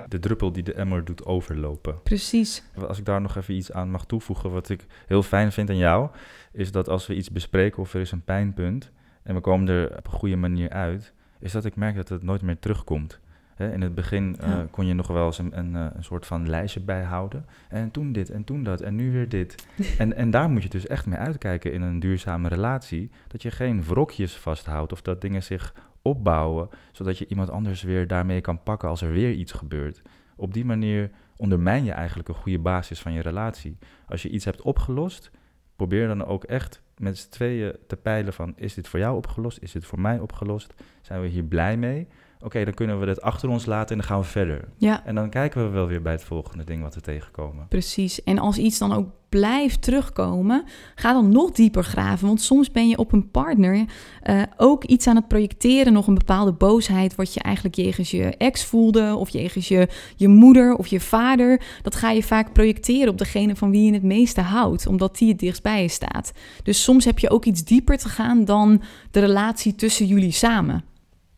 De 0.08 0.18
druppel 0.18 0.52
die 0.52 0.62
de 0.62 0.72
emmer 0.74 1.04
doet 1.04 1.24
overlopen. 1.24 2.02
Precies. 2.02 2.62
Als 2.88 2.98
ik 2.98 3.04
daar 3.04 3.20
nog 3.20 3.36
even 3.36 3.54
iets 3.54 3.72
aan 3.72 3.90
mag 3.90 4.04
toevoegen, 4.06 4.50
wat 4.50 4.68
ik 4.68 4.86
heel 5.06 5.22
fijn 5.22 5.52
vind 5.52 5.70
aan 5.70 5.76
jou, 5.76 6.08
is 6.52 6.72
dat 6.72 6.88
als 6.88 7.06
we 7.06 7.14
iets 7.14 7.30
bespreken 7.30 7.82
of 7.82 7.94
er 7.94 8.00
is 8.00 8.12
een 8.12 8.24
pijnpunt 8.24 8.90
en 9.22 9.34
we 9.34 9.40
komen 9.40 9.68
er 9.68 9.96
op 9.98 10.06
een 10.06 10.12
goede 10.12 10.36
manier 10.36 10.70
uit, 10.70 11.12
is 11.38 11.52
dat 11.52 11.64
ik 11.64 11.76
merk 11.76 11.96
dat 11.96 12.08
het 12.08 12.22
nooit 12.22 12.42
meer 12.42 12.58
terugkomt. 12.58 13.20
Hè, 13.54 13.72
in 13.72 13.80
het 13.80 13.94
begin 13.94 14.36
eh, 14.40 14.48
Ja. 14.48 14.66
kon 14.70 14.86
je 14.86 14.94
nog 14.94 15.06
wel 15.06 15.26
eens 15.26 15.38
een, 15.38 15.58
een, 15.58 15.76
eh, 15.76 15.86
een 15.94 16.04
soort 16.04 16.26
van 16.26 16.48
lijstje 16.48 16.80
bijhouden. 16.80 17.46
En 17.68 17.90
toen 17.90 18.12
dit 18.12 18.30
en 18.30 18.44
toen 18.44 18.62
dat 18.62 18.80
en 18.80 18.94
nu 18.94 19.12
weer 19.12 19.28
dit. 19.28 19.66
en, 19.98 20.16
en 20.16 20.30
daar 20.30 20.50
moet 20.50 20.62
je 20.62 20.68
dus 20.68 20.86
echt 20.86 21.06
mee 21.06 21.18
uitkijken 21.18 21.72
in 21.72 21.82
een 21.82 22.00
duurzame 22.00 22.48
relatie. 22.48 23.10
Dat 23.28 23.42
je 23.42 23.50
geen 23.50 23.82
wrokjes 23.84 24.36
vasthoudt 24.36 24.92
of 24.92 25.02
dat 25.02 25.20
dingen 25.20 25.42
zich 25.42 25.74
opbouwen, 26.06 26.68
zodat 26.92 27.18
je 27.18 27.26
iemand 27.26 27.50
anders 27.50 27.82
weer 27.82 28.06
daarmee 28.06 28.40
kan 28.40 28.62
pakken 28.62 28.88
als 28.88 29.02
er 29.02 29.12
weer 29.12 29.32
iets 29.32 29.52
gebeurt. 29.52 30.02
Op 30.36 30.52
die 30.54 30.64
manier 30.64 31.10
ondermijn 31.36 31.84
je 31.84 31.92
eigenlijk 31.92 32.28
een 32.28 32.34
goede 32.34 32.58
basis 32.58 33.00
van 33.00 33.12
je 33.12 33.20
relatie. 33.20 33.78
Als 34.08 34.22
je 34.22 34.28
iets 34.28 34.44
hebt 34.44 34.62
opgelost, 34.62 35.30
probeer 35.76 36.06
dan 36.08 36.24
ook 36.24 36.44
echt 36.44 36.82
met 36.96 37.18
z'n 37.18 37.30
tweeën 37.30 37.76
te 37.86 37.96
peilen 37.96 38.32
van... 38.32 38.52
is 38.56 38.74
dit 38.74 38.88
voor 38.88 38.98
jou 38.98 39.16
opgelost? 39.16 39.58
Is 39.58 39.72
dit 39.72 39.84
voor 39.84 40.00
mij 40.00 40.18
opgelost? 40.18 40.74
Zijn 41.00 41.20
we 41.20 41.26
hier 41.26 41.44
blij 41.44 41.76
mee? 41.76 42.08
Oké, 42.46 42.64
dan 42.64 42.74
kunnen 42.74 43.00
we 43.00 43.06
dit 43.06 43.20
achter 43.20 43.48
ons 43.48 43.66
laten 43.66 43.90
en 43.90 43.96
dan 43.96 44.06
gaan 44.06 44.20
we 44.20 44.26
verder. 44.26 44.68
Ja. 44.76 45.04
En 45.04 45.14
dan 45.14 45.30
kijken 45.30 45.64
we 45.64 45.68
wel 45.68 45.86
weer 45.86 46.02
bij 46.02 46.12
het 46.12 46.24
volgende 46.24 46.64
ding 46.64 46.82
wat 46.82 46.94
we 46.94 47.00
tegenkomen. 47.00 47.68
Precies. 47.68 48.22
En 48.22 48.38
als 48.38 48.58
iets 48.58 48.78
dan 48.78 48.92
ook 48.92 49.08
blijft 49.28 49.82
terugkomen, 49.82 50.64
ga 50.94 51.12
dan 51.12 51.32
nog 51.32 51.50
dieper 51.50 51.84
graven. 51.84 52.26
Want 52.26 52.40
soms 52.40 52.70
ben 52.70 52.88
je 52.88 52.98
op 52.98 53.12
een 53.12 53.30
partner 53.30 53.84
uh, 54.24 54.42
ook 54.56 54.84
iets 54.84 55.06
aan 55.06 55.16
het 55.16 55.28
projecteren, 55.28 55.92
nog 55.92 56.06
een 56.06 56.14
bepaalde 56.14 56.52
boosheid, 56.52 57.14
wat 57.14 57.34
je 57.34 57.40
eigenlijk 57.40 57.74
jegens 57.74 58.10
je 58.10 58.36
ex 58.36 58.64
voelde, 58.64 59.14
of 59.16 59.28
jegens 59.28 59.68
je, 59.68 59.88
je 60.16 60.28
moeder 60.28 60.74
of 60.74 60.86
je 60.86 61.00
vader. 61.00 61.62
Dat 61.82 61.94
ga 61.94 62.10
je 62.10 62.22
vaak 62.22 62.52
projecteren 62.52 63.08
op 63.08 63.18
degene 63.18 63.56
van 63.56 63.70
wie 63.70 63.84
je 63.84 63.92
het 63.92 64.02
meeste 64.02 64.40
houdt, 64.40 64.86
omdat 64.86 65.18
die 65.18 65.28
het 65.28 65.38
dichtst 65.38 65.62
bij 65.62 65.82
je 65.82 65.88
staat. 65.88 66.32
Dus 66.62 66.82
soms 66.82 67.04
heb 67.04 67.18
je 67.18 67.30
ook 67.30 67.44
iets 67.44 67.64
dieper 67.64 67.98
te 67.98 68.08
gaan 68.08 68.44
dan 68.44 68.82
de 69.10 69.20
relatie 69.20 69.74
tussen 69.74 70.06
jullie 70.06 70.32
samen. 70.32 70.84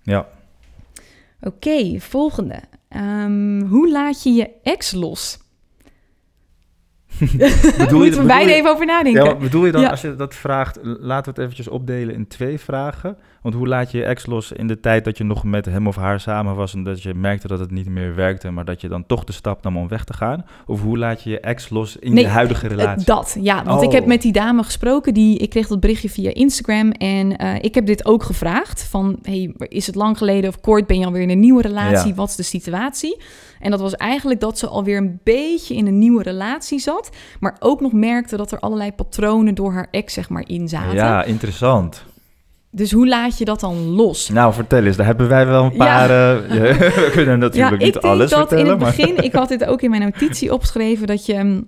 Ja. 0.02 0.36
Oké, 1.40 2.00
volgende. 2.00 2.60
Um, 2.96 3.60
hoe 3.60 3.90
laat 3.90 4.22
je 4.22 4.32
je 4.32 4.50
ex 4.62 4.92
los? 4.92 5.38
bedoel 7.78 7.98
Moeten 7.98 8.20
we 8.20 8.26
beide 8.26 8.54
even 8.54 8.70
over 8.70 8.86
nadenken. 8.86 9.24
Ja, 9.24 9.36
bedoel 9.36 9.66
je 9.66 9.72
dan, 9.72 9.90
als 9.90 10.00
je 10.00 10.16
dat 10.16 10.34
vraagt, 10.34 10.78
laten 10.82 11.24
we 11.24 11.30
het 11.30 11.38
eventjes 11.38 11.68
opdelen 11.68 12.14
in 12.14 12.26
twee 12.26 12.58
vragen. 12.58 13.18
Want 13.48 13.60
hoe 13.60 13.68
laat 13.68 13.90
je 13.90 13.98
je 13.98 14.04
ex 14.04 14.26
los 14.26 14.52
in 14.52 14.66
de 14.66 14.80
tijd 14.80 15.04
dat 15.04 15.18
je 15.18 15.24
nog 15.24 15.44
met 15.44 15.64
hem 15.64 15.86
of 15.86 15.96
haar 15.96 16.20
samen 16.20 16.54
was 16.54 16.74
en 16.74 16.82
dat 16.82 17.02
je 17.02 17.14
merkte 17.14 17.48
dat 17.48 17.58
het 17.58 17.70
niet 17.70 17.88
meer 17.88 18.14
werkte, 18.14 18.50
maar 18.50 18.64
dat 18.64 18.80
je 18.80 18.88
dan 18.88 19.06
toch 19.06 19.24
de 19.24 19.32
stap 19.32 19.62
nam 19.62 19.76
om 19.76 19.88
weg 19.88 20.04
te 20.04 20.12
gaan? 20.12 20.44
Of 20.66 20.82
hoe 20.82 20.98
laat 20.98 21.22
je 21.22 21.30
je 21.30 21.40
ex 21.40 21.68
los 21.70 21.96
in 21.96 22.14
je 22.14 22.26
huidige 22.26 22.64
eh, 22.64 22.70
relatie? 22.76 23.06
Dat, 23.06 23.36
ja. 23.40 23.64
Want 23.64 23.82
ik 23.82 23.92
heb 23.92 24.02
oh. 24.02 24.08
met 24.08 24.22
die 24.22 24.32
dame 24.32 24.62
gesproken, 24.62 25.14
die, 25.14 25.38
ik 25.38 25.50
kreeg 25.50 25.66
dat 25.66 25.80
berichtje 25.80 26.10
via 26.10 26.34
Instagram 26.34 26.90
en 26.90 27.42
uh, 27.42 27.54
ik 27.60 27.74
heb 27.74 27.86
dit 27.86 28.06
ook 28.06 28.22
gevraagd 28.22 28.82
van, 28.82 29.18
hey, 29.22 29.54
is 29.58 29.86
het 29.86 29.94
lang 29.94 30.18
geleden 30.18 30.50
of 30.50 30.60
kort, 30.60 30.86
ben 30.86 30.98
je 30.98 31.06
alweer 31.06 31.22
in 31.22 31.30
een 31.30 31.40
nieuwe 31.40 31.62
relatie? 31.62 32.14
Wat 32.14 32.28
is 32.28 32.36
de 32.36 32.42
situatie? 32.42 33.22
En 33.60 33.70
dat 33.70 33.80
was 33.80 33.94
eigenlijk 33.94 34.40
dat 34.40 34.58
ze 34.58 34.66
alweer 34.66 34.96
een 34.96 35.20
beetje 35.24 35.74
in 35.74 35.86
een 35.86 35.98
nieuwe 35.98 36.22
relatie 36.22 36.78
zat. 36.78 37.10
Maar 37.40 37.56
ook 37.58 37.80
nog 37.80 37.92
merkte 37.92 38.36
dat 38.36 38.52
er 38.52 38.58
allerlei 38.58 38.92
patronen 38.92 39.54
door 39.54 39.72
haar 39.72 39.88
ex, 39.90 40.12
zeg 40.12 40.28
maar, 40.28 40.44
in 40.46 40.68
zaten. 40.68 40.94
Ja, 40.94 41.24
interessant. 41.24 42.06
Dus 42.70 42.92
hoe 42.92 43.08
laat 43.08 43.38
je 43.38 43.44
dat 43.44 43.60
dan 43.60 43.88
los? 43.88 44.28
Nou, 44.28 44.52
vertel 44.52 44.84
eens. 44.84 44.96
Daar 44.96 45.06
hebben 45.06 45.28
wij 45.28 45.46
wel 45.46 45.64
een 45.64 45.76
paar... 45.76 46.10
Ja. 46.10 46.34
Uh, 46.34 46.48
we 46.78 47.10
kunnen 47.12 47.38
natuurlijk 47.38 47.82
niet 47.82 47.98
alles 47.98 48.32
vertellen. 48.32 48.64
in 48.64 48.70
het 48.70 48.78
begin... 48.78 49.16
Ik 49.16 49.32
had 49.32 49.48
dit 49.48 49.64
ook 49.64 49.82
in 49.82 49.90
mijn 49.90 50.02
notitie 50.02 50.52
opgeschreven... 50.52 51.06
dat 51.06 51.26
je 51.26 51.34
mm, 51.34 51.66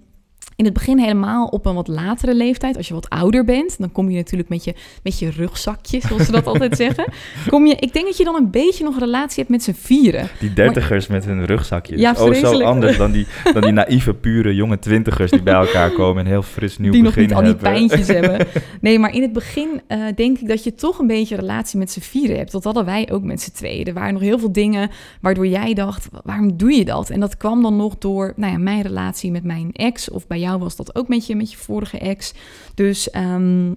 in 0.60 0.66
het 0.66 0.74
begin 0.74 0.98
helemaal 0.98 1.46
op 1.46 1.66
een 1.66 1.74
wat 1.74 1.88
latere 1.88 2.34
leeftijd, 2.34 2.76
als 2.76 2.88
je 2.88 2.94
wat 2.94 3.08
ouder 3.08 3.44
bent, 3.44 3.78
dan 3.78 3.92
kom 3.92 4.10
je 4.10 4.16
natuurlijk 4.16 4.48
met 4.48 4.64
je, 4.64 4.74
met 5.02 5.18
je 5.18 5.30
rugzakje, 5.30 6.00
zoals 6.00 6.24
ze 6.24 6.32
dat 6.32 6.46
altijd 6.52 6.76
zeggen. 6.76 7.04
Kom 7.48 7.66
je, 7.66 7.74
ik 7.74 7.92
denk 7.92 8.06
dat 8.06 8.16
je 8.16 8.24
dan 8.24 8.34
een 8.34 8.50
beetje 8.50 8.84
nog 8.84 8.94
een 8.94 9.00
relatie 9.00 9.36
hebt 9.36 9.48
met 9.48 9.62
z'n 9.62 9.72
vieren. 9.72 10.28
Die 10.38 10.52
dertigers 10.52 11.06
met 11.06 11.24
hun 11.24 11.44
rugzakjes. 11.44 12.00
Ja, 12.00 12.14
oh, 12.18 12.34
zo 12.34 12.62
anders 12.62 12.96
dan 12.96 13.10
die, 13.10 13.26
dan 13.54 13.62
die 13.62 13.72
naïeve, 13.72 14.14
pure 14.14 14.54
jonge 14.54 14.78
twintigers 14.78 15.30
die 15.30 15.42
bij 15.42 15.54
elkaar 15.54 15.90
komen 15.90 16.24
en 16.24 16.30
heel 16.30 16.42
fris 16.42 16.78
nieuw 16.78 16.92
die 16.92 17.02
begin 17.02 17.28
nog 17.28 17.42
niet 17.42 17.48
al 17.48 17.52
die 17.52 17.62
pijntjes 17.62 18.06
hebben. 18.18 18.46
Nee, 18.80 18.98
maar 18.98 19.14
in 19.14 19.22
het 19.22 19.32
begin 19.32 19.80
uh, 19.88 20.04
denk 20.14 20.38
ik 20.38 20.48
dat 20.48 20.64
je 20.64 20.74
toch 20.74 20.98
een 20.98 21.06
beetje 21.06 21.34
een 21.34 21.40
relatie 21.40 21.78
met 21.78 21.90
z'n 21.90 22.00
vieren 22.00 22.36
hebt. 22.36 22.52
Dat 22.52 22.64
hadden 22.64 22.84
wij 22.84 23.08
ook 23.12 23.22
met 23.22 23.40
z'n 23.40 23.52
tweeën. 23.52 23.86
Er 23.86 23.94
waren 23.94 24.12
nog 24.12 24.22
heel 24.22 24.38
veel 24.38 24.52
dingen 24.52 24.90
waardoor 25.20 25.46
jij 25.46 25.74
dacht, 25.74 26.08
waarom 26.24 26.56
doe 26.56 26.72
je 26.72 26.84
dat? 26.84 27.10
En 27.10 27.20
dat 27.20 27.36
kwam 27.36 27.62
dan 27.62 27.76
nog 27.76 27.98
door 27.98 28.32
nou 28.36 28.52
ja, 28.52 28.58
mijn 28.58 28.82
relatie 28.82 29.30
met 29.30 29.44
mijn 29.44 29.70
ex 29.72 30.10
of 30.10 30.26
bij 30.26 30.38
jou 30.38 30.49
was 30.58 30.76
dat 30.76 30.94
ook 30.94 31.08
met 31.08 31.26
je, 31.26 31.36
met 31.36 31.50
je 31.50 31.56
vorige 31.56 31.98
ex. 31.98 32.34
Dus 32.74 33.14
um, 33.14 33.76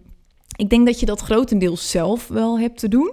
ik 0.55 0.69
denk 0.69 0.85
dat 0.85 0.99
je 0.99 1.05
dat 1.05 1.19
grotendeels 1.19 1.89
zelf 1.89 2.27
wel 2.27 2.59
hebt 2.59 2.79
te 2.79 2.87
doen. 2.87 3.11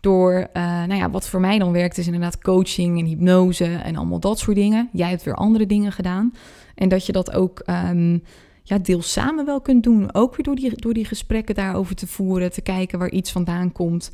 Door, 0.00 0.32
uh, 0.32 0.62
nou 0.62 0.94
ja, 0.94 1.10
wat 1.10 1.28
voor 1.28 1.40
mij 1.40 1.58
dan 1.58 1.72
werkt, 1.72 1.98
is 1.98 2.06
inderdaad 2.06 2.38
coaching 2.38 2.98
en 2.98 3.04
hypnose 3.04 3.64
en 3.64 3.96
allemaal 3.96 4.20
dat 4.20 4.38
soort 4.38 4.56
dingen. 4.56 4.88
Jij 4.92 5.08
hebt 5.08 5.22
weer 5.22 5.34
andere 5.34 5.66
dingen 5.66 5.92
gedaan. 5.92 6.34
En 6.74 6.88
dat 6.88 7.06
je 7.06 7.12
dat 7.12 7.32
ook 7.32 7.62
um, 7.66 8.22
ja, 8.62 8.78
deels 8.78 9.12
samen 9.12 9.44
wel 9.44 9.60
kunt 9.60 9.82
doen. 9.82 10.14
Ook 10.14 10.36
weer 10.36 10.44
door 10.44 10.54
die, 10.54 10.72
door 10.74 10.94
die 10.94 11.04
gesprekken 11.04 11.54
daarover 11.54 11.94
te 11.94 12.06
voeren, 12.06 12.52
te 12.52 12.60
kijken 12.60 12.98
waar 12.98 13.10
iets 13.10 13.32
vandaan 13.32 13.72
komt. 13.72 14.10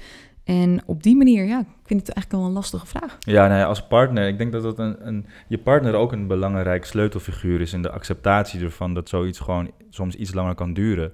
En 0.46 0.82
op 0.84 1.02
die 1.02 1.16
manier, 1.16 1.44
ja, 1.44 1.60
ik 1.60 1.86
vind 1.86 2.06
het 2.06 2.10
eigenlijk 2.10 2.30
wel 2.30 2.44
een 2.44 2.56
lastige 2.56 2.86
vraag. 2.86 3.16
Ja, 3.18 3.46
nou 3.46 3.60
ja, 3.60 3.66
als 3.66 3.86
partner, 3.86 4.28
ik 4.28 4.38
denk 4.38 4.52
dat 4.52 4.62
dat 4.62 4.78
een, 4.78 5.06
een, 5.06 5.26
je 5.48 5.58
partner 5.58 5.94
ook 5.94 6.12
een 6.12 6.26
belangrijk 6.26 6.84
sleutelfiguur 6.84 7.60
is 7.60 7.72
in 7.72 7.82
de 7.82 7.90
acceptatie 7.90 8.60
ervan 8.60 8.94
dat 8.94 9.08
zoiets 9.08 9.38
gewoon 9.38 9.70
soms 9.90 10.14
iets 10.14 10.34
langer 10.34 10.54
kan 10.54 10.72
duren. 10.72 11.12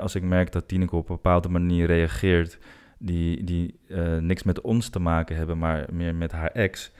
als 0.00 0.14
ik 0.14 0.22
merk 0.22 0.52
dat 0.52 0.68
Tineke 0.68 0.96
op 0.96 1.08
een 1.08 1.14
bepaalde 1.14 1.48
manier 1.48 1.86
reageert, 1.86 2.58
die, 2.98 3.44
die 3.44 3.78
uh, 3.88 4.16
niks 4.16 4.42
met 4.42 4.60
ons 4.60 4.88
te 4.88 4.98
maken 4.98 5.36
hebben, 5.36 5.58
maar 5.58 5.86
meer 5.92 6.14
met 6.14 6.32
haar 6.32 6.50
ex, 6.50 6.92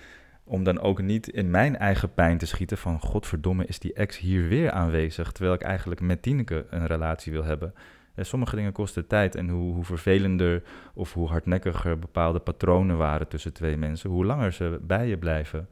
om 0.44 0.64
dan 0.64 0.80
ook 0.80 1.02
niet 1.02 1.28
in 1.28 1.50
mijn 1.50 1.76
eigen 1.76 2.14
pijn 2.14 2.38
te 2.38 2.46
schieten 2.46 2.78
van 2.78 3.00
godverdomme 3.00 3.66
is 3.66 3.78
die 3.78 3.92
ex 3.92 4.18
hier 4.18 4.48
weer 4.48 4.70
aanwezig, 4.70 5.32
terwijl 5.32 5.54
ik 5.54 5.62
eigenlijk 5.62 6.00
met 6.00 6.22
Tineke 6.22 6.66
een 6.70 6.86
relatie 6.86 7.32
wil 7.32 7.44
hebben. 7.44 7.74
Eh, 8.16 8.24
sommige 8.24 8.56
dingen 8.56 8.72
kosten 8.72 9.06
tijd. 9.06 9.34
En 9.34 9.48
hoe, 9.48 9.74
hoe 9.74 9.84
vervelender 9.84 10.62
of 10.94 11.12
hoe 11.12 11.28
hardnekkiger 11.28 11.98
bepaalde 11.98 12.38
patronen 12.38 12.96
waren 12.96 13.28
tussen 13.28 13.52
twee 13.52 13.76
mensen, 13.76 14.10
hoe 14.10 14.24
langer 14.24 14.52
ze 14.52 14.80
bij 14.82 15.08
je 15.08 15.18
blijven. 15.18 15.68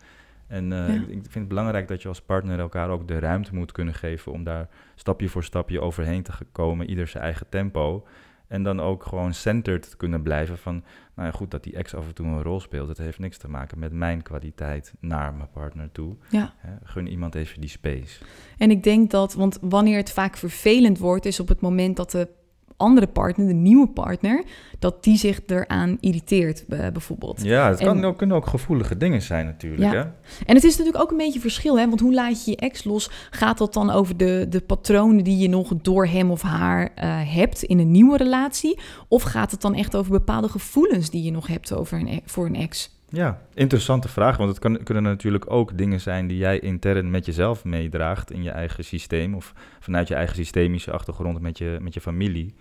En 0.46 0.70
uh, 0.70 0.94
ik, 0.94 1.08
vind 1.08 1.34
het 1.34 1.48
belangrijk 1.48 1.88
dat 1.88 2.02
je 2.02 2.08
als 2.08 2.20
partner 2.20 2.58
elkaar 2.58 2.88
ook 2.90 3.08
de 3.08 3.18
ruimte 3.18 3.54
moet 3.54 3.72
kunnen 3.72 3.94
geven 3.94 4.32
om 4.32 4.44
daar 4.44 4.68
stapje 4.94 5.28
voor 5.28 5.44
stapje 5.44 5.80
overheen 5.80 6.22
te 6.22 6.32
komen, 6.52 6.88
ieder 6.88 7.08
zijn 7.08 7.24
eigen 7.24 7.48
tempo. 7.48 8.06
En 8.54 8.62
dan 8.62 8.80
ook 8.80 9.04
gewoon 9.04 9.34
centered 9.34 9.90
te 9.90 9.96
kunnen 9.96 10.22
blijven 10.22 10.58
van, 10.58 10.84
nou 11.14 11.28
ja, 11.28 11.34
goed, 11.34 11.50
dat 11.50 11.62
die 11.62 11.76
ex 11.76 11.94
af 11.94 12.06
en 12.06 12.14
toe 12.14 12.26
een 12.26 12.42
rol 12.42 12.60
speelt. 12.60 12.88
Dat 12.88 12.98
heeft 12.98 13.18
niks 13.18 13.38
te 13.38 13.48
maken 13.48 13.78
met 13.78 13.92
mijn 13.92 14.22
kwaliteit 14.22 14.94
naar 15.00 15.34
mijn 15.34 15.50
partner 15.50 15.92
toe. 15.92 16.16
Ja. 16.30 16.54
gun 16.84 17.06
iemand 17.06 17.34
even 17.34 17.60
die 17.60 17.70
space. 17.70 18.24
En 18.58 18.70
ik 18.70 18.82
denk 18.82 19.10
dat, 19.10 19.34
want 19.34 19.58
wanneer 19.60 19.96
het 19.96 20.10
vaak 20.10 20.36
vervelend 20.36 20.98
wordt, 20.98 21.26
is 21.26 21.40
op 21.40 21.48
het 21.48 21.60
moment 21.60 21.96
dat 21.96 22.10
de 22.10 22.28
andere 22.76 23.06
partner, 23.06 23.46
de 23.46 23.52
nieuwe 23.52 23.88
partner, 23.88 24.44
dat 24.78 25.04
die 25.04 25.16
zich 25.16 25.40
eraan 25.46 25.96
irriteert, 26.00 26.64
bijvoorbeeld. 26.66 27.42
Ja, 27.42 27.68
het 27.68 27.78
kan 27.78 28.04
ook, 28.04 28.18
kunnen 28.18 28.36
ook 28.36 28.46
gevoelige 28.46 28.96
dingen 28.96 29.22
zijn 29.22 29.46
natuurlijk. 29.46 29.92
Ja. 29.92 29.92
Hè? 29.92 30.00
En 30.46 30.54
het 30.54 30.64
is 30.64 30.76
natuurlijk 30.76 31.04
ook 31.04 31.10
een 31.10 31.16
beetje 31.16 31.40
verschil, 31.40 31.78
hè? 31.78 31.88
want 31.88 32.00
hoe 32.00 32.14
laat 32.14 32.44
je 32.44 32.50
je 32.50 32.56
ex 32.56 32.84
los? 32.84 33.10
Gaat 33.30 33.58
dat 33.58 33.72
dan 33.72 33.90
over 33.90 34.16
de, 34.16 34.46
de 34.48 34.60
patronen 34.60 35.24
die 35.24 35.38
je 35.38 35.48
nog 35.48 35.72
door 35.82 36.06
hem 36.06 36.30
of 36.30 36.42
haar 36.42 36.82
uh, 36.82 37.34
hebt 37.34 37.62
in 37.62 37.78
een 37.78 37.90
nieuwe 37.90 38.16
relatie? 38.16 38.78
Of 39.08 39.22
gaat 39.22 39.50
het 39.50 39.60
dan 39.60 39.74
echt 39.74 39.96
over 39.96 40.10
bepaalde 40.10 40.48
gevoelens 40.48 41.10
die 41.10 41.22
je 41.22 41.30
nog 41.30 41.46
hebt 41.46 41.72
over 41.72 41.98
een, 41.98 42.08
e-, 42.08 42.20
voor 42.24 42.46
een 42.46 42.56
ex? 42.56 42.92
Ja, 43.14 43.40
interessante 43.54 44.08
vraag. 44.08 44.36
Want 44.36 44.50
het 44.50 44.58
kan, 44.58 44.82
kunnen 44.82 45.02
natuurlijk 45.02 45.50
ook 45.50 45.78
dingen 45.78 46.00
zijn 46.00 46.26
die 46.26 46.38
jij 46.38 46.58
intern 46.58 47.10
met 47.10 47.26
jezelf 47.26 47.64
meedraagt 47.64 48.30
in 48.30 48.42
je 48.42 48.50
eigen 48.50 48.84
systeem. 48.84 49.34
Of 49.34 49.52
vanuit 49.80 50.08
je 50.08 50.14
eigen 50.14 50.36
systemische 50.36 50.92
achtergrond 50.92 51.40
met 51.40 51.58
je, 51.58 51.78
met 51.80 51.94
je 51.94 52.00
familie. 52.00 52.54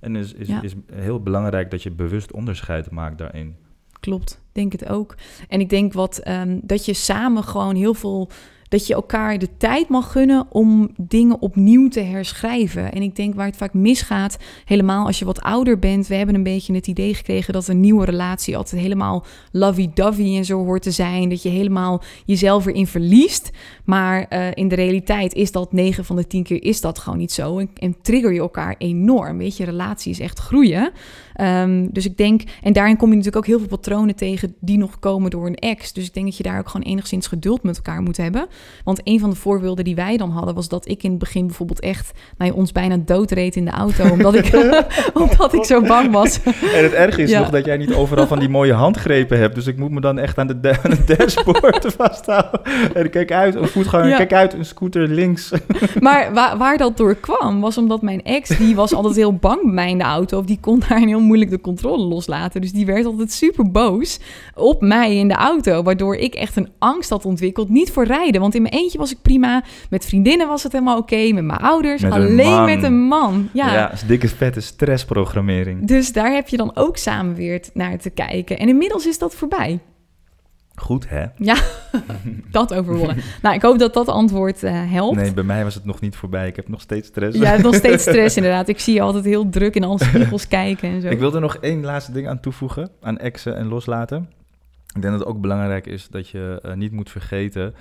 En 0.00 0.16
is, 0.16 0.32
is, 0.32 0.48
is 0.62 0.74
heel 0.92 1.20
belangrijk 1.20 1.70
dat 1.70 1.82
je 1.82 1.90
bewust 1.90 2.32
onderscheid 2.32 2.90
maakt 2.90 3.18
daarin. 3.18 3.56
Klopt, 4.00 4.40
denk 4.52 4.72
het 4.72 4.88
ook. 4.88 5.14
En 5.48 5.60
ik 5.60 5.68
denk 5.68 5.92
wat 5.92 6.28
um, 6.28 6.60
dat 6.62 6.84
je 6.84 6.94
samen 6.94 7.44
gewoon 7.44 7.76
heel 7.76 7.94
veel 7.94 8.30
dat 8.74 8.86
je 8.86 8.94
elkaar 8.94 9.38
de 9.38 9.56
tijd 9.56 9.88
mag 9.88 10.12
gunnen 10.12 10.46
om 10.50 10.90
dingen 10.96 11.40
opnieuw 11.40 11.88
te 11.88 12.00
herschrijven. 12.00 12.92
En 12.92 13.02
ik 13.02 13.16
denk 13.16 13.34
waar 13.34 13.46
het 13.46 13.56
vaak 13.56 13.74
misgaat, 13.74 14.38
helemaal 14.64 15.06
als 15.06 15.18
je 15.18 15.24
wat 15.24 15.40
ouder 15.40 15.78
bent. 15.78 16.06
We 16.06 16.14
hebben 16.14 16.34
een 16.34 16.42
beetje 16.42 16.74
het 16.74 16.86
idee 16.86 17.14
gekregen 17.14 17.52
dat 17.52 17.68
een 17.68 17.80
nieuwe 17.80 18.04
relatie 18.04 18.56
altijd 18.56 18.82
helemaal 18.82 19.24
lovey-dovey 19.52 20.36
en 20.36 20.44
zo 20.44 20.64
hoort 20.64 20.82
te 20.82 20.90
zijn. 20.90 21.28
Dat 21.28 21.42
je 21.42 21.48
helemaal 21.48 22.02
jezelf 22.24 22.66
erin 22.66 22.86
verliest. 22.86 23.50
Maar 23.84 24.26
uh, 24.30 24.46
in 24.54 24.68
de 24.68 24.74
realiteit 24.74 25.34
is 25.34 25.52
dat 25.52 25.72
9 25.72 26.04
van 26.04 26.16
de 26.16 26.26
10 26.26 26.42
keer 26.42 26.62
is 26.62 26.80
dat 26.80 26.98
gewoon 26.98 27.18
niet 27.18 27.32
zo. 27.32 27.58
En, 27.58 27.70
en 27.74 27.96
trigger 28.02 28.32
je 28.32 28.40
elkaar 28.40 28.74
enorm. 28.78 29.38
Weet 29.38 29.56
je, 29.56 29.64
relatie 29.64 30.10
is 30.10 30.20
echt 30.20 30.38
groeien. 30.38 30.92
Um, 31.40 31.92
dus 31.92 32.04
ik 32.04 32.16
denk, 32.16 32.42
en 32.62 32.72
daarin 32.72 32.96
kom 32.96 33.08
je 33.08 33.16
natuurlijk 33.16 33.44
ook 33.44 33.50
heel 33.50 33.58
veel 33.58 33.76
patronen 33.76 34.16
tegen 34.16 34.54
die 34.60 34.78
nog 34.78 34.98
komen 34.98 35.30
door 35.30 35.46
een 35.46 35.54
ex. 35.54 35.92
Dus 35.92 36.06
ik 36.06 36.14
denk 36.14 36.26
dat 36.26 36.36
je 36.36 36.42
daar 36.42 36.58
ook 36.58 36.68
gewoon 36.68 36.86
enigszins 36.86 37.26
geduld 37.26 37.62
met 37.62 37.76
elkaar 37.76 38.02
moet 38.02 38.16
hebben. 38.16 38.46
Want 38.84 39.00
een 39.04 39.20
van 39.20 39.30
de 39.30 39.36
voorbeelden 39.36 39.84
die 39.84 39.94
wij 39.94 40.16
dan 40.16 40.30
hadden, 40.30 40.54
was 40.54 40.68
dat 40.68 40.88
ik 40.88 41.02
in 41.02 41.10
het 41.10 41.18
begin 41.18 41.46
bijvoorbeeld 41.46 41.80
echt 41.80 42.12
nou, 42.38 42.50
ons 42.50 42.72
bijna 42.72 42.96
doodreed 42.96 43.56
in 43.56 43.64
de 43.64 43.70
auto. 43.70 44.08
Omdat 44.14 44.34
ik, 44.34 44.74
omdat 45.24 45.54
ik 45.54 45.64
zo 45.64 45.80
bang 45.80 46.12
was. 46.12 46.42
En 46.42 46.82
het 46.82 46.92
erge 46.92 47.22
is 47.22 47.32
nog 47.32 47.50
dat 47.50 47.64
jij 47.64 47.76
niet 47.76 47.94
overal 47.94 48.26
van 48.26 48.38
die 48.38 48.48
mooie 48.48 48.72
handgrepen 48.72 49.38
hebt. 49.38 49.54
Dus 49.54 49.66
ik 49.66 49.76
moet 49.76 49.90
me 49.90 50.00
dan 50.00 50.18
echt 50.18 50.38
aan 50.38 50.46
de, 50.46 50.76
aan 50.82 50.98
dashboard 51.06 51.86
vasthouden. 51.96 52.60
En 52.94 53.10
kijk 53.10 53.32
uit, 53.32 53.54
een 53.54 53.68
voetganger, 53.68 54.16
kijk 54.16 54.32
uit, 54.32 54.52
een 54.52 54.64
scooter 54.64 55.08
links. 55.08 55.52
Maar 56.00 56.32
waar, 56.34 56.58
waar 56.58 56.76
dat 56.76 56.96
door 56.96 57.14
kwam, 57.14 57.60
was 57.60 57.78
omdat 57.78 58.02
mijn 58.02 58.22
ex, 58.22 58.56
die 58.56 58.74
was 58.74 58.94
altijd 58.94 59.16
heel 59.16 59.34
bang 59.34 59.62
bij 59.62 59.72
mij 59.72 59.90
in 59.90 59.98
de 59.98 60.04
auto. 60.04 60.38
Of 60.38 60.44
die 60.44 60.58
kon 60.60 60.82
daar 60.88 61.02
een 61.02 61.08
heel 61.08 61.20
moeilijk 61.24 61.50
de 61.50 61.60
controle 61.60 62.04
loslaten. 62.04 62.60
Dus 62.60 62.72
die 62.72 62.86
werd 62.86 63.04
altijd 63.04 63.32
super 63.32 63.70
boos 63.70 64.18
op 64.54 64.80
mij 64.80 65.16
in 65.16 65.28
de 65.28 65.34
auto. 65.34 65.82
Waardoor 65.82 66.16
ik 66.16 66.34
echt 66.34 66.56
een 66.56 66.68
angst 66.78 67.10
had 67.10 67.24
ontwikkeld. 67.24 67.68
Niet 67.68 67.90
voor 67.90 68.04
rijden, 68.04 68.40
Want 68.40 68.54
in 68.54 68.62
mijn 68.62 68.74
eentje 68.74 68.98
was 68.98 69.12
ik 69.12 69.18
prima. 69.22 69.64
Met 69.90 70.04
vriendinnen 70.04 70.48
was 70.48 70.62
het 70.62 70.72
helemaal 70.72 70.98
oké. 70.98 71.32
met 71.32 71.44
mijn 71.44 71.60
ouders. 71.60 72.02
Met 72.02 72.12
alleen 72.12 72.64
met 72.64 72.82
een 72.82 73.00
man. 73.00 73.48
Ja. 73.52 73.72
Ja, 73.72 73.92
is 73.92 74.02
dikke 74.06 74.28
vette 74.28 74.60
stressprogrammering. 74.60 75.86
Dus 75.86 76.12
daar 76.12 76.32
heb 76.32 76.48
je 76.48 76.56
dan 76.56 76.76
ook 76.76 76.96
samen 76.96 77.34
weer 77.34 77.60
naar 77.72 77.98
te 77.98 78.10
kijken. 78.10 78.58
En 78.58 78.68
inmiddels 78.68 79.06
is 79.06 79.18
dat 79.18 79.34
voorbij. 79.34 79.80
Goed, 80.74 81.08
hè? 81.08 81.26
Dat 82.50 82.74
overwonnen. 82.74 83.16
nou, 83.42 83.54
ik 83.54 83.62
hoop 83.62 83.78
dat 83.78 83.94
dat 83.94 84.08
antwoord 84.08 84.62
eh, 84.62 84.90
helpt. 84.90 85.16
Nee, 85.16 85.32
bij 85.32 85.44
mij 85.44 85.64
was 85.64 85.74
het 85.74 85.84
nog 85.84 86.00
niet 86.00 86.16
voorbij. 86.16 86.48
Ik 86.48 86.56
heb 86.56 86.68
nog 86.68 86.80
steeds 86.80 87.08
stress. 87.08 87.38
Ja, 87.38 87.56
nog 87.56 87.74
steeds 87.74 88.02
stress 88.08 88.36
inderdaad. 88.36 88.68
Ik 88.68 88.78
zie 88.80 88.94
je 88.94 89.00
altijd 89.00 89.24
heel 89.24 89.48
druk 89.48 89.74
in 89.74 89.84
alle 89.84 90.04
spiegels 90.04 90.48
kijken 90.48 90.88
en 90.90 91.00
zo. 91.00 91.08
Ik 91.08 91.18
wil 91.18 91.34
er 91.34 91.40
nog 91.40 91.56
één 91.56 91.84
laatste 91.84 92.12
ding 92.12 92.28
aan 92.28 92.40
toevoegen, 92.40 92.88
aan 93.00 93.18
exen 93.18 93.56
en 93.56 93.66
loslaten. 93.68 94.28
Ik 94.94 95.02
denk 95.02 95.12
dat 95.18 95.18
het 95.26 95.28
ook 95.34 95.40
belangrijk 95.40 95.86
is 95.86 96.08
dat 96.08 96.28
je 96.28 96.58
eh, 96.62 96.74
niet 96.74 96.92
moet 96.92 97.10
vergeten... 97.10 97.74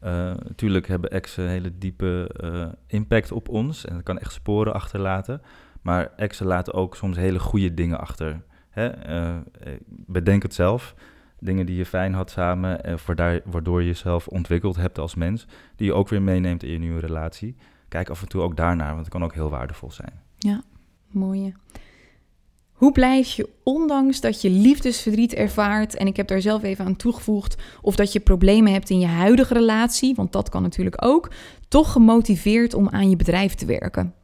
eh, 0.00 0.10
natuurlijk 0.48 0.88
hebben 0.88 1.10
exen 1.10 1.48
hele 1.48 1.72
diepe 1.78 2.30
eh, 2.42 2.64
impact 2.86 3.32
op 3.32 3.48
ons 3.48 3.84
en 3.84 3.94
dat 3.94 4.02
kan 4.02 4.18
echt 4.18 4.32
sporen 4.32 4.74
achterlaten. 4.74 5.42
Maar 5.82 6.10
exen 6.16 6.46
laten 6.46 6.74
ook 6.74 6.96
soms 6.96 7.16
hele 7.16 7.38
goede 7.38 7.74
dingen 7.74 7.98
achter. 8.00 8.40
Hè? 8.70 8.86
Eh, 8.86 9.28
eh, 9.28 9.36
bedenk 9.88 10.42
het 10.42 10.54
zelf. 10.54 10.94
Dingen 11.38 11.66
die 11.66 11.76
je 11.76 11.86
fijn 11.86 12.14
had 12.14 12.30
samen, 12.30 12.84
eh, 12.84 12.94
waardoor, 13.06 13.40
waardoor 13.44 13.80
je 13.80 13.86
jezelf 13.86 14.28
ontwikkeld 14.28 14.76
hebt 14.76 14.98
als 14.98 15.14
mens, 15.14 15.46
die 15.76 15.86
je 15.86 15.92
ook 15.92 16.08
weer 16.08 16.22
meeneemt 16.22 16.62
in 16.62 16.70
je 16.70 16.78
nieuwe 16.78 17.00
relatie. 17.00 17.56
Kijk 17.88 18.10
af 18.10 18.22
en 18.22 18.28
toe 18.28 18.42
ook 18.42 18.56
daarnaar, 18.56 18.88
want 18.88 19.00
het 19.00 19.08
kan 19.08 19.24
ook 19.24 19.34
heel 19.34 19.50
waardevol 19.50 19.90
zijn. 19.90 20.20
Mooie. 21.10 21.54
Hoe 22.72 22.92
blijf 22.92 23.28
je, 23.28 23.48
ondanks 23.62 24.20
dat 24.20 24.40
je 24.40 24.50
liefdesverdriet 24.50 25.34
ervaart, 25.34 25.96
en 25.96 26.06
ik 26.06 26.16
heb 26.16 26.28
daar 26.28 26.40
zelf 26.40 26.62
even 26.62 26.84
aan 26.84 26.96
toegevoegd, 26.96 27.56
of 27.80 27.96
dat 27.96 28.12
je 28.12 28.20
problemen 28.20 28.72
hebt 28.72 28.90
in 28.90 28.98
je 28.98 29.06
huidige 29.06 29.54
relatie, 29.54 30.14
want 30.14 30.32
dat 30.32 30.48
kan 30.48 30.62
natuurlijk 30.62 31.04
ook, 31.04 31.30
toch 31.68 31.92
gemotiveerd 31.92 32.74
om 32.74 32.88
aan 32.88 33.10
je 33.10 33.16
bedrijf 33.16 33.54
te 33.54 33.66
werken? 33.66 34.14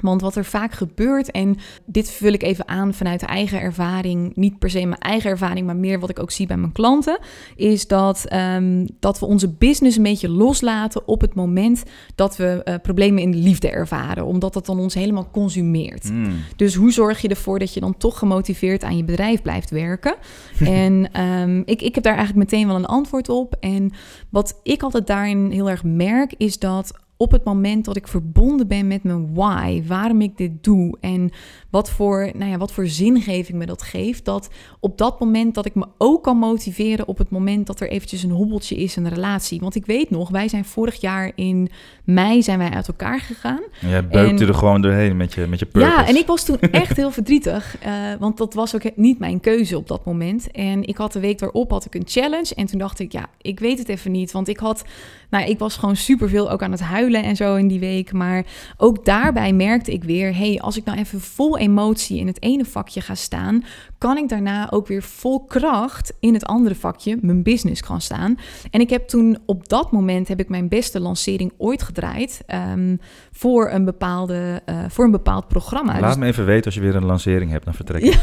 Want 0.00 0.20
wat 0.20 0.36
er 0.36 0.44
vaak 0.44 0.72
gebeurt, 0.72 1.30
en 1.30 1.56
dit 1.84 2.10
vul 2.10 2.32
ik 2.32 2.42
even 2.42 2.68
aan 2.68 2.94
vanuit 2.94 3.22
eigen 3.22 3.60
ervaring, 3.60 4.36
niet 4.36 4.58
per 4.58 4.70
se 4.70 4.86
mijn 4.86 5.00
eigen 5.00 5.30
ervaring, 5.30 5.66
maar 5.66 5.76
meer 5.76 6.00
wat 6.00 6.10
ik 6.10 6.18
ook 6.18 6.30
zie 6.30 6.46
bij 6.46 6.56
mijn 6.56 6.72
klanten, 6.72 7.18
is 7.56 7.86
dat, 7.86 8.24
ehm, 8.24 8.86
dat 9.00 9.18
we 9.18 9.26
onze 9.26 9.48
business 9.48 9.96
een 9.96 10.02
beetje 10.02 10.28
loslaten 10.28 11.08
op 11.08 11.20
het 11.20 11.34
moment 11.34 11.82
dat 12.14 12.36
we 12.36 12.62
eh, 12.64 12.74
problemen 12.82 13.22
in 13.22 13.30
de 13.30 13.36
liefde 13.36 13.70
ervaren, 13.70 14.24
omdat 14.24 14.52
dat 14.52 14.66
dan 14.66 14.78
ons 14.78 14.94
helemaal 14.94 15.28
consumeert. 15.30 16.10
Mm. 16.10 16.32
Dus 16.56 16.74
hoe 16.74 16.92
zorg 16.92 17.20
je 17.20 17.28
ervoor 17.28 17.58
dat 17.58 17.74
je 17.74 17.80
dan 17.80 17.96
toch 17.96 18.18
gemotiveerd 18.18 18.84
aan 18.84 18.96
je 18.96 19.04
bedrijf 19.04 19.42
blijft 19.42 19.70
werken? 19.70 20.14
en 20.60 21.12
ehm, 21.12 21.62
ik, 21.64 21.82
ik 21.82 21.94
heb 21.94 22.04
daar 22.04 22.16
eigenlijk 22.16 22.50
meteen 22.50 22.66
wel 22.66 22.76
een 22.76 22.86
antwoord 22.86 23.28
op. 23.28 23.56
En 23.60 23.92
wat 24.30 24.60
ik 24.62 24.82
altijd 24.82 25.06
daarin 25.06 25.50
heel 25.50 25.70
erg 25.70 25.84
merk, 25.84 26.34
is 26.36 26.58
dat 26.58 27.02
op 27.16 27.30
het 27.30 27.44
moment 27.44 27.84
dat 27.84 27.96
ik 27.96 28.08
verbonden 28.08 28.68
ben 28.68 28.86
met 28.86 29.02
mijn 29.02 29.34
why, 29.34 29.82
waarom 29.86 30.20
ik 30.20 30.36
dit 30.36 30.64
doe 30.64 30.96
en 31.00 31.30
wat 31.74 31.90
voor, 31.90 32.30
nou 32.36 32.50
ja, 32.50 32.56
wat 32.56 32.72
voor 32.72 32.86
zingeving 32.86 33.58
me 33.58 33.66
dat 33.66 33.82
geeft, 33.82 34.24
dat 34.24 34.48
op 34.80 34.98
dat 34.98 35.20
moment 35.20 35.54
dat 35.54 35.66
ik 35.66 35.74
me 35.74 35.86
ook 35.98 36.22
kan 36.22 36.36
motiveren 36.36 37.08
op 37.08 37.18
het 37.18 37.30
moment 37.30 37.66
dat 37.66 37.80
er 37.80 37.88
eventjes 37.88 38.22
een 38.22 38.30
hobbeltje 38.30 38.76
is 38.76 38.96
in 38.96 39.04
een 39.04 39.14
relatie. 39.14 39.60
Want 39.60 39.74
ik 39.74 39.86
weet 39.86 40.10
nog, 40.10 40.30
wij 40.30 40.48
zijn 40.48 40.64
vorig 40.64 41.00
jaar 41.00 41.32
in 41.34 41.70
mei 42.04 42.42
zijn 42.42 42.58
wij 42.58 42.70
uit 42.70 42.88
elkaar 42.88 43.20
gegaan. 43.20 43.60
En 43.80 43.88
Jij 43.88 44.06
beukte 44.08 44.42
En- 44.44 44.48
er 44.48 44.54
gewoon 44.54 44.82
doorheen 44.82 45.16
met 45.16 45.34
je, 45.34 45.46
met 45.46 45.58
je 45.58 45.66
purpose. 45.66 45.94
Ja, 45.96 46.06
en 46.06 46.16
ik 46.16 46.26
was 46.26 46.44
toen 46.44 46.60
echt 46.84 46.96
heel 46.96 47.10
verdrietig. 47.10 47.76
eh, 47.80 47.92
want 48.18 48.36
dat 48.36 48.54
was 48.54 48.74
ook 48.74 48.96
niet 48.96 49.18
mijn 49.18 49.40
keuze 49.40 49.76
op 49.76 49.88
dat 49.88 50.04
moment. 50.04 50.50
En 50.50 50.82
ik 50.86 50.96
had 50.96 51.12
de 51.12 51.20
week 51.20 51.38
daarop 51.38 51.70
had 51.70 51.84
ik 51.84 51.94
een 51.94 52.02
challenge. 52.06 52.54
En 52.54 52.66
toen 52.66 52.78
dacht 52.78 52.98
ik, 52.98 53.12
ja, 53.12 53.26
ik 53.40 53.60
weet 53.60 53.78
het 53.78 53.88
even 53.88 54.12
niet. 54.12 54.32
Want 54.32 54.48
ik 54.48 54.58
had, 54.58 54.84
nou, 55.30 55.44
ik 55.48 55.58
was 55.58 55.76
gewoon 55.76 55.96
superveel 55.96 56.50
ook 56.50 56.62
aan 56.62 56.70
het 56.70 56.80
huilen 56.80 57.22
en 57.22 57.36
zo 57.36 57.54
in 57.54 57.68
die 57.68 57.80
week. 57.80 58.12
Maar 58.12 58.44
ook 58.76 59.04
daarbij 59.04 59.52
merkte 59.52 59.92
ik 59.92 60.04
weer, 60.04 60.36
hey, 60.36 60.60
als 60.60 60.76
ik 60.76 60.84
nou 60.84 60.98
even 60.98 61.20
vol 61.20 61.58
emotie 61.64 62.18
in 62.18 62.26
het 62.26 62.42
ene 62.42 62.64
vakje 62.64 63.00
ga 63.00 63.14
staan, 63.14 63.64
kan 64.04 64.16
ik 64.16 64.28
daarna 64.28 64.70
ook 64.70 64.86
weer 64.86 65.02
vol 65.02 65.44
kracht 65.44 66.12
in 66.20 66.34
het 66.34 66.44
andere 66.44 66.74
vakje, 66.74 67.18
mijn 67.20 67.42
business, 67.42 67.80
gaan 67.80 68.00
staan. 68.00 68.38
En 68.70 68.80
ik 68.80 68.90
heb 68.90 69.08
toen 69.08 69.38
op 69.46 69.68
dat 69.68 69.92
moment 69.92 70.28
heb 70.28 70.40
ik 70.40 70.48
mijn 70.48 70.68
beste 70.68 71.00
lancering 71.00 71.52
ooit 71.56 71.82
gedraaid 71.82 72.42
ehm, 72.46 72.96
voor 73.32 73.70
een 73.70 73.84
bepaalde, 73.84 74.62
eh, 74.64 74.84
voor 74.88 75.04
een 75.04 75.10
bepaald 75.10 75.48
programma. 75.48 76.00
Laat 76.00 76.02
Dus- 76.02 76.16
me 76.16 76.26
even 76.26 76.44
weten 76.44 76.64
als 76.64 76.74
je 76.74 76.80
weer 76.80 76.94
een 76.94 77.04
lancering 77.04 77.50
hebt, 77.50 77.64
dan 77.64 77.74
vertrek 77.74 78.02
ik. 78.02 78.20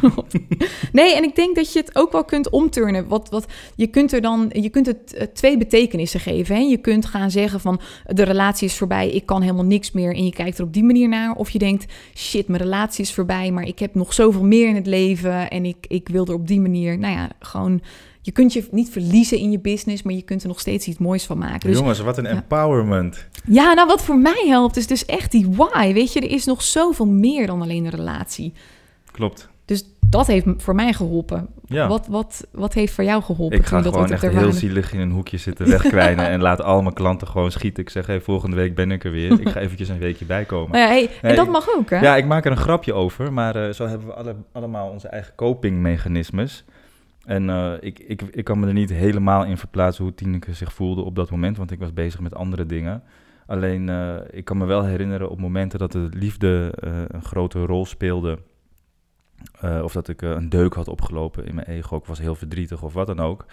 Klopt. 0.00 0.34
Nee, 0.92 1.16
en 1.16 1.22
ik 1.22 1.34
denk 1.34 1.56
dat 1.56 1.72
je 1.72 1.78
het 1.78 1.96
ook 1.96 2.12
wel 2.12 2.24
kunt 2.24 2.50
omturnen. 2.50 3.08
Wat, 3.08 3.28
wat, 3.30 3.46
je 3.76 3.86
kunt 3.86 4.12
er 4.12 4.20
dan, 4.20 4.50
je 4.52 4.68
kunt 4.68 4.86
het 4.86 5.14
eh, 5.14 5.26
twee 5.26 5.58
betekenissen 5.58 6.20
geven. 6.20 6.54
Hè? 6.54 6.60
Je 6.60 6.76
kunt 6.76 7.06
gaan 7.06 7.30
zeggen 7.30 7.60
van 7.60 7.80
de 8.06 8.22
relatie 8.22 8.68
is 8.68 8.76
voorbij, 8.76 9.10
ik 9.10 9.26
kan 9.26 9.42
helemaal 9.42 9.64
niks 9.64 9.92
meer. 9.92 10.14
En 10.14 10.24
je 10.24 10.32
kijkt 10.32 10.58
er 10.58 10.64
op 10.64 10.72
die 10.72 10.84
manier 10.84 11.08
naar. 11.08 11.34
Of 11.34 11.50
je 11.50 11.58
denkt, 11.58 11.92
shit, 12.14 12.48
mijn 12.48 12.62
relatie 12.62 13.04
is 13.04 13.14
voorbij, 13.14 13.50
maar 13.50 13.66
ik 13.66 13.78
heb 13.78 13.94
nog 13.94 14.14
zoveel 14.14 14.44
meer 14.44 14.59
in 14.68 14.74
het 14.74 14.86
leven. 14.86 15.50
En 15.50 15.64
ik, 15.64 15.86
ik 15.88 16.08
wil 16.08 16.26
er 16.26 16.34
op 16.34 16.46
die 16.46 16.60
manier, 16.60 16.98
nou 16.98 17.14
ja, 17.14 17.30
gewoon. 17.40 17.82
Je 18.22 18.32
kunt 18.32 18.52
je 18.52 18.68
niet 18.70 18.90
verliezen 18.90 19.38
in 19.38 19.50
je 19.50 19.58
business, 19.58 20.02
maar 20.02 20.14
je 20.14 20.22
kunt 20.22 20.42
er 20.42 20.48
nog 20.48 20.60
steeds 20.60 20.86
iets 20.86 20.98
moois 20.98 21.24
van 21.26 21.38
maken. 21.38 21.68
Dus 21.68 21.78
Jongens, 21.78 22.00
wat 22.00 22.18
een 22.18 22.24
ja. 22.24 22.30
empowerment. 22.30 23.26
ja, 23.44 23.72
nou 23.72 23.86
wat 23.86 24.02
voor 24.02 24.18
mij 24.18 24.44
helpt 24.46 24.76
is 24.76 24.86
dus 24.86 25.04
echt 25.04 25.30
die 25.30 25.48
why. 25.50 25.92
Weet 25.92 26.12
je, 26.12 26.20
er 26.20 26.30
is 26.30 26.44
nog 26.44 26.62
zoveel 26.62 27.06
meer 27.06 27.46
dan 27.46 27.62
alleen 27.62 27.84
een 27.84 27.90
relatie. 27.90 28.52
Klopt. 29.12 29.48
Dat 30.10 30.26
heeft 30.26 30.46
voor 30.56 30.74
mij 30.74 30.92
geholpen. 30.92 31.48
Ja. 31.66 31.88
Wat, 31.88 32.06
wat, 32.06 32.46
wat 32.52 32.74
heeft 32.74 32.92
voor 32.92 33.04
jou 33.04 33.22
geholpen? 33.22 33.58
Ik 33.58 33.66
ga 33.66 33.80
dat 33.80 33.92
gewoon 33.92 34.10
echt 34.10 34.20
heel 34.20 34.30
ervaren? 34.30 34.52
zielig 34.52 34.92
in 34.92 35.00
een 35.00 35.10
hoekje 35.10 35.36
zitten 35.36 35.68
wegkwijnen 35.68 36.28
en 36.34 36.40
laat 36.40 36.62
al 36.62 36.82
mijn 36.82 36.94
klanten 36.94 37.28
gewoon 37.28 37.50
schieten. 37.50 37.82
Ik 37.82 37.90
zeg, 37.90 38.06
hey, 38.06 38.20
volgende 38.20 38.56
week 38.56 38.74
ben 38.74 38.90
ik 38.90 39.04
er 39.04 39.10
weer. 39.10 39.40
Ik 39.40 39.48
ga 39.48 39.60
eventjes 39.66 39.88
een 39.88 39.98
weekje 39.98 40.24
bijkomen. 40.24 40.70
Nou 40.70 40.82
ja, 40.82 40.88
hey, 40.88 41.10
en 41.22 41.36
dat 41.36 41.48
mag 41.48 41.66
ook, 41.76 41.90
hè? 41.90 42.00
Ja, 42.00 42.16
ik 42.16 42.26
maak 42.26 42.44
er 42.44 42.50
een 42.50 42.56
grapje 42.56 42.92
over, 42.92 43.32
maar 43.32 43.56
eh, 43.56 43.72
zo 43.72 43.86
hebben 43.86 44.06
we 44.06 44.14
alle, 44.14 44.34
allemaal 44.52 44.90
onze 44.90 45.08
eigen 45.08 45.34
copingmechanismes. 45.34 46.64
En 47.24 47.50
eh, 47.50 47.72
ik, 47.80 47.98
ik, 47.98 48.22
ik 48.30 48.44
kan 48.44 48.60
me 48.60 48.66
er 48.66 48.72
niet 48.72 48.92
helemaal 48.92 49.44
in 49.44 49.56
verplaatsen 49.56 50.04
hoe 50.04 50.14
Tineke 50.14 50.54
zich 50.54 50.72
voelde 50.72 51.02
op 51.02 51.14
dat 51.14 51.30
moment, 51.30 51.56
want 51.56 51.70
ik 51.70 51.78
was 51.78 51.92
bezig 51.92 52.20
met 52.20 52.34
andere 52.34 52.66
dingen. 52.66 53.02
Alleen, 53.46 53.88
eh, 53.88 54.14
ik 54.30 54.44
kan 54.44 54.56
me 54.58 54.64
wel 54.64 54.84
herinneren 54.84 55.30
op 55.30 55.40
momenten 55.40 55.78
dat 55.78 55.92
de 55.92 56.08
liefde 56.10 56.72
een 57.08 57.22
grote 57.22 57.64
rol 57.64 57.86
speelde. 57.86 58.38
Eh, 59.60 59.80
of 59.82 59.92
dat 59.92 60.08
ik 60.08 60.22
eh, 60.22 60.30
een 60.30 60.48
deuk 60.48 60.74
had 60.74 60.88
opgelopen 60.88 61.46
in 61.46 61.54
mijn 61.54 61.66
ego, 61.66 61.96
ik 61.96 62.04
was 62.04 62.18
heel 62.18 62.34
verdrietig 62.34 62.82
of 62.82 62.92
wat 62.92 63.06
dan 63.06 63.20
ook. 63.20 63.46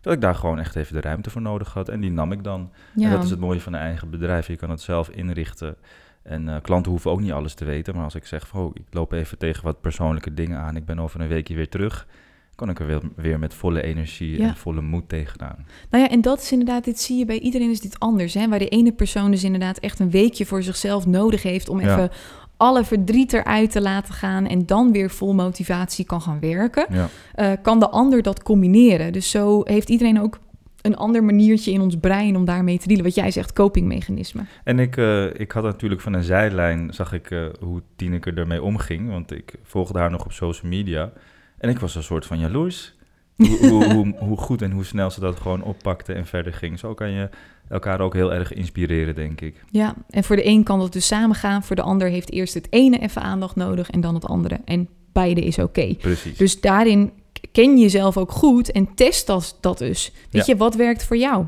Dat 0.00 0.12
ik 0.12 0.20
daar 0.20 0.34
gewoon 0.34 0.58
echt 0.58 0.76
even 0.76 0.94
de 0.94 1.00
ruimte 1.00 1.30
voor 1.30 1.42
nodig 1.42 1.72
had. 1.72 1.88
En 1.88 2.00
die 2.00 2.10
nam 2.12 2.32
ik 2.32 2.44
dan. 2.44 2.70
Ja. 2.94 3.04
En 3.06 3.10
dat 3.12 3.24
is 3.24 3.30
het 3.30 3.38
mooie 3.40 3.60
van 3.60 3.72
een 3.72 3.80
eigen 3.80 4.10
bedrijf. 4.10 4.46
Je 4.46 4.56
kan 4.56 4.70
het 4.70 4.80
zelf 4.80 5.08
inrichten. 5.08 5.76
En 6.22 6.48
eh, 6.48 6.56
klanten 6.62 6.90
hoeven 6.90 7.10
ook 7.10 7.20
niet 7.20 7.32
alles 7.32 7.54
te 7.54 7.64
weten. 7.64 7.94
Maar 7.94 8.04
als 8.04 8.14
ik 8.14 8.26
zeg, 8.26 8.48
van, 8.48 8.60
oh, 8.60 8.70
ik 8.74 8.84
loop 8.90 9.12
even 9.12 9.38
tegen 9.38 9.64
wat 9.64 9.80
persoonlijke 9.80 10.34
dingen 10.34 10.58
aan. 10.58 10.76
Ik 10.76 10.84
ben 10.84 10.98
over 10.98 11.20
een 11.20 11.28
weekje 11.28 11.54
weer 11.54 11.68
terug. 11.68 12.06
Kan 12.54 12.70
ik 12.70 12.80
er 12.80 12.86
weer, 12.86 13.00
weer 13.16 13.38
met 13.38 13.54
volle 13.54 13.82
energie 13.82 14.38
Ja. 14.38 14.48
en 14.48 14.56
volle 14.56 14.80
moed 14.80 15.08
tegenaan. 15.08 15.66
Nou 15.90 16.02
ja, 16.04 16.10
en 16.10 16.20
dat 16.20 16.40
is 16.40 16.52
inderdaad, 16.52 16.84
dit 16.84 17.00
zie 17.00 17.18
je 17.18 17.24
bij 17.24 17.38
iedereen 17.38 17.70
is 17.70 17.80
dit 17.80 17.98
anders. 17.98 18.34
Hè? 18.34 18.48
Waar 18.48 18.58
de 18.58 18.68
ene 18.68 18.92
persoon 18.92 19.30
dus 19.30 19.44
inderdaad 19.44 19.78
echt 19.78 19.98
een 19.98 20.10
weekje 20.10 20.46
voor 20.46 20.62
zichzelf 20.62 21.06
nodig 21.06 21.42
heeft 21.42 21.68
om 21.68 21.80
Ja. 21.80 21.92
even 21.92 22.10
alle 22.56 22.84
verdriet 22.84 23.32
eruit 23.32 23.70
te 23.70 23.80
laten 23.80 24.14
gaan 24.14 24.46
en 24.46 24.66
dan 24.66 24.92
weer 24.92 25.10
vol 25.10 25.34
motivatie 25.34 26.04
kan 26.04 26.20
gaan 26.20 26.40
werken, 26.40 26.86
Ja. 26.90 27.08
eh, 27.34 27.50
kan 27.62 27.80
de 27.80 27.88
ander 27.90 28.22
dat 28.22 28.42
combineren. 28.42 29.12
Dus 29.12 29.30
zo 29.30 29.60
heeft 29.64 29.88
iedereen 29.88 30.20
ook 30.20 30.38
een 30.82 30.96
ander 30.96 31.24
maniertje 31.24 31.72
in 31.72 31.80
ons 31.80 31.96
brein 32.00 32.36
om 32.36 32.44
daarmee 32.44 32.78
te 32.78 32.86
dealen. 32.88 33.04
Wat 33.04 33.14
jij 33.14 33.30
zegt, 33.30 33.52
copingmechanisme. 33.52 34.42
En 34.64 34.78
ik, 34.78 34.96
eh, 34.96 35.40
ik 35.40 35.52
had 35.52 35.62
natuurlijk 35.62 36.00
van 36.00 36.12
een 36.12 36.22
zijlijn, 36.22 36.94
zag 36.94 37.12
ik 37.12 37.30
eh, 37.30 37.46
hoe 37.60 37.82
Tineke 37.96 38.32
ermee 38.32 38.62
omging. 38.62 39.08
Want 39.10 39.32
ik 39.32 39.54
volgde 39.62 39.98
haar 39.98 40.10
nog 40.10 40.24
op 40.24 40.32
social 40.32 40.70
media. 40.70 41.12
En 41.58 41.68
ik 41.70 41.78
was 41.78 41.94
een 41.94 42.02
soort 42.02 42.26
van 42.26 42.38
jaloers. 42.38 42.94
Hoe, 43.36 43.68
hoe, 43.68 43.92
hoe, 43.92 44.14
hoe 44.18 44.36
goed 44.36 44.62
en 44.62 44.70
hoe 44.70 44.84
snel 44.84 45.10
ze 45.10 45.20
dat 45.20 45.40
gewoon 45.40 45.62
oppakte 45.62 46.12
en 46.12 46.26
verder 46.26 46.52
ging. 46.52 46.78
Zo 46.78 46.94
kan 46.94 47.10
je 47.10 47.28
elkaar 47.68 48.00
ook 48.00 48.14
heel 48.14 48.32
erg 48.32 48.52
inspireren, 48.52 49.14
denk 49.14 49.40
ik. 49.40 49.64
Ja, 49.70 49.94
en 50.10 50.24
voor 50.24 50.36
de 50.36 50.46
een 50.46 50.62
kan 50.62 50.78
dat 50.78 50.92
dus 50.92 51.06
samen 51.06 51.36
gaan. 51.36 51.62
Voor 51.62 51.76
de 51.76 51.82
ander 51.82 52.08
heeft 52.08 52.32
eerst 52.32 52.54
het 52.54 52.66
ene 52.70 52.98
even 52.98 53.22
aandacht 53.22 53.56
nodig 53.56 53.90
en 53.90 54.00
dan 54.00 54.14
het 54.14 54.24
andere. 54.26 54.60
En 54.64 54.88
beide 55.12 55.40
is 55.40 55.58
oké. 55.58 55.94
Precies. 55.94 56.36
Dus 56.36 56.60
daarin 56.60 57.12
ken 57.52 57.76
je 57.76 57.82
jezelf 57.82 58.16
ook 58.16 58.30
goed 58.32 58.72
en 58.72 58.94
test 58.94 59.26
dat, 59.26 59.58
dat 59.60 59.78
dus. 59.78 60.12
Weet 60.30 60.46
Ja. 60.46 60.52
je, 60.52 60.58
wat 60.58 60.74
werkt 60.74 61.04
voor 61.04 61.16
jou? 61.16 61.44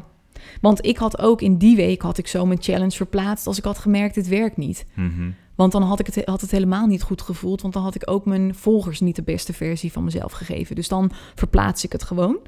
Want 0.61 0.85
ik 0.87 0.97
had 0.97 1.19
ook 1.19 1.41
in 1.41 1.57
die 1.57 1.77
week 1.77 2.03
had 2.03 2.19
ik 2.19 2.27
zo 2.27 2.47
mijn 2.47 2.63
challenge 2.63 2.91
verplaatst 2.97 3.47
als 3.47 3.59
ik 3.59 3.65
had 3.65 3.79
gemerkt 3.79 4.15
het 4.17 4.29
werkt 4.29 4.57
niet. 4.57 4.87
Mhm. 4.95 5.31
Want 5.57 5.73
dan 5.73 5.83
had 5.83 6.01
ik 6.01 6.07
het, 6.07 6.25
had 6.25 6.41
het 6.41 6.51
helemaal 6.51 6.87
niet 6.87 7.03
goed 7.03 7.23
gevoeld. 7.23 7.63
Want 7.63 7.75
dan 7.75 7.83
had 7.83 7.95
ik 7.95 8.11
ook 8.11 8.25
mijn 8.25 8.55
volgers 8.55 9.01
niet 9.01 9.17
de 9.17 9.23
beste 9.23 9.53
versie 9.53 9.93
van 9.93 10.05
mezelf 10.05 10.33
gegeven. 10.33 10.77
Dus 10.77 10.89
dan 10.89 11.11
verplaats 11.35 11.85
ik 11.85 11.93
het 11.93 12.03
gewoon. 12.03 12.39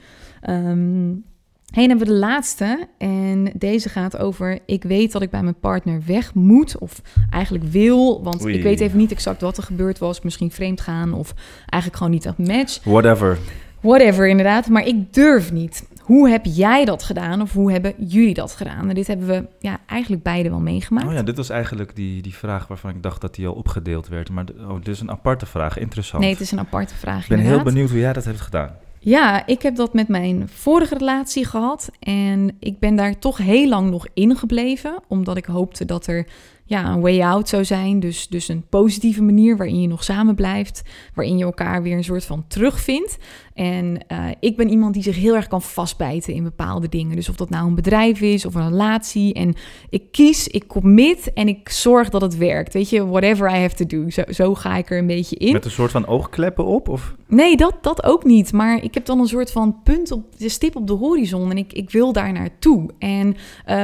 Heen 1.70 1.88
hebben 1.88 2.06
we 2.06 2.12
de 2.12 2.18
laatste. 2.18 2.88
En 2.98 3.52
deze 3.54 3.88
gaat 3.88 4.18
over: 4.18 4.58
Ik 4.66 4.82
weet 4.82 5.12
dat 5.12 5.22
ik 5.22 5.30
bij 5.30 5.42
mijn 5.42 5.58
partner 5.60 6.02
weg 6.06 6.34
moet. 6.34 6.78
Of 6.78 7.02
eigenlijk 7.30 7.64
wil. 7.64 8.22
Want 8.22 8.44
Oei. 8.44 8.54
ik 8.54 8.62
weet 8.62 8.80
even 8.80 8.98
niet 8.98 9.10
exact 9.10 9.40
wat 9.40 9.56
er 9.56 9.62
gebeurd 9.62 9.98
was. 9.98 10.20
Misschien 10.20 10.50
vreemd 10.50 10.80
gaan. 10.80 11.12
Of 11.12 11.34
eigenlijk 11.60 11.96
gewoon 11.96 12.12
niet 12.12 12.24
een 12.24 12.34
match. 12.46 12.84
Whatever. 12.84 13.38
Whatever, 13.80 14.28
inderdaad. 14.28 14.68
Maar 14.68 14.86
ik 14.86 15.14
durf 15.14 15.52
niet. 15.52 15.86
Hoe 16.08 16.28
heb 16.28 16.44
jij 16.44 16.84
dat 16.84 17.02
gedaan 17.02 17.40
of 17.40 17.52
hoe 17.52 17.72
hebben 17.72 17.94
jullie 17.96 18.34
dat 18.34 18.52
gedaan? 18.52 18.88
En 18.88 18.94
dit 18.94 19.06
hebben 19.06 19.26
we 19.26 19.46
ja, 19.58 19.78
eigenlijk 19.86 20.22
beide 20.22 20.50
wel 20.50 20.60
meegemaakt. 20.60 21.06
Oh 21.06 21.12
ja, 21.12 21.22
dit 21.22 21.36
was 21.36 21.50
eigenlijk 21.50 21.96
die, 21.96 22.22
die 22.22 22.34
vraag 22.34 22.66
waarvan 22.66 22.90
ik 22.90 23.02
dacht 23.02 23.20
dat 23.20 23.34
die 23.34 23.46
al 23.46 23.52
opgedeeld 23.52 24.08
werd. 24.08 24.30
Maar 24.30 24.44
oh, 24.68 24.74
dit 24.74 24.88
is 24.88 25.00
een 25.00 25.10
aparte 25.10 25.46
vraag, 25.46 25.78
interessant. 25.78 26.22
Nee, 26.22 26.32
het 26.32 26.40
is 26.40 26.50
een 26.50 26.58
aparte 26.58 26.94
vraag. 26.94 27.22
Ik 27.22 27.28
ben 27.28 27.38
heel 27.38 27.62
benieuwd 27.62 27.90
hoe 27.90 27.98
jij 27.98 28.12
dat 28.12 28.24
hebt 28.24 28.40
gedaan. 28.40 28.76
Ja, 28.98 29.46
ik 29.46 29.62
heb 29.62 29.76
dat 29.76 29.94
met 29.94 30.08
mijn 30.08 30.48
vorige 30.48 30.98
relatie 30.98 31.44
gehad. 31.44 31.90
En 32.00 32.56
ik 32.58 32.78
ben 32.78 32.96
daar 32.96 33.18
toch 33.18 33.36
heel 33.36 33.68
lang 33.68 33.90
nog 33.90 34.06
in 34.14 34.36
gebleven. 34.36 35.02
Omdat 35.08 35.36
ik 35.36 35.44
hoopte 35.44 35.84
dat 35.84 36.06
er 36.06 36.26
ja, 36.68 36.92
een 36.92 37.00
way 37.00 37.22
out 37.22 37.48
zou 37.48 37.64
zijn. 37.64 38.00
Dus, 38.00 38.28
dus 38.28 38.48
een 38.48 38.64
positieve 38.68 39.22
manier 39.22 39.56
waarin 39.56 39.80
je 39.80 39.88
nog 39.88 40.04
samen 40.04 40.34
blijft. 40.34 40.82
Waarin 41.14 41.38
je 41.38 41.44
elkaar 41.44 41.82
weer 41.82 41.96
een 41.96 42.04
soort 42.04 42.24
van 42.24 42.44
terugvindt. 42.48 43.18
En 43.54 44.00
uh, 44.12 44.26
ik 44.40 44.56
ben 44.56 44.70
iemand 44.70 44.94
die 44.94 45.02
zich 45.02 45.16
heel 45.16 45.34
erg 45.34 45.46
kan 45.46 45.62
vastbijten 45.62 46.34
in 46.34 46.42
bepaalde 46.42 46.88
dingen. 46.88 47.16
Dus 47.16 47.28
of 47.28 47.36
dat 47.36 47.50
nou 47.50 47.66
een 47.66 47.74
bedrijf 47.74 48.20
is 48.20 48.46
of 48.46 48.54
een 48.54 48.68
relatie. 48.68 49.34
En 49.34 49.54
ik 49.90 50.02
kies, 50.12 50.48
ik 50.48 50.66
commit 50.66 51.32
en 51.32 51.48
ik 51.48 51.68
zorg 51.68 52.08
dat 52.08 52.20
het 52.20 52.36
werkt. 52.36 52.72
Weet 52.72 52.90
je, 52.90 53.06
whatever 53.06 53.50
I 53.50 53.58
have 53.60 53.74
to 53.74 53.86
do. 53.86 54.10
Zo, 54.10 54.22
zo 54.30 54.54
ga 54.54 54.76
ik 54.76 54.90
er 54.90 54.98
een 54.98 55.06
beetje 55.06 55.36
in. 55.36 55.52
Met 55.52 55.64
een 55.64 55.70
soort 55.70 55.90
van 55.90 56.06
oogkleppen 56.06 56.64
op? 56.64 56.88
Of? 56.88 57.14
Nee, 57.26 57.56
dat, 57.56 57.74
dat 57.80 58.04
ook 58.04 58.24
niet. 58.24 58.52
Maar 58.52 58.82
ik 58.82 58.94
heb 58.94 59.04
dan 59.04 59.20
een 59.20 59.26
soort 59.26 59.50
van 59.50 59.76
punt 59.84 60.12
op 60.12 60.38
de 60.38 60.48
stip 60.48 60.76
op 60.76 60.86
de 60.86 60.92
horizon. 60.92 61.50
En 61.50 61.58
ik, 61.58 61.72
ik 61.72 61.90
wil 61.90 62.12
daar 62.12 62.32
naartoe. 62.32 62.90
En, 62.98 63.26
uh, 63.28 63.34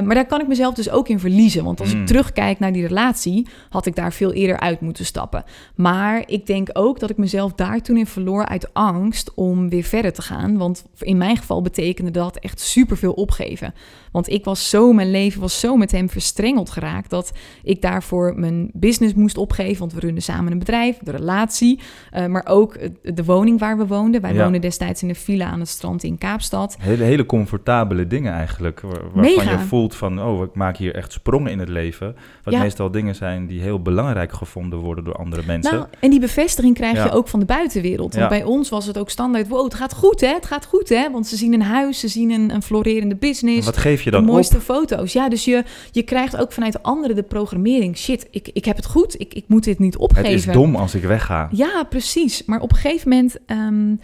maar 0.01 0.15
daar 0.15 0.27
kan 0.27 0.41
ik 0.41 0.49
mezelf 0.49 0.75
dus 0.75 0.91
ook 0.91 1.09
in 1.09 1.21
verliezen. 1.21 1.65
Want 1.65 1.81
als 1.81 1.89
ik 1.89 1.93
Hmm. 1.95 2.07
terugkijk 2.07 2.59
naar 2.59 2.73
die 2.75 2.87
relatie, 2.87 3.47
had 3.69 3.87
ik 3.87 3.95
daar 3.95 4.13
veel 4.13 4.33
eerder 4.33 4.61
uit 4.61 4.81
moeten 4.81 5.05
stappen. 5.05 5.45
Maar 5.75 6.23
ik 6.27 6.47
denk 6.47 6.69
ook 6.73 7.01
dat 7.01 7.11
ik 7.11 7.17
mezelf 7.17 7.53
daar 7.53 7.81
toen 7.81 7.97
in 7.97 8.07
verloor 8.07 8.47
uit 8.47 8.75
angst 8.75 9.35
om 9.35 9.69
weer 9.69 9.83
verder 9.83 10.13
te 10.13 10.23
gaan. 10.23 10.57
Want 10.57 10.85
in 10.99 11.17
mijn 11.17 11.37
geval 11.37 11.63
betekende 11.63 12.11
dat 12.11 12.37
echt 12.37 12.61
superveel 12.61 13.13
opgeven. 13.13 13.75
Want 14.15 14.29
ik 14.31 14.45
was 14.45 14.69
zo, 14.71 14.93
mijn 14.93 15.11
leven 15.11 15.41
was 15.41 15.61
zo 15.61 15.77
met 15.77 15.91
hem 15.93 16.09
verstrengeld 16.11 16.71
geraakt 16.71 17.11
dat 17.11 17.33
ik 17.63 17.83
daarvoor 17.83 18.35
mijn 18.37 18.71
business 18.73 19.15
moest 19.15 19.37
opgeven. 19.39 19.79
Want 19.79 19.93
we 19.93 20.01
runden 20.01 20.23
samen 20.23 20.53
een 20.53 20.59
bedrijf, 20.59 20.99
de 21.03 21.11
relatie, 21.11 21.81
uh, 22.17 22.27
maar 22.27 22.47
ook 22.49 22.79
de 23.03 23.25
woning 23.25 23.59
waar 23.59 23.79
we 23.79 23.87
woonden. 23.87 24.21
Wij 24.21 24.35
Ja. 24.35 24.43
woonden 24.43 24.61
destijds 24.61 25.03
in 25.03 25.09
een 25.09 25.15
villa 25.15 25.47
aan 25.47 25.61
het 25.61 25.69
strand 25.69 26.03
in 26.03 26.19
Kaapstad. 26.19 26.77
Hele, 26.81 27.05
hele 27.05 27.27
comfortabele 27.27 28.07
dingen 28.07 28.33
eigenlijk. 28.33 28.81
waar- 28.81 28.93
Waarvan 29.03 29.21
Mega. 29.21 29.51
je 29.51 29.59
voelt 29.59 29.95
van, 29.95 30.23
oh, 30.23 30.43
ik 30.43 30.55
maak 30.55 30.77
hier 30.77 30.95
echt 30.95 31.13
sprongen 31.13 31.51
in 31.53 31.59
het 31.59 31.69
leven. 31.69 32.17
Wat 32.43 32.55
Ja. 32.55 32.61
meestal 32.61 32.91
dingen 32.91 33.15
zijn 33.15 33.47
die 33.47 33.61
heel 33.61 33.83
belangrijk 33.83 34.33
gevonden 34.33 34.79
worden 34.79 35.05
door 35.05 35.15
andere 35.15 35.43
mensen. 35.47 35.75
Nou, 35.75 35.87
en 36.01 36.11
die 36.11 36.21
bevestiging 36.21 36.75
krijg 36.75 36.97
Ja. 36.97 37.05
je 37.05 37.11
ook 37.11 37.29
van 37.29 37.41
de 37.41 37.47
buitenwereld. 37.47 38.15
Want 38.15 38.29
bij 38.29 38.45
ons 38.45 38.69
was 38.69 38.87
het 38.87 38.99
ook 38.99 39.11
standaard, 39.11 39.49
wow, 39.49 39.65
het 39.65 39.75
gaat 39.75 39.95
goed 39.95 40.21
hè, 40.21 40.29
het 40.35 40.47
gaat 40.47 40.67
goed 40.67 40.89
hè. 40.89 41.11
Want 41.11 41.27
ze 41.27 41.37
zien 41.37 41.53
een 41.53 41.63
huis, 41.63 41.99
ze 42.01 42.09
zien 42.09 42.31
een, 42.31 42.55
een 42.55 42.63
florerende 42.63 43.17
business. 43.17 43.67
wat 43.67 43.77
geef 43.77 44.03
je 44.05 44.11
de 44.11 44.17
dan 44.17 44.25
mooiste 44.25 44.57
op? 44.57 44.63
foto's. 44.63 45.13
Ja, 45.13 45.29
dus 45.29 45.45
je, 45.45 45.65
je 45.91 46.03
krijgt 46.03 46.37
ook 46.37 46.53
vanuit 46.53 46.83
anderen 46.83 47.17
de 47.17 47.23
programmering. 47.23 47.97
Shit, 47.97 48.27
ik, 48.31 48.51
ik 48.53 48.65
heb 48.65 48.77
het 48.77 48.87
goed, 48.87 49.21
ik, 49.21 49.35
ik 49.35 49.45
moet 49.49 49.65
dit 49.65 49.79
niet 49.79 49.97
opgeven. 49.97 50.31
Het 50.31 50.39
is 50.39 50.53
dom 50.53 50.77
als 50.77 50.95
ik 50.95 51.03
wegga. 51.03 51.49
Ja, 51.53 51.85
precies. 51.89 52.45
Maar 52.45 52.61
op 52.61 52.71
een 52.71 52.79
gegeven 52.79 53.09
moment 53.09 53.37
ehm, 53.47 53.95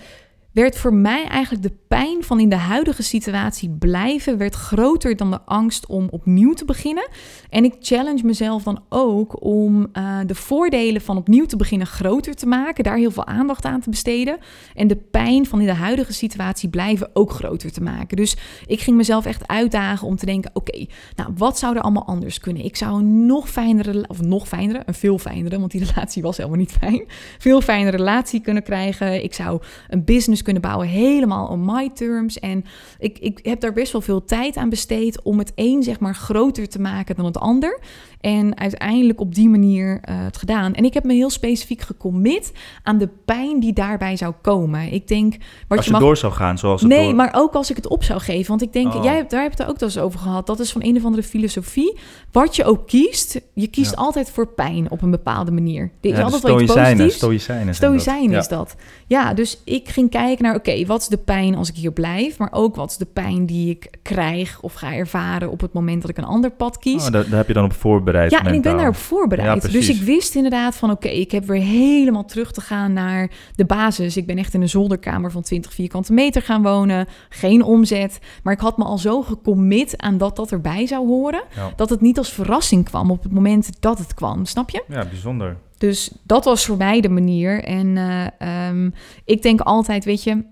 werd 0.53 0.79
voor 0.79 0.95
mij 0.95 1.25
eigenlijk 1.27 1.63
de 1.63 1.73
pijn 1.89 2.25
van 2.25 2.41
in 2.41 2.49
de 2.49 2.57
huidige 2.57 3.03
situatie 3.03 3.71
blijven... 3.71 4.39
werd 4.39 4.55
groter 4.55 5.17
dan 5.17 5.31
de 5.31 5.41
angst 5.41 5.87
om 5.87 6.09
opnieuw 6.11 6.53
te 6.53 6.65
beginnen. 6.65 7.09
En 7.49 7.65
ik 7.65 7.75
challenge 7.81 8.25
mezelf 8.25 8.63
dan 8.63 8.83
ook 8.89 9.45
om 9.45 9.89
eh, 9.93 10.19
de 10.27 10.35
voordelen 10.35 11.01
van 11.01 11.17
opnieuw 11.17 11.47
te 11.47 11.57
beginnen 11.57 11.87
groter 11.87 12.35
te 12.35 12.47
maken. 12.47 12.85
Daar 12.85 12.97
heel 12.97 13.11
veel 13.11 13.27
aandacht 13.27 13.65
aan 13.65 13.81
te 13.81 13.91
besteden. 13.91 14.39
En 14.75 14.89
de 14.89 14.97
pijn 14.97 15.47
van 15.47 15.61
in 15.61 15.67
de 15.67 15.73
huidige 15.73 16.13
situatie 16.13 16.69
blijven 16.69 17.11
ook 17.13 17.31
groter 17.31 17.73
te 17.73 17.83
maken. 17.83 18.17
Dus 18.17 18.37
ik 18.67 18.81
ging 18.81 18.97
mezelf 18.97 19.27
echt 19.27 19.49
uitdagen 19.49 20.07
om 20.07 20.17
te 20.17 20.27
denken... 20.27 20.51
oké, 20.55 20.87
nou, 21.17 21.31
wat 21.37 21.59
zou 21.59 21.77
er 21.77 21.83
allemaal 21.83 22.07
anders 22.07 22.41
kunnen? 22.41 22.65
Ik 22.65 22.77
zou 22.77 22.99
een 22.99 23.27
nog 23.27 23.49
fijnere, 23.49 24.05
of 24.09 24.21
nog 24.21 24.49
fijnere, 24.49 24.83
een 24.87 24.95
veel 24.95 25.19
fijnere... 25.19 25.59
want 25.59 25.71
die 25.71 25.85
relatie 25.95 26.23
was 26.23 26.37
helemaal 26.37 26.59
niet 26.59 26.73
fijn. 26.81 27.05
Veel 27.39 27.61
fijnere 27.61 27.97
relatie 27.97 28.41
kunnen 28.41 28.63
krijgen. 28.63 29.25
Ik 29.25 29.35
zou 29.35 29.63
een 29.89 30.05
business 30.05 30.40
kunnen 30.43 30.63
bouwen 30.63 30.89
helemaal 30.89 31.47
on 31.47 31.65
my 31.65 31.91
terms. 31.95 32.39
En 32.39 32.65
ik, 32.99 33.19
ik 33.19 33.39
heb 33.43 33.61
daar 33.61 33.73
best 33.73 33.93
wel 33.93 34.01
veel 34.01 34.25
tijd 34.25 34.57
aan 34.57 34.69
besteed... 34.69 35.23
om 35.23 35.39
het 35.39 35.53
een 35.55 35.83
zeg 35.83 36.01
maar 36.01 36.15
groter 36.15 36.69
te 36.69 36.81
maken 36.81 37.17
dan 37.17 37.25
het 37.25 37.39
ander. 37.39 37.81
En 38.21 38.59
uiteindelijk 38.59 39.21
op 39.21 39.35
die 39.35 39.49
manier 39.49 39.91
uh, 39.95 40.25
het 40.25 40.37
gedaan. 40.37 40.75
En 40.75 40.85
ik 40.85 40.95
heb 40.95 41.05
me 41.05 41.13
heel 41.13 41.31
specifiek 41.31 41.81
gecommit 41.81 42.53
aan 42.83 42.99
de 42.99 43.09
pijn 43.25 43.61
die 43.61 43.73
daarbij 43.73 44.17
zou 44.17 44.35
komen. 44.43 44.93
Ik 44.93 45.09
denk... 45.09 45.37
Wat 45.69 45.77
als 45.77 45.87
je, 45.87 45.93
mag... 45.93 46.01
door 46.01 46.17
zou 46.17 46.33
gaan 46.33 46.59
zoals 46.59 46.81
het 46.81 46.91
Nee, 46.91 47.05
door... 47.07 47.15
maar 47.15 47.31
ook 47.35 47.55
als 47.55 47.71
ik 47.71 47.77
het 47.77 47.89
op 47.89 48.05
zou 48.05 48.21
geven. 48.21 48.49
Want 48.49 48.63
ik 48.63 48.73
denk, 48.73 48.95
Oh. 48.95 49.05
jij 49.05 49.17
hebt, 49.17 49.31
daar 49.31 49.43
heb 49.43 49.53
je 49.57 49.63
het 49.63 49.73
ook 49.73 49.79
wel 49.79 49.89
eens 49.89 49.99
over 49.99 50.19
gehad. 50.21 50.47
Dat 50.47 50.61
is 50.61 50.73
van 50.73 50.83
een 50.85 50.97
of 50.97 51.05
andere 51.05 51.23
filosofie. 51.23 51.99
Wat 52.33 52.57
je 52.57 52.65
ook 52.65 52.87
kiest, 52.87 53.41
je 53.55 53.67
kiest 53.67 53.91
Ja. 53.91 53.97
altijd 53.97 54.31
voor 54.31 54.47
pijn 54.47 54.91
op 54.91 55.03
een 55.03 55.11
bepaalde 55.11 55.51
manier. 55.51 55.83
Er 56.01 56.11
is 56.11 56.17
Ja, 56.17 56.23
altijd 56.23 56.43
wel 56.43 56.61
iets 56.61 56.73
stoïcijnen, 56.73 57.11
stoïcijnen 57.11 57.75
zijn 57.75 58.23
dat. 58.23 58.31
Ja. 58.31 58.39
is 58.39 58.49
dat. 58.49 58.77
Ja, 59.07 59.35
dus 59.35 59.61
ik 59.65 59.89
ging 59.89 60.11
kijken 60.11 60.30
naar, 60.39 60.55
oké, 60.55 60.87
wat 60.87 61.01
is 61.01 61.07
de 61.07 61.17
pijn 61.17 61.55
als 61.55 61.69
ik 61.69 61.77
hier 61.77 61.93
blijf? 61.93 62.39
Maar 62.39 62.53
ook 62.53 62.77
wat 62.77 62.91
is 62.91 62.97
de 62.97 63.07
pijn 63.07 63.47
die 63.47 63.71
ik 63.71 63.91
krijg 64.03 64.61
of 64.61 64.73
ga 64.75 64.95
ervaren 64.95 65.51
op 65.51 65.61
het 65.61 65.73
moment 65.73 66.01
dat 66.01 66.11
ik 66.11 66.17
een 66.17 66.25
ander 66.25 66.51
pad 66.51 66.79
kies? 66.79 67.07
Oh, 67.07 67.13
daar, 67.13 67.29
daar 67.29 67.39
heb 67.39 67.47
je 67.47 67.53
dan 67.53 67.65
op 67.65 67.73
voorbereid 67.73 68.31
Ja, 68.31 68.45
en 68.45 68.55
ik 68.55 68.63
ben 68.63 68.77
daarop 68.77 68.97
voorbereid. 68.97 69.63
Ja, 69.63 69.69
dus 69.69 69.89
ik 69.89 70.03
wist 70.03 70.35
inderdaad 70.35 70.77
van 70.77 70.91
oké, 70.91 71.09
ik 71.09 71.31
heb 71.31 71.45
weer 71.47 71.63
helemaal 71.63 72.25
terug 72.25 72.53
te 72.53 72.61
gaan 72.61 72.93
naar 72.93 73.31
de 73.55 73.65
basis. 73.65 74.17
Ik 74.17 74.27
ben 74.27 74.39
echt 74.39 74.55
in 74.55 74.63
een 74.63 74.69
zolderkamer 74.69 75.31
van 75.31 75.43
20 75.43 75.73
vierkante 75.73 76.13
meter 76.13 76.43
gaan 76.43 76.63
wonen. 76.63 77.07
Geen 77.29 77.63
omzet. 77.63 78.19
Maar 78.43 78.53
ik 78.53 78.61
had 78.61 78.77
me 78.77 78.85
al 78.85 78.99
zo 78.99 79.23
gecommit 79.23 79.95
aan 79.97 80.19
dat 80.19 80.37
dat 80.37 80.53
erbij 80.53 80.87
zou 80.87 81.07
horen. 81.07 81.43
Ja. 81.57 81.73
Dat 81.77 81.91
het 81.91 82.01
niet 82.01 82.19
als 82.19 82.33
verrassing 82.33 82.85
kwam 82.85 83.11
op 83.11 83.23
het 83.23 83.33
moment 83.33 83.71
dat 83.81 83.99
het 83.99 84.15
kwam. 84.15 84.45
Snap 84.45 84.71
je? 84.71 84.85
Ja, 84.89 85.05
bijzonder. 85.05 85.57
Dus 85.81 86.13
dat 86.23 86.45
was 86.45 86.67
voor 86.67 86.77
mij 86.77 87.01
de 87.01 87.09
manier. 87.09 87.65
En 87.65 87.97
eh, 87.97 88.27
ehm, 88.69 88.91
ik 89.25 89.43
denk 89.43 89.61
altijd, 89.61 90.05
weet 90.05 90.23
je, 90.23 90.45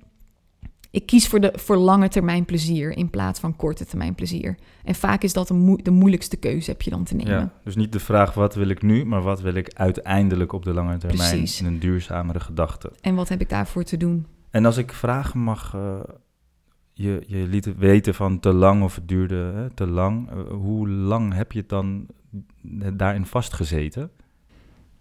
ik 0.90 1.06
kies 1.06 1.28
voor, 1.28 1.40
de, 1.40 1.52
voor 1.54 1.76
lange 1.76 2.08
termijn 2.08 2.44
plezier 2.44 2.96
in 2.96 3.10
plaats 3.10 3.40
van 3.40 3.56
korte 3.56 3.86
termijn 3.86 4.14
plezier. 4.14 4.58
En 4.84 4.94
vaak 4.94 5.22
is 5.22 5.32
dat 5.32 5.48
de, 5.48 5.54
moe- 5.54 5.82
de 5.82 5.90
moeilijkste 5.90 6.36
keuze 6.36 6.70
heb 6.70 6.82
je 6.82 6.90
dan 6.90 7.04
te 7.04 7.14
nemen. 7.14 7.32
Ja. 7.32 7.52
Dus 7.64 7.76
niet 7.76 7.92
de 7.92 8.00
vraag 8.00 8.34
wat 8.34 8.54
wil 8.54 8.68
ik 8.68 8.82
nu, 8.82 9.04
maar 9.04 9.22
wat 9.22 9.40
wil 9.40 9.54
ik 9.54 9.72
uiteindelijk 9.74 10.52
op 10.52 10.64
de 10.64 10.72
lange 10.72 10.96
termijn 10.96 11.30
Precies. 11.30 11.60
in 11.60 11.66
een 11.66 11.78
duurzamere 11.78 12.40
gedachte. 12.40 12.92
En 13.00 13.14
wat 13.14 13.28
heb 13.28 13.40
ik 13.40 13.48
daarvoor 13.48 13.84
te 13.84 13.96
doen? 13.96 14.26
En 14.50 14.64
als 14.64 14.76
ik 14.76 14.92
vragen 14.92 15.40
mag, 15.40 15.74
eh, 15.74 16.00
je, 16.92 17.22
je 17.26 17.46
liet 17.46 17.76
weten 17.76 18.14
van 18.14 18.40
te 18.40 18.52
lang 18.52 18.82
of 18.82 18.94
het 18.94 19.08
duurde 19.08 19.52
hè, 19.54 19.70
te 19.70 19.86
lang. 19.86 20.30
Eh, 20.30 20.36
hoe 20.50 20.88
lang 20.88 21.34
heb 21.34 21.52
je 21.52 21.58
het 21.58 21.68
dan 21.68 22.06
daarin 22.92 23.26
vastgezeten? 23.26 24.10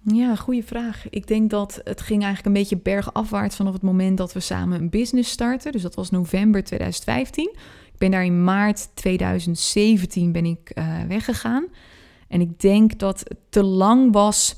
Ja, 0.01 0.35
goede 0.35 0.63
vraag. 0.63 1.09
Ik 1.09 1.27
denk 1.27 1.49
dat 1.49 1.81
het 1.83 2.01
ging 2.01 2.23
eigenlijk 2.23 2.45
een 2.45 2.61
beetje 2.61 2.77
bergafwaarts 2.77 3.55
vanaf 3.55 3.73
het 3.73 3.81
moment 3.81 4.17
dat 4.17 4.33
we 4.33 4.39
samen 4.39 4.79
een 4.79 4.89
business 4.89 5.31
starten. 5.31 5.71
Dus 5.71 5.81
dat 5.81 5.95
was 5.95 6.09
november 6.09 6.63
2015. 6.63 7.49
Ik 7.85 7.97
ben 7.97 8.11
daar 8.11 8.25
in 8.25 8.43
maart 8.43 8.89
2017 8.93 10.31
ben 10.31 10.45
ik 10.45 10.69
eh, 10.69 11.01
weggegaan. 11.07 11.65
En 12.27 12.41
ik 12.41 12.59
denk 12.59 12.99
dat 12.99 13.19
het 13.19 13.37
te 13.49 13.63
lang 13.63 14.13
was, 14.13 14.55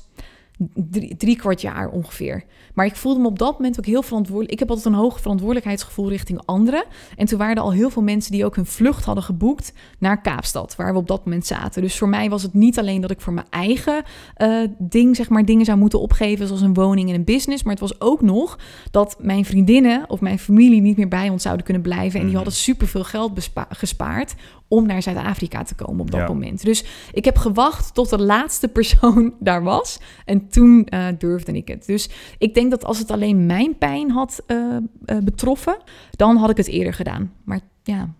drie, 0.74 1.16
drie 1.16 1.36
kwart 1.36 1.60
jaar 1.60 1.88
ongeveer. 1.88 2.44
Maar 2.74 2.86
ik 2.86 2.96
voelde 2.96 3.20
me 3.20 3.26
op 3.26 3.38
dat 3.38 3.52
moment 3.52 3.78
ook 3.78 3.86
heel 3.86 4.02
verantwoordelijk. 4.02 4.52
Ik 4.52 4.58
heb 4.58 4.68
altijd 4.68 4.86
een 4.86 5.00
hoog 5.00 5.20
verantwoordelijkheidsgevoel 5.20 6.08
richting 6.08 6.40
anderen. 6.44 6.84
En 7.16 7.26
toen 7.26 7.38
waren 7.38 7.56
er 7.56 7.62
al 7.62 7.72
heel 7.72 7.90
veel 7.90 8.02
mensen 8.02 8.32
die 8.32 8.44
ook 8.44 8.56
hun 8.56 8.66
vlucht 8.66 9.04
hadden 9.04 9.24
geboekt 9.24 9.72
naar 9.98 10.20
Kaapstad, 10.20 10.76
waar 10.76 10.92
we 10.92 10.98
op 10.98 11.06
dat 11.06 11.24
moment 11.24 11.46
zaten. 11.46 11.82
Dus 11.82 11.98
voor 11.98 12.08
mij 12.08 12.30
was 12.30 12.42
het 12.42 12.54
niet 12.54 12.78
alleen 12.78 13.00
dat 13.00 13.10
ik 13.10 13.20
voor 13.20 13.32
mijn 13.32 13.46
eigen 13.50 14.02
eh, 14.34 14.60
ding, 14.78 15.16
zeg 15.16 15.28
maar, 15.28 15.44
dingen 15.44 15.64
zou 15.64 15.78
moeten 15.78 16.00
opgeven, 16.00 16.46
zoals 16.46 16.62
een 16.62 16.74
woning 16.74 17.08
en 17.08 17.14
een 17.14 17.24
business. 17.24 17.62
Maar 17.62 17.72
het 17.72 17.82
was 17.82 18.00
ook 18.00 18.20
nog 18.20 18.58
dat 18.90 19.16
mijn 19.20 19.44
vriendinnen 19.44 20.04
of 20.08 20.20
mijn 20.20 20.38
familie 20.38 20.80
niet 20.80 20.96
meer 20.96 21.08
bij 21.08 21.28
ons 21.28 21.42
zouden 21.42 21.64
kunnen 21.64 21.82
blijven. 21.82 22.12
En 22.14 22.26
die 22.26 22.34
Mhm. 22.34 22.34
hadden 22.36 22.52
superveel 22.54 23.04
geld 23.04 23.50
gespaard 23.68 24.34
om 24.70 24.86
naar 24.86 25.02
Zuid-Afrika 25.02 25.62
te 25.62 25.74
komen 25.74 26.00
op 26.00 26.10
dat 26.10 26.20
Ja. 26.20 26.26
moment. 26.26 26.64
Dus 26.64 26.84
ik 27.12 27.24
heb 27.24 27.36
gewacht 27.36 27.94
tot 27.94 28.10
de 28.10 28.18
laatste 28.18 28.68
persoon 28.78 29.34
daar 29.40 29.62
was. 29.62 30.00
En 30.24 30.48
toen 30.48 30.84
eh, 30.84 31.06
durfde 31.18 31.52
ik 31.52 31.68
het. 31.68 31.86
Dus 31.86 32.10
ik 32.38 32.54
denk 32.54 32.70
dat 32.70 32.84
als 32.84 32.98
het 32.98 33.10
alleen 33.10 33.46
mijn 33.46 33.78
pijn 33.78 34.10
had 34.10 34.42
eh, 34.46 34.76
eh, 35.04 35.18
betroffen, 35.22 35.76
dan 36.10 36.36
had 36.36 36.50
ik 36.50 36.56
het 36.56 36.66
eerder 36.68 36.94
gedaan. 36.94 37.32
Maar 37.44 37.60
ja, 37.82 38.14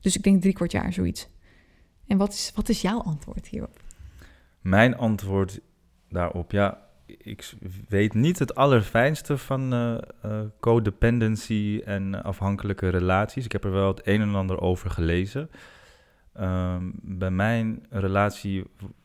dus 0.00 0.16
ik 0.16 0.22
denk 0.22 0.40
drie 0.40 0.54
kwart 0.54 0.72
jaar 0.72 0.92
zoiets. 0.92 1.28
En 2.06 2.18
wat 2.18 2.32
is, 2.32 2.52
wat 2.54 2.68
is 2.68 2.82
jouw 2.82 2.98
antwoord 3.02 3.46
hierop? 3.46 3.82
Mijn 4.60 4.96
antwoord 4.96 5.60
daarop, 6.08 6.52
ja, 6.52 6.78
ik 7.18 7.52
weet 7.88 8.14
niet 8.14 8.38
het 8.38 8.54
allerfijnste 8.54 9.38
van 9.38 9.72
eh, 9.72 10.40
codependency 10.60 11.82
en 11.84 12.22
afhankelijke 12.22 12.88
relaties. 12.88 13.44
Ik 13.44 13.52
heb 13.52 13.64
er 13.64 13.70
wel 13.70 13.88
het 13.88 14.06
een 14.06 14.20
en 14.20 14.34
ander 14.34 14.60
over 14.60 14.90
gelezen. 14.90 15.50
Ehm, 16.32 16.90
bij 16.94 17.30
mijn 17.30 17.86
relatie, 17.90 18.64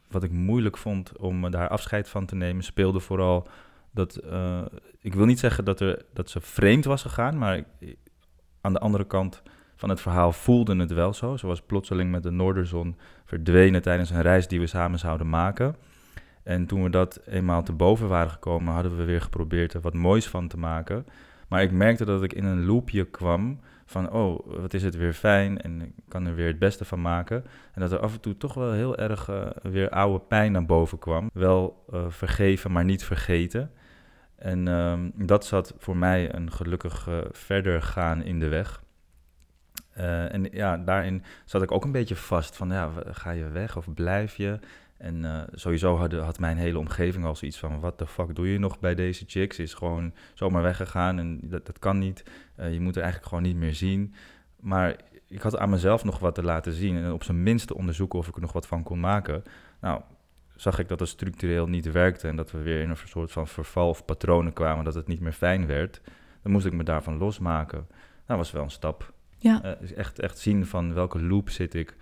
wat 0.09 0.23
ik 0.23 0.31
moeilijk 0.31 0.77
vond 0.77 1.17
om 1.17 1.51
daar 1.51 1.67
afscheid 1.67 2.09
van 2.09 2.25
te 2.25 2.35
nemen, 2.35 2.63
speelde 2.63 2.99
vooral 2.99 3.47
dat, 3.91 4.15
eh, 4.15 4.61
ik 4.99 5.13
wil 5.13 5.25
niet 5.25 5.39
zeggen 5.39 5.65
dat, 5.65 5.79
er, 5.79 6.05
dat 6.13 6.29
ze 6.29 6.41
vreemd 6.41 6.85
was 6.85 7.01
gegaan, 7.01 7.37
maar 7.37 7.63
aan 8.61 8.73
de 8.73 8.79
andere 8.79 9.05
kant 9.05 9.43
van 9.75 9.89
het 9.89 10.01
verhaal 10.01 10.31
voelde 10.31 10.75
het 10.75 10.93
wel 10.93 11.13
zo. 11.13 11.37
Zoals 11.37 11.61
plotseling 11.61 12.11
met 12.11 12.23
de 12.23 12.31
Noorderzon 12.31 12.97
verdwenen 13.25 13.81
tijdens 13.81 14.09
een 14.09 14.21
reis 14.21 14.47
die 14.47 14.59
we 14.59 14.67
samen 14.67 14.99
zouden 14.99 15.29
maken. 15.29 15.75
En 16.45 16.65
toen 16.65 16.83
we 16.83 16.89
dat 16.89 17.19
eenmaal 17.25 17.63
te 17.63 17.73
boven 17.73 18.07
waren 18.07 18.31
gekomen, 18.31 18.73
hadden 18.73 18.97
we 18.97 19.03
weer 19.03 19.21
geprobeerd 19.21 19.73
er 19.73 19.81
wat 19.81 19.93
moois 19.93 20.27
van 20.27 20.47
te 20.47 20.57
maken. 20.57 21.05
Maar 21.47 21.61
ik 21.61 21.71
merkte 21.71 22.05
dat 22.05 22.23
ik 22.23 22.33
in 22.33 22.45
een 22.45 22.65
loopje 22.65 23.05
kwam 23.05 23.59
van, 23.85 24.11
oh, 24.11 24.39
wat 24.61 24.73
is 24.73 24.83
het 24.83 24.95
weer 24.95 25.13
fijn 25.13 25.61
en 25.61 25.81
ik 25.81 25.91
kan 26.07 26.25
er 26.25 26.35
weer 26.35 26.47
het 26.47 26.59
beste 26.59 26.85
van 26.85 27.01
maken. 27.01 27.43
En 27.73 27.81
dat 27.81 27.91
er 27.91 27.99
af 27.99 28.13
en 28.13 28.19
toe 28.19 28.37
toch 28.37 28.53
wel 28.53 28.71
heel 28.71 28.97
erg 28.97 29.29
uh, 29.29 29.45
weer 29.61 29.89
oude 29.89 30.19
pijn 30.19 30.51
naar 30.51 30.65
boven 30.65 30.99
kwam. 30.99 31.29
Wel 31.33 31.85
uh, 31.93 32.05
vergeven, 32.09 32.71
maar 32.71 32.85
niet 32.85 33.03
vergeten. 33.03 33.71
En 34.35 34.67
um, 34.67 35.11
dat 35.15 35.45
zat 35.45 35.73
voor 35.77 35.97
mij 35.97 36.33
een 36.33 36.51
gelukkig 36.51 37.09
verder 37.31 37.81
gaan 37.81 38.23
in 38.23 38.39
de 38.39 38.47
weg. 38.47 38.83
en 40.29 40.47
ja, 40.51 40.77
daarin 40.77 41.23
zat 41.45 41.61
ik 41.61 41.71
ook 41.71 41.83
een 41.83 41.91
beetje 41.91 42.15
vast 42.15 42.55
van, 42.55 42.69
ja, 42.69 42.89
ga 43.05 43.31
je 43.31 43.49
weg 43.49 43.77
of 43.77 43.93
blijf 43.93 44.35
je? 44.35 44.59
En 44.97 45.23
uh, 45.23 45.41
sowieso 45.51 45.97
had, 45.97 46.11
had 46.11 46.39
mijn 46.39 46.57
hele 46.57 46.79
omgeving 46.79 47.25
al 47.25 47.35
zoiets 47.35 47.57
van: 47.59 47.79
wat 47.79 47.99
de 47.99 48.07
fuck 48.07 48.35
doe 48.35 48.51
je 48.51 48.59
nog 48.59 48.79
bij 48.79 48.95
deze 48.95 49.23
chicks? 49.27 49.59
Is 49.59 49.73
gewoon 49.73 50.13
zomaar 50.33 50.61
weggegaan 50.61 51.19
en 51.19 51.39
dat, 51.43 51.65
dat 51.65 51.79
kan 51.79 51.97
niet. 51.99 52.23
Uh, 52.59 52.73
je 52.73 52.79
moet 52.79 52.95
er 52.95 53.01
eigenlijk 53.01 53.29
gewoon 53.29 53.47
niet 53.47 53.55
meer 53.55 53.75
zien. 53.75 54.13
Maar 54.59 54.95
ik 55.27 55.41
had 55.41 55.57
aan 55.57 55.69
mezelf 55.69 56.03
nog 56.03 56.19
wat 56.19 56.35
te 56.35 56.43
laten 56.43 56.73
zien 56.73 56.97
en 56.97 57.11
op 57.11 57.23
zijn 57.23 57.43
minste 57.43 57.75
onderzoeken 57.75 58.19
of 58.19 58.27
ik 58.27 58.35
er 58.35 58.41
nog 58.41 58.53
wat 58.53 58.67
van 58.67 58.83
kon 58.83 58.99
maken. 58.99 59.43
Nou, 59.81 60.01
zag 60.55 60.79
ik 60.79 60.87
dat 60.87 60.99
het 60.99 61.09
structureel 61.09 61.67
niet 61.67 61.91
werkte 61.91 62.27
en 62.27 62.35
dat 62.35 62.51
we 62.51 62.61
weer 62.61 62.81
in 62.81 62.89
een 62.89 62.97
soort 63.05 63.31
van 63.31 63.47
verval 63.47 63.89
of 63.89 64.05
patronen 64.05 64.53
kwamen, 64.53 64.85
dat 64.85 64.93
het 64.93 65.07
niet 65.07 65.19
meer 65.19 65.33
fijn 65.33 65.67
werd. 65.67 66.01
Dan 66.41 66.51
moest 66.51 66.65
ik 66.65 66.73
me 66.73 66.83
daarvan 66.83 67.17
losmaken. 67.17 67.87
Nou, 68.27 68.39
was 68.39 68.51
wel 68.51 68.63
een 68.63 68.69
stap. 68.69 69.13
Ja. 69.37 69.61
Uh, 69.81 69.97
echt, 69.97 70.19
echt 70.19 70.37
zien 70.37 70.65
van 70.65 70.93
welke 70.93 71.21
loop 71.21 71.49
zit 71.49 71.73
ik 71.73 71.95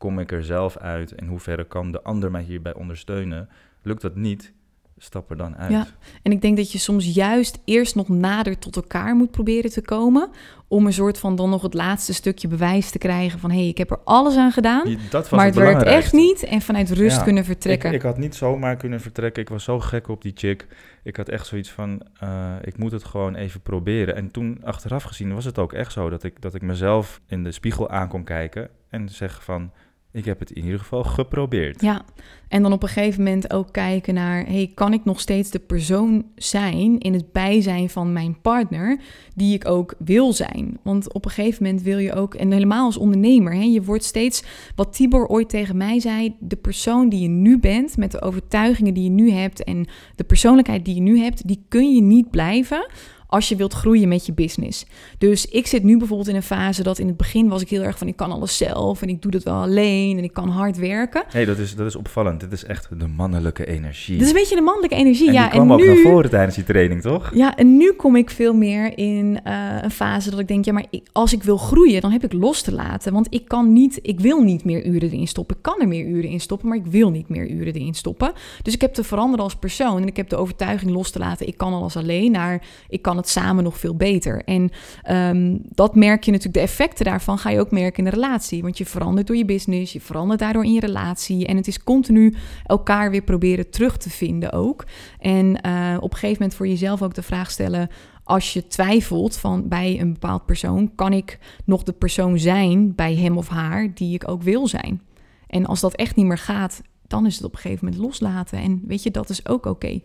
kom 0.00 0.18
ik 0.18 0.32
er 0.32 0.44
zelf 0.44 0.76
uit 0.76 1.14
en 1.14 1.26
hoe 1.26 1.38
ver 1.38 1.64
kan 1.64 1.92
de 1.92 2.02
ander 2.02 2.30
mij 2.30 2.42
hierbij 2.42 2.74
ondersteunen? 2.74 3.48
Lukt 3.82 4.02
dat 4.02 4.16
niet, 4.16 4.52
stap 4.98 5.30
er 5.30 5.36
dan 5.36 5.56
uit. 5.56 5.70
Ja, 5.70 5.86
en 6.22 6.32
ik 6.32 6.40
denk 6.40 6.56
dat 6.56 6.72
je 6.72 6.78
soms 6.78 7.14
juist 7.14 7.58
eerst 7.64 7.94
nog 7.94 8.08
nader 8.08 8.58
tot 8.58 8.76
elkaar 8.76 9.14
moet 9.14 9.30
proberen 9.30 9.70
te 9.70 9.82
komen. 9.82 10.30
Om 10.68 10.86
een 10.86 10.92
soort 10.92 11.18
van 11.18 11.36
dan 11.36 11.50
nog 11.50 11.62
het 11.62 11.74
laatste 11.74 12.14
stukje 12.14 12.48
bewijs 12.48 12.90
te 12.90 12.98
krijgen 12.98 13.38
van 13.38 13.50
hé, 13.50 13.56
hey, 13.56 13.68
ik 13.68 13.78
heb 13.78 13.90
er 13.90 14.00
alles 14.04 14.36
aan 14.36 14.52
gedaan. 14.52 14.96
Dat 15.10 15.30
maar 15.30 15.46
het, 15.46 15.54
werkt 15.54 15.82
echt 15.82 16.12
niet. 16.12 16.42
En 16.42 16.60
vanuit 16.60 16.90
rust 16.90 17.16
ja, 17.16 17.22
kunnen 17.22 17.44
vertrekken. 17.44 17.88
Ik, 17.88 17.96
ik, 17.96 18.02
had 18.02 18.18
niet 18.18 18.34
zomaar 18.34 18.76
kunnen 18.76 19.00
vertrekken. 19.00 19.42
Ik 19.42 19.48
was 19.48 19.64
zo 19.64 19.80
gek 19.80 20.08
op 20.08 20.22
die 20.22 20.32
chick. 20.34 20.66
Ik 21.02 21.16
had 21.16 21.28
echt 21.28 21.46
zoiets 21.46 21.70
van 21.70 22.02
uh, 22.22 22.54
ik 22.62 22.78
moet 22.78 22.92
het 22.92 23.04
gewoon 23.04 23.34
even 23.34 23.60
proberen. 23.60 24.16
En 24.16 24.30
toen 24.30 24.58
achteraf 24.64 25.02
gezien 25.02 25.34
was 25.34 25.44
het 25.44 25.58
ook 25.58 25.72
echt 25.72 25.92
zo 25.92 26.10
dat 26.10 26.22
ik, 26.22 26.42
dat 26.42 26.54
ik 26.54 26.62
mezelf 26.62 27.20
in 27.26 27.44
de 27.44 27.52
spiegel 27.52 27.90
aan 27.90 28.08
kon 28.08 28.24
kijken 28.24 28.68
en 28.88 29.08
zeggen 29.08 29.42
van 29.42 29.72
ik 30.12 30.24
heb 30.24 30.38
het 30.38 30.50
in 30.50 30.64
ieder 30.64 30.78
geval 30.78 31.04
geprobeerd. 31.04 31.80
Ja, 31.80 32.04
en 32.48 32.62
dan 32.62 32.72
op 32.72 32.82
een 32.82 32.88
gegeven 32.88 33.22
moment 33.22 33.52
ook 33.52 33.72
kijken 33.72 34.14
naar: 34.14 34.46
hey, 34.46 34.70
kan 34.74 34.92
ik 34.92 35.04
nog 35.04 35.20
steeds 35.20 35.50
de 35.50 35.58
persoon 35.58 36.24
zijn 36.34 36.98
in 36.98 37.12
het 37.12 37.32
bijzijn 37.32 37.90
van 37.90 38.12
mijn 38.12 38.40
partner 38.40 39.00
die 39.34 39.54
ik 39.54 39.68
ook 39.68 39.94
wil 39.98 40.32
zijn? 40.32 40.78
Want 40.82 41.12
op 41.12 41.24
een 41.24 41.30
gegeven 41.30 41.64
moment 41.64 41.82
wil 41.82 41.98
je 41.98 42.12
ook, 42.12 42.34
en 42.34 42.52
helemaal 42.52 42.84
als 42.84 42.96
ondernemer, 42.96 43.54
hè, 43.54 43.62
je 43.62 43.82
wordt 43.82 44.04
steeds, 44.04 44.42
wat 44.74 44.92
Tibor 44.92 45.26
ooit 45.26 45.48
tegen 45.48 45.76
mij 45.76 46.00
zei, 46.00 46.34
de 46.38 46.56
persoon 46.56 47.08
die 47.08 47.20
je 47.20 47.28
nu 47.28 47.58
bent, 47.58 47.96
met 47.96 48.10
de 48.10 48.22
overtuigingen 48.22 48.94
die 48.94 49.04
je 49.04 49.10
nu 49.10 49.30
hebt 49.30 49.64
en 49.64 49.86
de 50.16 50.24
persoonlijkheid 50.24 50.84
die 50.84 50.94
je 50.94 51.00
nu 51.00 51.18
hebt, 51.18 51.46
die 51.46 51.64
kun 51.68 51.94
je 51.94 52.02
niet 52.02 52.30
blijven 52.30 52.86
als 53.30 53.48
je 53.48 53.56
wilt 53.56 53.72
groeien 53.72 54.08
met 54.08 54.26
je 54.26 54.32
business. 54.32 54.86
Dus 55.18 55.46
ik 55.46 55.66
zit 55.66 55.82
nu 55.82 55.98
bijvoorbeeld 55.98 56.28
in 56.28 56.34
een 56.34 56.42
fase 56.42 56.82
dat 56.82 56.98
in 56.98 57.06
het 57.06 57.16
begin 57.16 57.48
was 57.48 57.62
ik 57.62 57.68
heel 57.68 57.82
erg 57.82 57.98
van 57.98 58.08
ik 58.08 58.16
kan 58.16 58.32
alles 58.32 58.56
zelf 58.56 59.02
en 59.02 59.08
ik 59.08 59.22
doe 59.22 59.30
dat 59.30 59.42
wel 59.42 59.54
alleen 59.54 60.18
en 60.18 60.24
ik 60.24 60.32
kan 60.32 60.48
hard 60.48 60.76
werken. 60.76 61.22
Nee, 61.32 61.46
dat 61.46 61.58
is, 61.58 61.74
dat 61.74 61.86
is 61.86 61.96
opvallend. 61.96 62.40
Dit 62.40 62.52
is 62.52 62.64
echt 62.64 62.88
de 62.98 63.06
mannelijke 63.06 63.66
energie. 63.66 64.18
Dit 64.18 64.26
is 64.26 64.32
een 64.32 64.38
beetje 64.38 64.54
de 64.54 64.62
mannelijke 64.62 64.96
energie. 64.96 65.26
En 65.26 65.32
ja, 65.32 65.42
die 65.42 65.50
kwam 65.50 65.66
en 65.66 65.72
ook 65.72 65.80
nu, 65.80 65.86
naar 65.86 65.96
voren 65.96 66.30
tijdens 66.30 66.54
die 66.54 66.64
training, 66.64 67.00
toch? 67.00 67.30
Ja, 67.34 67.56
en 67.56 67.76
nu 67.76 67.92
kom 67.92 68.16
ik 68.16 68.30
veel 68.30 68.54
meer 68.54 68.98
in 68.98 69.40
uh, 69.46 69.76
een 69.82 69.90
fase 69.90 70.30
dat 70.30 70.38
ik 70.38 70.48
denk, 70.48 70.64
ja, 70.64 70.72
maar 70.72 70.86
ik, 70.90 71.02
als 71.12 71.32
ik 71.32 71.42
wil 71.42 71.56
groeien, 71.56 72.00
dan 72.00 72.10
heb 72.10 72.24
ik 72.24 72.32
los 72.32 72.62
te 72.62 72.72
laten. 72.72 73.12
Want 73.12 73.26
ik 73.30 73.48
kan 73.48 73.72
niet, 73.72 73.98
ik 74.02 74.20
wil 74.20 74.42
niet 74.42 74.64
meer 74.64 74.86
uren 74.86 75.10
erin 75.10 75.28
stoppen. 75.28 75.56
Ik 75.56 75.62
kan 75.62 75.80
er 75.80 75.88
meer 75.88 76.06
uren 76.06 76.30
in 76.30 76.40
stoppen, 76.40 76.68
maar 76.68 76.78
ik 76.78 76.86
wil 76.86 77.10
niet 77.10 77.28
meer 77.28 77.48
uren 77.48 77.74
erin 77.74 77.94
stoppen. 77.94 78.32
Dus 78.62 78.74
ik 78.74 78.80
heb 78.80 78.94
te 78.94 79.04
veranderen 79.04 79.44
als 79.44 79.56
persoon 79.56 80.02
en 80.02 80.06
ik 80.06 80.16
heb 80.16 80.28
de 80.28 80.36
overtuiging 80.36 80.90
los 80.90 81.10
te 81.10 81.18
laten. 81.18 81.46
Ik 81.46 81.56
kan 81.56 81.72
alles 81.72 81.96
alleen 81.96 82.30
naar, 82.30 82.62
ik 82.88 83.02
kan 83.02 83.16
samen 83.28 83.64
nog 83.64 83.78
veel 83.78 83.96
beter. 83.96 84.42
En 84.44 84.70
um, 85.10 85.60
dat 85.64 85.94
merk 85.94 86.24
je 86.24 86.30
natuurlijk, 86.30 86.58
de 86.58 86.64
effecten 86.64 87.04
daarvan 87.04 87.38
ga 87.38 87.50
je 87.50 87.60
ook 87.60 87.70
merken 87.70 87.98
in 87.98 88.10
de 88.10 88.16
relatie. 88.16 88.62
Want 88.62 88.78
je 88.78 88.86
verandert 88.86 89.26
door 89.26 89.36
je 89.36 89.44
business, 89.44 89.92
je 89.92 90.00
verandert 90.00 90.40
daardoor 90.40 90.64
in 90.64 90.72
je 90.72 90.80
relatie. 90.80 91.46
En 91.46 91.56
het 91.56 91.66
is 91.66 91.84
continu 91.84 92.34
elkaar 92.64 93.10
weer 93.10 93.22
proberen 93.22 93.70
terug 93.70 93.96
te 93.96 94.10
vinden 94.10 94.52
ook. 94.52 94.86
En 95.18 95.46
uh, 95.66 95.96
op 96.00 96.10
een 96.10 96.18
gegeven 96.18 96.36
moment 96.38 96.54
voor 96.54 96.68
jezelf 96.68 97.02
ook 97.02 97.14
de 97.14 97.22
vraag 97.22 97.50
stellen 97.50 97.88
als 98.24 98.52
je 98.52 98.66
twijfelt 98.66 99.36
van 99.36 99.68
bij 99.68 100.00
een 100.00 100.12
bepaald 100.12 100.46
persoon, 100.46 100.94
kan 100.94 101.12
ik 101.12 101.38
nog 101.64 101.82
de 101.82 101.92
persoon 101.92 102.38
zijn 102.38 102.94
bij 102.94 103.14
hem 103.14 103.36
of 103.36 103.48
haar 103.48 103.94
die 103.94 104.14
ik 104.14 104.28
ook 104.28 104.42
wil 104.42 104.66
zijn? 104.66 105.02
En 105.46 105.66
als 105.66 105.80
dat 105.80 105.94
echt 105.94 106.16
niet 106.16 106.26
meer 106.26 106.38
gaat, 106.38 106.82
dan 107.06 107.26
is 107.26 107.34
het 107.34 107.44
op 107.44 107.52
een 107.52 107.58
gegeven 107.58 107.84
moment 107.84 108.02
loslaten. 108.02 108.58
En 108.58 108.82
weet 108.86 109.02
je, 109.02 109.10
dat 109.10 109.28
is 109.28 109.48
ook 109.48 109.66
oké. 109.66 110.00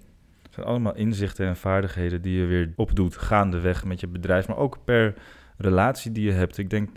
Zijn 0.55 0.67
allemaal 0.67 0.95
inzichten 0.95 1.47
en 1.47 1.55
vaardigheden 1.55 2.21
die 2.21 2.37
je 2.39 2.45
weer 2.45 2.73
opdoet 2.75 3.17
gaandeweg 3.17 3.85
met 3.85 3.99
je 3.99 4.07
bedrijf, 4.07 4.47
maar 4.47 4.57
ook 4.57 4.77
per 4.85 5.13
relatie 5.57 6.11
die 6.11 6.25
je 6.25 6.31
hebt. 6.31 6.57
Ik 6.57 6.69
denk, 6.69 6.89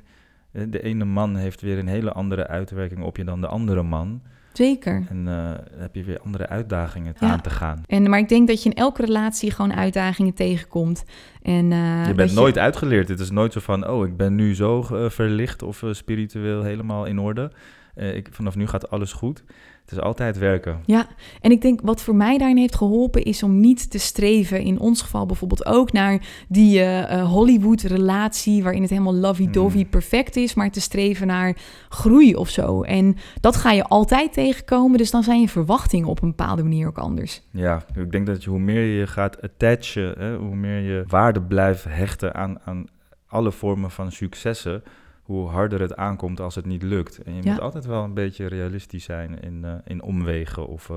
eh, 0.52 0.62
de 0.68 0.82
ene 0.82 1.04
man 1.04 1.36
heeft 1.36 1.60
weer 1.60 1.78
een 1.78 1.88
hele 1.88 2.12
andere 2.12 2.46
uitwerking 2.46 3.02
op 3.02 3.16
je 3.16 3.24
dan 3.24 3.40
de 3.40 3.46
andere 3.46 3.82
man. 3.82 4.22
Zeker. 4.52 5.06
En 5.08 5.26
uh, 5.26 5.50
heb 5.76 5.94
je 5.94 6.04
weer 6.04 6.20
andere 6.20 6.48
uitdagingen 6.48 7.14
ja. 7.20 7.28
aan 7.28 7.40
te 7.40 7.50
gaan. 7.50 7.82
En, 7.86 8.10
maar 8.10 8.18
ik 8.18 8.28
denk 8.28 8.48
dat 8.48 8.62
je 8.62 8.70
in 8.70 8.76
elke 8.76 9.04
relatie 9.04 9.50
gewoon 9.50 9.74
uitdagingen 9.74 10.34
tegenkomt. 10.34 11.04
En, 11.42 11.70
uh, 11.70 12.06
je 12.06 12.14
bent 12.14 12.34
nooit 12.34 12.58
uitgeleerd. 12.58 13.08
Het 13.08 13.20
is 13.20 13.30
nooit 13.30 13.52
zo 13.52 13.60
van, 13.60 13.88
oh, 13.88 14.06
ik 14.06 14.16
ben 14.16 14.34
nu 14.34 14.54
zo 14.54 14.86
uh, 14.92 15.08
verlicht 15.10 15.62
of 15.62 15.82
spiritueel 15.90 16.62
helemaal 16.62 17.04
in 17.04 17.18
orde. 17.18 17.52
ik, 17.94 18.28
vanaf 18.30 18.56
nu 18.56 18.66
gaat 18.66 18.90
alles 18.90 19.12
goed. 19.12 19.44
Het 19.88 19.98
is 19.98 20.04
altijd 20.04 20.38
werken. 20.38 20.80
Ja, 20.84 21.06
en 21.40 21.50
ik 21.50 21.62
denk 21.62 21.80
wat 21.82 22.02
voor 22.02 22.14
mij 22.14 22.38
daarin 22.38 22.56
heeft 22.56 22.74
geholpen 22.74 23.22
is 23.22 23.42
om 23.42 23.60
niet 23.60 23.90
te 23.90 23.98
streven, 23.98 24.60
in 24.60 24.80
ons 24.80 25.02
geval 25.02 25.26
bijvoorbeeld 25.26 25.66
ook, 25.66 25.92
naar 25.92 26.26
die 26.48 26.80
uh, 26.80 27.30
Hollywood-relatie 27.30 28.62
waarin 28.62 28.82
het 28.82 28.90
helemaal 28.90 29.14
lovey-dovey 29.14 29.82
mm. 29.82 29.88
perfect 29.88 30.36
is, 30.36 30.54
maar 30.54 30.70
te 30.70 30.80
streven 30.80 31.26
naar 31.26 31.56
groei 31.88 32.34
of 32.34 32.48
zo. 32.48 32.82
En 32.82 33.16
dat 33.40 33.56
ga 33.56 33.72
je 33.72 33.84
altijd 33.84 34.32
tegenkomen, 34.32 34.98
dus 34.98 35.10
dan 35.10 35.22
zijn 35.22 35.40
je 35.40 35.48
verwachtingen 35.48 36.08
op 36.08 36.22
een 36.22 36.28
bepaalde 36.28 36.62
manier 36.62 36.86
ook 36.86 36.98
anders. 36.98 37.42
Ja, 37.50 37.84
ik 37.94 38.12
denk 38.12 38.26
dat 38.26 38.44
je, 38.44 38.50
hoe 38.50 38.60
meer 38.60 38.98
je 38.98 39.06
gaat 39.06 39.42
attachen, 39.42 40.14
hè, 40.18 40.36
hoe 40.36 40.56
meer 40.56 40.80
je 40.80 41.04
waarde 41.06 41.42
blijft 41.42 41.84
hechten 41.84 42.34
aan, 42.34 42.58
aan 42.64 42.86
alle 43.26 43.52
vormen 43.52 43.90
van 43.90 44.12
successen, 44.12 44.82
hoe 45.28 45.48
harder 45.48 45.80
het 45.80 45.96
aankomt 45.96 46.40
als 46.40 46.54
het 46.54 46.66
niet 46.66 46.82
lukt. 46.82 47.22
En 47.22 47.34
je 47.34 47.42
moet 47.44 47.60
altijd 47.60 47.86
wel 47.86 48.04
een 48.04 48.14
beetje 48.14 48.46
realistisch 48.46 49.04
zijn 49.04 49.40
in, 49.40 49.62
uh, 49.64 49.74
in 49.84 50.02
omwegen 50.02 50.66
of 50.66 50.88
uh, 50.88 50.96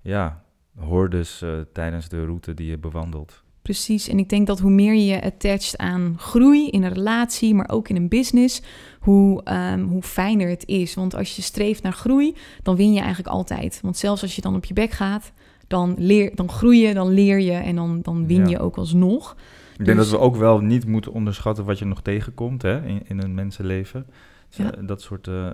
ja, 0.00 0.42
hordes 0.78 1.42
uh, 1.42 1.50
tijdens 1.72 2.08
de 2.08 2.24
route 2.24 2.54
die 2.54 2.66
je 2.66 2.78
bewandelt. 2.78 3.42
Precies, 3.62 4.08
en 4.08 4.18
ik 4.18 4.28
denk 4.28 4.46
dat 4.46 4.58
hoe 4.58 4.70
meer 4.70 4.94
je 4.94 5.22
attached 5.22 5.78
aan 5.78 6.14
groei 6.18 6.68
in 6.68 6.82
een 6.82 6.92
relatie, 6.92 7.54
maar 7.54 7.68
ook 7.70 7.88
in 7.88 7.96
een 7.96 8.08
business, 8.08 8.62
hoe, 9.00 9.42
um, 9.72 9.82
hoe 9.82 10.02
fijner 10.02 10.48
het 10.48 10.66
is. 10.66 10.94
Want 10.94 11.14
als 11.14 11.36
je 11.36 11.42
streeft 11.42 11.82
naar 11.82 11.92
groei, 11.92 12.36
dan 12.62 12.76
win 12.76 12.92
je 12.92 13.00
eigenlijk 13.00 13.28
altijd. 13.28 13.80
Want 13.82 13.96
zelfs 13.96 14.22
als 14.22 14.36
je 14.36 14.42
dan 14.42 14.54
op 14.54 14.64
je 14.64 14.74
bek 14.74 14.90
gaat, 14.90 15.32
dan, 15.66 15.94
leer, 15.98 16.34
dan 16.34 16.48
groei 16.48 16.86
je, 16.86 16.94
dan 16.94 17.08
leer 17.08 17.40
je 17.40 17.52
en 17.52 17.76
dan, 17.76 18.00
dan 18.02 18.26
win 18.26 18.44
ja. 18.44 18.48
je 18.48 18.58
ook 18.58 18.76
alsnog. 18.76 19.36
Ik 19.80 19.86
denk 19.86 19.98
dat 19.98 20.10
we 20.10 20.18
ook 20.18 20.36
wel 20.36 20.60
niet 20.60 20.86
moeten 20.86 21.12
onderschatten 21.12 21.64
wat 21.64 21.78
je 21.78 21.84
nog 21.84 22.02
tegenkomt 22.02 22.62
hè, 22.62 22.86
in, 22.86 23.02
in 23.04 23.22
een 23.22 23.34
mensenleven. 23.34 24.06
Dus, 24.48 24.56
ja. 24.56 24.78
uh, 24.78 24.86
dat 24.86 25.02
soort, 25.02 25.26
uh, 25.26 25.50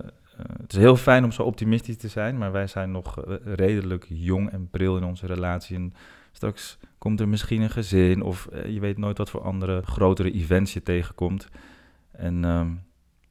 het 0.61 0.73
is 0.73 0.79
heel 0.79 0.97
fijn 0.97 1.25
om 1.25 1.33
zo 1.33 1.43
optimistisch 1.43 1.97
te 1.97 2.09
zijn, 2.09 2.39
maar 2.39 2.53
wij 2.53 2.67
zijn 2.67 2.91
nog 2.91 3.25
redelijk 3.45 4.07
jong 4.09 4.51
en 4.51 4.69
pril 4.71 4.97
in 4.97 5.05
onze 5.05 5.27
relatie. 5.27 5.77
En 5.77 5.95
straks 6.33 6.79
komt 6.99 7.21
er 7.21 7.29
misschien 7.29 7.63
een 7.63 7.71
gezin 7.71 8.23
of 8.23 8.49
je 8.67 8.81
weet 8.81 8.99
nooit 8.99 9.19
wat 9.19 9.31
voor 9.31 9.43
andere 9.43 9.83
grotere 9.83 10.33
events 10.33 10.73
je 10.73 10.83
tegenkomt. 10.83 11.49
En 12.11 12.45
um, 12.45 12.83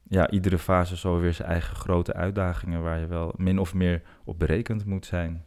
ja, 0.08 0.30
iedere 0.30 0.58
fase 0.58 0.96
zo 0.96 1.18
weer 1.18 1.34
zijn 1.34 1.48
eigen 1.48 1.76
grote 1.76 2.14
uitdagingen 2.14 2.82
waar 2.82 3.00
je 3.00 3.06
wel 3.06 3.32
min 3.36 3.58
of 3.58 3.74
meer 3.74 4.02
op 4.24 4.38
berekend 4.38 4.84
moet 4.84 5.06
zijn. 5.06 5.44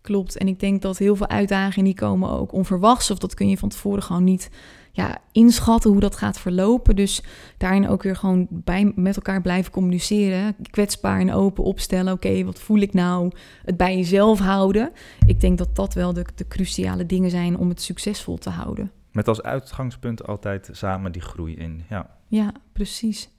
Klopt. 0.00 0.36
En 0.36 0.48
ik 0.48 0.60
denk 0.60 0.82
dat 0.82 0.98
heel 0.98 1.16
veel 1.16 1.28
uitdagingen 1.28 1.84
die 1.84 1.94
komen 1.94 2.30
ook 2.30 2.52
onverwachts. 2.52 3.10
Of 3.10 3.18
dat 3.18 3.34
kun 3.34 3.48
je 3.48 3.58
van 3.58 3.68
tevoren 3.68 4.02
gewoon 4.02 4.24
niet 4.24 4.50
ja, 4.96 5.18
inschatten 5.32 5.90
hoe 5.90 6.00
dat 6.00 6.16
gaat 6.16 6.38
verlopen. 6.38 6.96
Dus 6.96 7.22
daarin 7.56 7.88
ook 7.88 8.02
weer 8.02 8.16
gewoon 8.16 8.46
bij, 8.50 8.92
met 8.94 9.16
elkaar 9.16 9.42
blijven 9.42 9.72
communiceren. 9.72 10.56
Kwetsbaar 10.70 11.20
en 11.20 11.32
open 11.32 11.64
opstellen. 11.64 12.12
Oké, 12.12 12.44
wat 12.44 12.60
voel 12.60 12.78
ik 12.78 12.92
nou? 12.92 13.30
Het 13.64 13.76
bij 13.76 13.96
jezelf 13.96 14.38
houden. 14.38 14.92
Ik 15.26 15.40
denk 15.40 15.58
dat 15.58 15.76
dat 15.76 15.94
wel 15.94 16.12
de, 16.12 16.24
de 16.34 16.48
cruciale 16.48 17.06
dingen 17.06 17.30
zijn 17.30 17.58
om 17.58 17.68
het 17.68 17.80
succesvol 17.80 18.38
te 18.38 18.50
houden. 18.50 18.90
Met 19.12 19.28
als 19.28 19.42
uitgangspunt 19.42 20.26
altijd 20.26 20.68
samen 20.72 21.12
die 21.12 21.22
groei 21.22 21.56
in. 21.56 21.82
Ja, 21.88 22.10
ja 22.26 22.52
precies. 22.72 23.30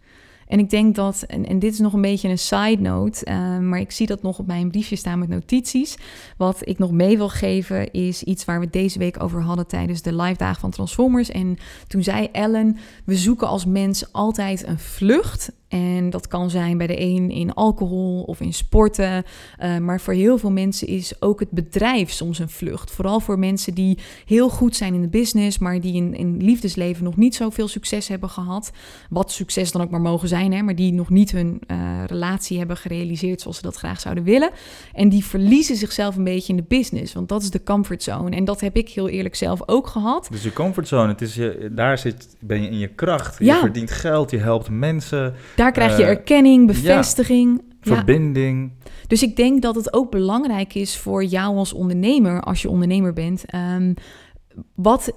En 0.47 0.59
ik 0.59 0.69
denk 0.69 0.95
dat, 0.95 1.23
en, 1.27 1.59
dit 1.59 1.73
is 1.73 1.79
nog 1.79 1.93
een 1.93 2.01
beetje 2.01 2.29
een 2.29 2.37
side 2.37 2.81
note, 2.81 3.25
uh, 3.29 3.59
maar 3.59 3.79
ik 3.79 3.91
zie 3.91 4.07
dat 4.07 4.21
nog 4.21 4.39
op 4.39 4.47
mijn 4.47 4.71
briefje 4.71 4.95
staan 4.95 5.19
met 5.19 5.29
notities. 5.29 5.97
Wat 6.37 6.57
ik 6.67 6.77
nog 6.77 6.91
mee 6.91 7.17
wil 7.17 7.29
geven 7.29 7.91
is 7.91 8.23
iets 8.23 8.45
waar 8.45 8.59
we 8.59 8.69
deze 8.69 8.99
week 8.99 9.23
over 9.23 9.41
hadden 9.41 9.67
tijdens 9.67 10.01
de 10.01 10.15
live 10.15 10.37
dagen 10.37 10.59
van 10.59 10.71
Transformers. 10.71 11.29
En 11.29 11.57
toen 11.87 12.03
zei 12.03 12.29
Ellen, 12.31 12.77
we 13.05 13.15
zoeken 13.15 13.47
als 13.47 13.65
mens 13.65 14.13
altijd 14.13 14.67
een 14.67 14.79
vlucht. 14.79 15.51
En 15.67 16.09
dat 16.09 16.27
kan 16.27 16.49
zijn 16.49 16.77
bij 16.77 16.87
de 16.87 16.99
een 16.99 17.29
in 17.29 17.53
alcohol 17.53 18.23
of 18.23 18.41
in 18.41 18.53
sporten. 18.53 19.23
Uh, 19.59 19.77
maar 19.77 20.01
voor 20.01 20.13
heel 20.13 20.37
veel 20.37 20.51
mensen 20.51 20.87
is 20.87 21.21
ook 21.21 21.39
het 21.39 21.51
bedrijf 21.51 22.11
soms 22.11 22.39
een 22.39 22.49
vlucht. 22.49 22.91
Vooral 22.91 23.19
voor 23.19 23.39
mensen 23.39 23.73
die 23.73 23.97
heel 24.25 24.49
goed 24.49 24.75
zijn 24.75 24.93
in 24.93 25.01
de 25.01 25.07
business, 25.07 25.57
maar 25.57 25.81
die 25.81 25.93
in, 25.93 26.15
in 26.15 26.37
liefdesleven 26.43 27.03
nog 27.03 27.15
niet 27.15 27.35
zoveel 27.35 27.67
succes 27.67 28.07
hebben 28.07 28.29
gehad. 28.29 28.71
Wat 29.09 29.31
succes 29.31 29.71
dan 29.71 29.81
ook 29.81 29.89
maar 29.89 30.01
mogen 30.01 30.27
zijn, 30.27 30.53
hè, 30.53 30.61
maar 30.61 30.75
die 30.75 30.93
nog 30.93 31.09
niet 31.09 31.31
hun 31.31 31.61
uh, 31.67 32.03
relatie 32.05 32.57
hebben 32.57 32.77
gerealiseerd 32.77 33.41
zoals 33.41 33.55
ze 33.55 33.61
dat 33.61 33.75
graag 33.75 33.99
zouden 33.99 34.23
willen. 34.23 34.49
En 34.93 35.09
die 35.09 35.25
verliezen 35.25 35.75
zichzelf 35.75 36.15
een 36.15 36.23
beetje 36.23 36.53
in 36.53 36.59
de 36.59 36.65
business, 36.67 37.13
want 37.13 37.29
dat 37.29 37.41
is 37.41 37.51
de 37.51 37.63
comfortzone. 37.63 38.35
En 38.35 38.45
dat 38.45 38.61
heb 38.61 38.75
ik 38.75 38.89
heel 38.89 39.09
eerlijk 39.09 39.35
zelf 39.35 39.61
ook 39.65 39.87
gehad. 39.87 40.27
Dus 40.31 40.43
je 40.43 40.53
comfortzone, 40.53 41.07
het 41.07 41.21
is 41.21 41.35
je, 41.35 41.69
daar 41.71 41.97
zit, 41.97 42.35
ben 42.39 42.61
je 42.61 42.69
in 42.69 42.77
je 42.77 42.87
kracht. 42.87 43.39
Je 43.39 43.45
ja. 43.45 43.59
verdient 43.59 43.91
geld, 43.91 44.31
je 44.31 44.37
helpt 44.37 44.69
mensen. 44.69 45.35
Daar 45.57 45.71
krijg 45.71 45.97
je 45.97 46.03
uh, 46.03 46.09
erkenning, 46.09 46.67
bevestiging. 46.67 47.61
Ja, 47.81 47.95
verbinding. 47.95 48.71
Ja. 48.83 48.91
Dus 49.07 49.23
ik 49.23 49.35
denk 49.35 49.61
dat 49.61 49.75
het 49.75 49.93
ook 49.93 50.11
belangrijk 50.11 50.73
is 50.73 50.97
voor 50.97 51.23
jou 51.23 51.57
als 51.57 51.73
ondernemer, 51.73 52.41
als 52.41 52.61
je 52.61 52.69
ondernemer 52.69 53.13
bent. 53.13 53.43
Um, 53.55 53.93
wat, 54.75 55.13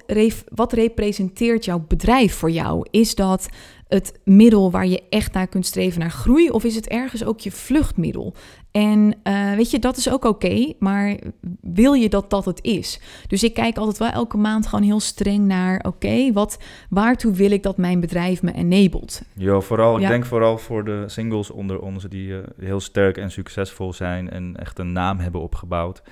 wat 0.54 0.72
representeert 0.72 1.64
jouw 1.64 1.84
bedrijf 1.88 2.34
voor 2.34 2.50
jou? 2.50 2.86
Is 2.90 3.14
dat 3.14 3.48
het 3.88 4.20
middel 4.24 4.70
waar 4.70 4.86
je 4.86 5.02
echt 5.08 5.32
naar 5.32 5.48
kunt 5.48 5.66
streven 5.66 6.00
naar 6.00 6.10
groei? 6.10 6.50
Of 6.50 6.64
is 6.64 6.74
het 6.74 6.88
ergens 6.88 7.24
ook 7.24 7.40
je 7.40 7.50
vluchtmiddel? 7.50 8.34
En 8.70 9.14
uh, 9.24 9.54
weet 9.54 9.70
je, 9.70 9.78
dat 9.78 9.96
is 9.96 10.10
ook 10.10 10.24
oké, 10.24 10.46
okay, 10.46 10.76
maar 10.78 11.16
wil 11.60 11.92
je 11.92 12.08
dat 12.08 12.30
dat 12.30 12.44
het 12.44 12.64
is? 12.64 13.00
Dus 13.26 13.42
ik 13.44 13.54
kijk 13.54 13.76
altijd 13.76 13.98
wel 13.98 14.10
elke 14.10 14.36
maand 14.36 14.66
gewoon 14.66 14.84
heel 14.84 15.00
streng 15.00 15.46
naar, 15.46 15.76
oké, 15.76 15.86
okay, 15.86 16.32
wat, 16.32 16.58
waartoe 16.88 17.32
wil 17.32 17.50
ik 17.50 17.62
dat 17.62 17.76
mijn 17.76 18.00
bedrijf 18.00 18.42
me 18.42 18.52
enabled? 18.52 19.22
Jo, 19.32 19.60
vooral, 19.60 19.96
ja. 19.96 20.02
ik 20.02 20.08
denk 20.08 20.24
vooral 20.24 20.58
voor 20.58 20.84
de 20.84 21.04
singles 21.06 21.50
onder 21.50 21.80
ons 21.80 22.04
die 22.04 22.28
uh, 22.28 22.38
heel 22.58 22.80
sterk 22.80 23.16
en 23.16 23.30
succesvol 23.30 23.92
zijn 23.92 24.30
en 24.30 24.56
echt 24.56 24.78
een 24.78 24.92
naam 24.92 25.18
hebben 25.18 25.40
opgebouwd. 25.40 26.02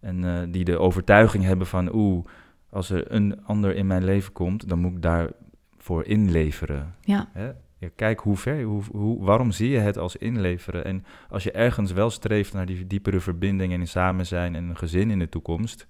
En 0.00 0.22
uh, 0.22 0.38
die 0.48 0.64
de 0.64 0.78
overtuiging 0.78 1.44
hebben 1.44 1.66
van, 1.66 1.94
oeh, 1.94 2.24
als 2.70 2.90
er 2.90 3.12
een 3.12 3.44
ander 3.44 3.76
in 3.76 3.86
mijn 3.86 4.04
leven 4.04 4.32
komt, 4.32 4.68
dan 4.68 4.78
moet 4.78 4.92
ik 4.92 5.02
daarvoor 5.02 6.04
inleveren. 6.04 6.94
Ja. 7.00 7.28
Hè? 7.32 7.50
Kijk 7.96 8.20
hoe 8.20 8.36
ver, 8.36 8.62
hoe, 8.62 8.82
hoe, 8.92 9.24
waarom 9.24 9.50
zie 9.50 9.70
je 9.70 9.78
het 9.78 9.98
als 9.98 10.16
inleveren? 10.16 10.84
En 10.84 11.04
als 11.28 11.44
je 11.44 11.52
ergens 11.52 11.92
wel 11.92 12.10
streeft 12.10 12.52
naar 12.52 12.66
die 12.66 12.86
diepere 12.86 13.20
verbinding 13.20 13.72
en 13.72 13.86
samen 13.86 14.26
zijn 14.26 14.54
en 14.54 14.68
een 14.68 14.76
gezin 14.76 15.10
in 15.10 15.18
de 15.18 15.28
toekomst, 15.28 15.86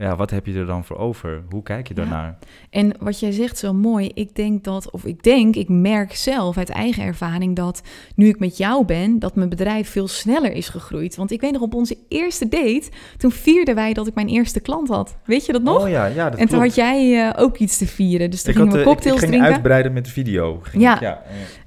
ja, 0.00 0.16
wat 0.16 0.30
heb 0.30 0.46
je 0.46 0.54
er 0.54 0.66
dan 0.66 0.84
voor 0.84 0.96
over? 0.98 1.42
Hoe 1.50 1.62
kijk 1.62 1.88
je 1.88 1.94
daarnaar? 1.94 2.24
Ja. 2.40 2.46
En 2.70 2.92
wat 3.00 3.20
jij 3.20 3.30
zegt 3.32 3.58
zo 3.58 3.72
mooi, 3.72 4.10
ik 4.14 4.34
denk 4.34 4.64
dat, 4.64 4.90
of 4.90 5.04
ik 5.04 5.22
denk, 5.22 5.56
ik 5.56 5.68
merk 5.68 6.14
zelf 6.14 6.56
uit 6.56 6.68
eigen 6.68 7.02
ervaring 7.04 7.56
dat 7.56 7.82
nu 8.14 8.28
ik 8.28 8.38
met 8.38 8.56
jou 8.56 8.84
ben, 8.84 9.18
dat 9.18 9.34
mijn 9.34 9.48
bedrijf 9.48 9.88
veel 9.90 10.08
sneller 10.08 10.52
is 10.52 10.68
gegroeid. 10.68 11.16
Want 11.16 11.30
ik 11.30 11.40
weet 11.40 11.52
nog 11.52 11.62
op 11.62 11.74
onze 11.74 11.96
eerste 12.08 12.48
date, 12.48 12.88
toen 13.16 13.30
vierden 13.32 13.74
wij 13.74 13.92
dat 13.92 14.06
ik 14.06 14.14
mijn 14.14 14.28
eerste 14.28 14.60
klant 14.60 14.88
had. 14.88 15.16
Weet 15.24 15.46
je 15.46 15.52
dat 15.52 15.62
nog? 15.62 15.82
Oh 15.82 15.88
ja, 15.88 16.06
ja 16.06 16.30
dat 16.30 16.38
En 16.38 16.48
toen 16.48 16.58
klopt. 16.58 16.64
had 16.64 16.74
jij 16.74 17.26
uh, 17.26 17.32
ook 17.36 17.56
iets 17.58 17.78
te 17.78 17.86
vieren. 17.86 18.30
Dus 18.30 18.42
toen 18.42 18.52
ik 18.52 18.58
gingen 18.58 18.76
we 18.76 18.82
cocktails 18.84 19.06
ik, 19.06 19.12
ik 19.14 19.18
ging 19.28 19.30
drinken. 19.30 19.52
uitbreiden 19.52 19.92
met 19.92 20.04
de 20.04 20.10
video. 20.10 20.58
Ging 20.62 20.82
Ja. 20.82 20.94
ik- 20.94 21.00
ja, 21.00 21.08
ja. 21.08 21.22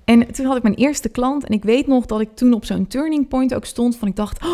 En 0.05 0.31
toen 0.33 0.45
had 0.45 0.57
ik 0.57 0.63
mijn 0.63 0.75
eerste 0.75 1.09
klant. 1.09 1.45
En 1.45 1.53
ik 1.53 1.63
weet 1.63 1.87
nog 1.87 2.05
dat 2.05 2.21
ik 2.21 2.29
toen 2.35 2.53
op 2.53 2.65
zo'n 2.65 2.87
turning 2.87 3.27
point 3.27 3.53
ook 3.55 3.65
stond. 3.65 3.97
Van 3.97 4.07
ik 4.07 4.15
dacht, 4.15 4.43
oh, 4.45 4.49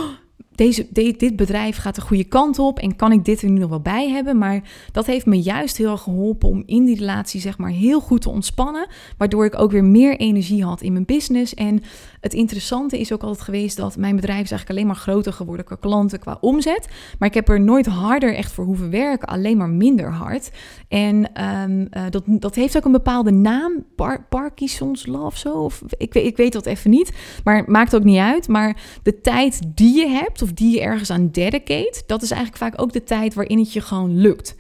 deze, 0.59 0.87
de- 0.89 1.15
dit 1.17 1.35
bedrijf 1.35 1.77
gaat 1.77 1.95
de 1.95 2.01
goede 2.01 2.23
kant 2.23 2.59
op. 2.59 2.79
En 2.79 2.95
kan 2.95 3.11
ik 3.11 3.25
dit 3.25 3.41
er 3.41 3.49
nu 3.49 3.59
nog 3.59 3.69
wel 3.69 3.79
bij 3.81 4.09
hebben? 4.09 4.37
Maar 4.37 4.61
dat 4.91 5.05
heeft 5.05 5.25
me 5.25 5.41
juist 5.41 5.77
heel 5.77 5.91
erg 5.91 6.01
geholpen 6.01 6.49
om 6.49 6.63
in 6.65 6.85
die 6.85 6.97
relatie 6.97 7.41
zeg 7.41 7.57
maar 7.57 7.69
heel 7.71 7.99
goed 7.99 8.21
te 8.21 8.29
ontspannen. 8.29 8.87
Waardoor 9.17 9.45
ik 9.45 9.59
ook 9.59 9.71
weer 9.71 9.83
meer 9.83 10.17
energie 10.17 10.63
had 10.63 10.81
in 10.81 10.91
mijn 10.93 11.05
business. 11.05 11.53
En 11.53 11.81
het 12.19 12.33
interessante 12.33 12.99
is 12.99 13.13
ook 13.13 13.23
altijd 13.23 13.41
geweest 13.41 13.77
dat 13.77 13.97
mijn 13.97 14.15
bedrijf 14.15 14.43
is 14.43 14.51
eigenlijk 14.51 14.79
alleen 14.79 14.87
maar 14.87 15.01
groter 15.01 15.33
geworden 15.33 15.65
qua 15.65 15.77
klanten, 15.79 16.19
qua 16.19 16.37
omzet. 16.41 16.87
Maar 17.19 17.27
ik 17.27 17.33
heb 17.33 17.49
er 17.49 17.61
nooit 17.61 17.85
harder 17.85 18.35
echt 18.35 18.51
voor 18.51 18.65
hoeven 18.65 18.89
werken, 18.89 19.27
alleen 19.27 19.57
maar 19.57 19.69
minder 19.69 20.11
hard. 20.11 20.51
En 20.87 21.33
ehm, 21.33 21.85
eh, 21.89 22.03
dat, 22.09 22.23
dat 22.25 22.55
heeft 22.55 22.77
ook 22.77 22.85
een 22.85 22.91
bepaalde 22.91 23.31
naam, 23.31 23.85
Par 23.95 24.25
Parkinson's 24.29 25.05
Law 25.05 25.25
of 25.25 25.37
zo. 25.37 25.53
Of, 25.53 25.81
ik, 25.97 26.15
ik 26.15 26.37
weet 26.37 26.53
dat 26.53 26.65
even 26.65 26.89
niet, 26.89 27.11
maar 27.43 27.63
maakt 27.67 27.95
ook 27.95 28.03
niet 28.03 28.19
uit. 28.19 28.47
Maar 28.47 28.99
de 29.03 29.21
tijd 29.21 29.61
die 29.75 29.95
je 29.95 30.07
hebt 30.07 30.41
of 30.41 30.53
die 30.53 30.75
je 30.75 30.81
ergens 30.81 31.09
aan 31.09 31.29
dedicate, 31.31 32.03
dat 32.05 32.21
is 32.21 32.31
eigenlijk 32.31 32.63
vaak 32.63 32.81
ook 32.81 32.93
de 32.93 33.03
tijd 33.03 33.33
waarin 33.33 33.59
het 33.59 33.73
je 33.73 33.81
gewoon 33.81 34.17
lukt. 34.17 34.55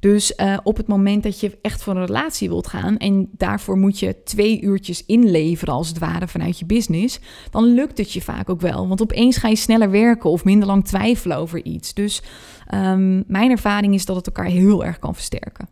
Dus 0.00 0.32
uh, 0.36 0.58
op 0.62 0.76
het 0.76 0.86
moment 0.86 1.22
dat 1.22 1.40
je 1.40 1.58
echt 1.62 1.82
voor 1.82 1.96
een 1.96 2.06
relatie 2.06 2.48
wilt 2.48 2.66
gaan 2.66 2.96
en 2.96 3.28
daarvoor 3.32 3.78
moet 3.78 3.98
je 3.98 4.22
twee 4.22 4.60
uurtjes 4.60 5.06
inleveren 5.06 5.74
als 5.74 5.88
het 5.88 5.98
ware 5.98 6.28
vanuit 6.28 6.58
je 6.58 6.66
business, 6.66 7.20
dan 7.50 7.64
lukt 7.64 7.98
het 7.98 8.12
je 8.12 8.20
vaak 8.20 8.50
ook 8.50 8.60
wel. 8.60 8.88
Want 8.88 9.02
opeens 9.02 9.36
ga 9.36 9.48
je 9.48 9.56
sneller 9.56 9.90
werken 9.90 10.30
of 10.30 10.44
minder 10.44 10.68
lang 10.68 10.84
twijfelen 10.84 11.36
over 11.36 11.64
iets. 11.64 11.94
Dus 11.94 12.22
um, 12.74 13.24
mijn 13.26 13.50
ervaring 13.50 13.94
is 13.94 14.04
dat 14.04 14.16
het 14.16 14.26
elkaar 14.26 14.46
heel 14.46 14.84
erg 14.84 14.98
kan 14.98 15.14
versterken. 15.14 15.68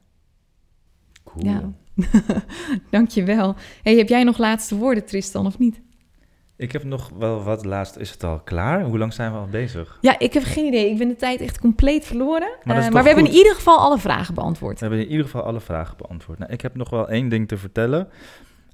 Cool. 1.24 1.45
Ja. 1.45 1.72
Dankjewel. 2.91 3.55
Hey, 3.83 3.97
heb 3.97 4.09
jij 4.09 4.24
nog 4.24 4.39
laatste 4.39 4.76
woorden, 4.76 5.05
Tristan, 5.05 5.47
of 5.47 5.59
niet? 5.59 5.81
Ik 6.59 6.72
heb 6.72 6.84
nog 6.84 7.11
wel 7.18 7.42
wat 7.42 7.64
laatst. 7.64 7.96
Is 7.96 8.11
het 8.11 8.24
al 8.24 8.40
klaar? 8.40 8.82
Hoe 8.82 8.98
lang 8.98 9.12
zijn 9.12 9.32
we 9.32 9.38
al 9.38 9.46
bezig? 9.46 9.98
Ja, 10.00 10.18
ik 10.18 10.32
heb 10.32 10.42
geen 10.42 10.64
idee. 10.64 10.90
Ik 10.90 10.98
ben 10.98 11.09
de 11.09 11.16
tijd 11.16 11.40
echt 11.40 11.61
compleet 11.61 12.04
verloren. 12.04 12.48
Maar 12.64 12.76
Uh, 12.76 12.82
toch 12.82 12.92
maar 12.92 13.02
we 13.02 13.09
hebben 13.09 13.26
in 13.26 13.36
ieder 13.36 13.54
geval 13.54 13.78
alle 13.78 13.98
vragen 13.98 14.34
beantwoord. 14.34 14.80
We 14.80 14.86
hebben 14.86 15.04
in 15.04 15.11
ieder 15.11 15.24
geval 15.24 15.42
alle 15.42 15.61
vragen 15.61 15.96
beantwoord. 15.96 16.38
Nou, 16.38 16.52
ik 16.52 16.61
heb 16.61 16.74
nog 16.74 16.90
wel 16.90 17.09
één 17.09 17.28
ding 17.28 17.48
te 17.48 17.56
vertellen. 17.56 18.09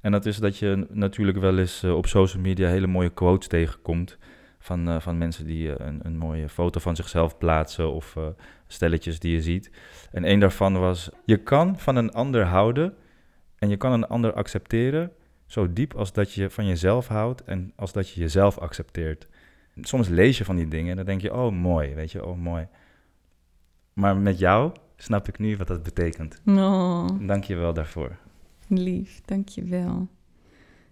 En 0.01 0.11
dat 0.11 0.25
is 0.25 0.37
dat 0.37 0.57
je 0.57 0.87
natuurlijk 0.89 1.37
wel 1.37 1.57
eens 1.57 1.83
eh, 1.83 1.95
op 1.95 2.07
social 2.07 2.41
media 2.41 2.67
hele 2.67 2.87
mooie 2.87 3.09
quotes 3.09 3.47
tegenkomt. 3.47 4.17
Van, 4.65 4.89
eh, 4.89 4.99
van 4.99 5.17
mensen 5.17 5.45
die 5.45 5.75
eh, 5.75 5.85
een, 5.85 5.99
een 6.03 6.17
mooie 6.17 6.49
foto 6.49 6.79
van 6.79 6.95
zichzelf 6.95 7.37
plaatsen 7.37 7.91
of 7.91 8.15
eh, 8.15 8.23
stelletjes 8.67 9.19
die 9.19 9.31
je 9.31 9.41
ziet. 9.41 9.71
En 10.11 10.23
één 10.23 10.39
daarvan 10.39 10.79
was: 10.79 11.09
Je 11.25 11.37
kan 11.37 11.79
van 11.79 11.95
een 11.95 12.11
ander 12.11 12.43
houden 12.43 12.93
en 13.59 13.69
je 13.69 13.77
kan 13.77 13.91
een 13.91 14.07
ander 14.07 14.33
accepteren. 14.33 15.11
Zo 15.45 15.73
diep 15.73 15.93
als 15.93 16.13
dat 16.13 16.33
je 16.33 16.49
van 16.49 16.65
jezelf 16.65 17.07
houdt 17.07 17.43
en 17.43 17.71
als 17.75 17.91
dat 17.93 18.09
je 18.09 18.19
jezelf 18.19 18.57
accepteert. 18.57 19.27
Soms 19.81 20.07
lees 20.07 20.37
je 20.37 20.45
van 20.45 20.55
die 20.55 20.67
dingen 20.67 20.89
en 20.89 20.95
dan 20.95 21.05
denk 21.05 21.21
je: 21.21 21.33
Oh, 21.33 21.51
mooi, 21.51 21.93
weet 21.93 22.11
je, 22.11 22.25
oh, 22.25 22.37
mooi. 22.37 22.67
Maar 23.93 24.17
met 24.17 24.39
jou 24.39 24.71
snap 24.95 25.27
ik 25.27 25.39
nu 25.39 25.57
wat 25.57 25.67
dat 25.67 25.83
betekent. 25.83 26.41
Oh, 26.45 27.07
Dank 27.21 27.43
je 27.43 27.55
wel 27.55 27.73
daarvoor. 27.73 28.17
lief. 28.67 29.21
Dankjewel. 29.25 30.07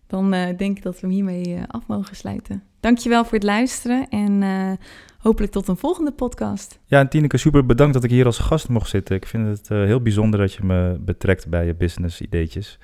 Dan 0.08 0.34
eh, 0.34 0.58
denk 0.58 0.78
ik 0.78 0.84
dat 0.84 0.94
we 0.94 1.00
hem 1.08 1.10
hiermee 1.16 1.56
eh, 1.56 1.64
af 1.68 1.88
mogen 1.88 2.16
sluiten. 2.16 2.64
Dankjewel 2.80 3.24
voor 3.24 3.34
het 3.34 3.44
luisteren 3.44 4.08
en 4.10 4.44
eh, 4.44 4.72
hopelijk 5.18 5.52
tot 5.52 5.68
een 5.68 5.78
volgende 5.78 6.12
podcast. 6.12 6.80
Ja, 6.86 7.00
en 7.00 7.10
Tineke, 7.10 7.38
super 7.38 7.66
bedankt 7.66 7.94
dat 7.94 8.04
ik 8.04 8.10
hier 8.10 8.26
als 8.26 8.38
gast 8.38 8.70
mocht 8.70 8.90
zitten. 8.90 9.16
Ik 9.16 9.26
vind 9.26 9.48
het 9.48 9.70
heel 9.70 10.02
bijzonder 10.02 10.40
dat 10.40 10.54
je 10.54 10.64
me 10.64 10.98
betrekt 11.00 11.48
bij 11.50 11.66
je 11.66 11.76
business 11.76 12.22
ideetjes. 12.22 12.80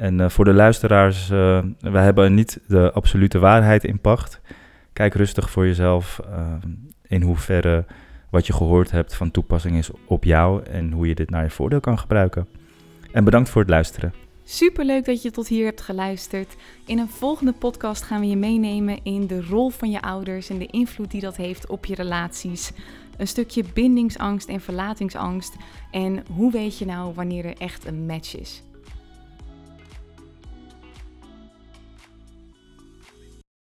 En 0.00 0.20
eh, 0.20 0.28
voor 0.28 0.44
de 0.44 0.52
luisteraars, 0.52 1.30
eh 1.30 1.62
wij 1.80 2.02
hebben 2.02 2.34
niet 2.34 2.60
de 2.66 2.92
absolute 2.92 3.38
waarheid 3.38 3.84
in 3.84 3.98
pacht. 3.98 4.40
Kijk 4.92 5.14
rustig 5.14 5.50
voor 5.50 5.66
jezelf 5.66 6.20
eh, 6.30 6.54
in 7.06 7.22
hoeverre 7.22 7.84
wat 8.30 8.46
je 8.46 8.52
gehoord 8.52 8.90
hebt 8.90 9.14
van 9.14 9.30
toepassing 9.30 9.76
is 9.76 9.90
op 10.06 10.24
jou 10.24 10.62
en 10.64 10.92
hoe 10.92 11.08
je 11.08 11.14
dit 11.14 11.30
naar 11.30 11.42
je 11.42 11.50
voordeel 11.50 11.80
kan 11.80 11.98
gebruiken. 11.98 12.46
En 13.12 13.24
bedankt 13.24 13.48
voor 13.48 13.60
het 13.60 13.70
luisteren. 13.70 14.14
Superleuk 14.44 15.04
dat 15.04 15.22
je 15.22 15.30
tot 15.30 15.48
hier 15.48 15.64
hebt 15.64 15.80
geluisterd. 15.80 16.56
In 16.86 16.98
een 16.98 17.08
volgende 17.08 17.52
podcast 17.52 18.02
gaan 18.02 18.20
we 18.20 18.26
je 18.26 18.36
meenemen 18.36 18.98
in 19.02 19.26
de 19.26 19.42
rol 19.42 19.70
van 19.70 19.90
je 19.90 20.02
ouders 20.02 20.50
en 20.50 20.58
de 20.58 20.66
invloed 20.66 21.10
die 21.10 21.20
dat 21.20 21.36
heeft 21.36 21.68
op 21.68 21.84
je 21.86 21.94
relaties. 21.94 22.72
Een 23.16 23.28
stukje 23.28 23.64
bindingsangst 23.74 24.48
en 24.48 24.60
verlatingsangst. 24.60 25.56
En 25.90 26.24
hoe 26.34 26.52
weet 26.52 26.78
je 26.78 26.86
nou 26.86 27.14
wanneer 27.14 27.44
er 27.44 27.56
echt 27.58 27.86
een 27.86 28.06
match 28.06 28.36
is? 28.36 28.62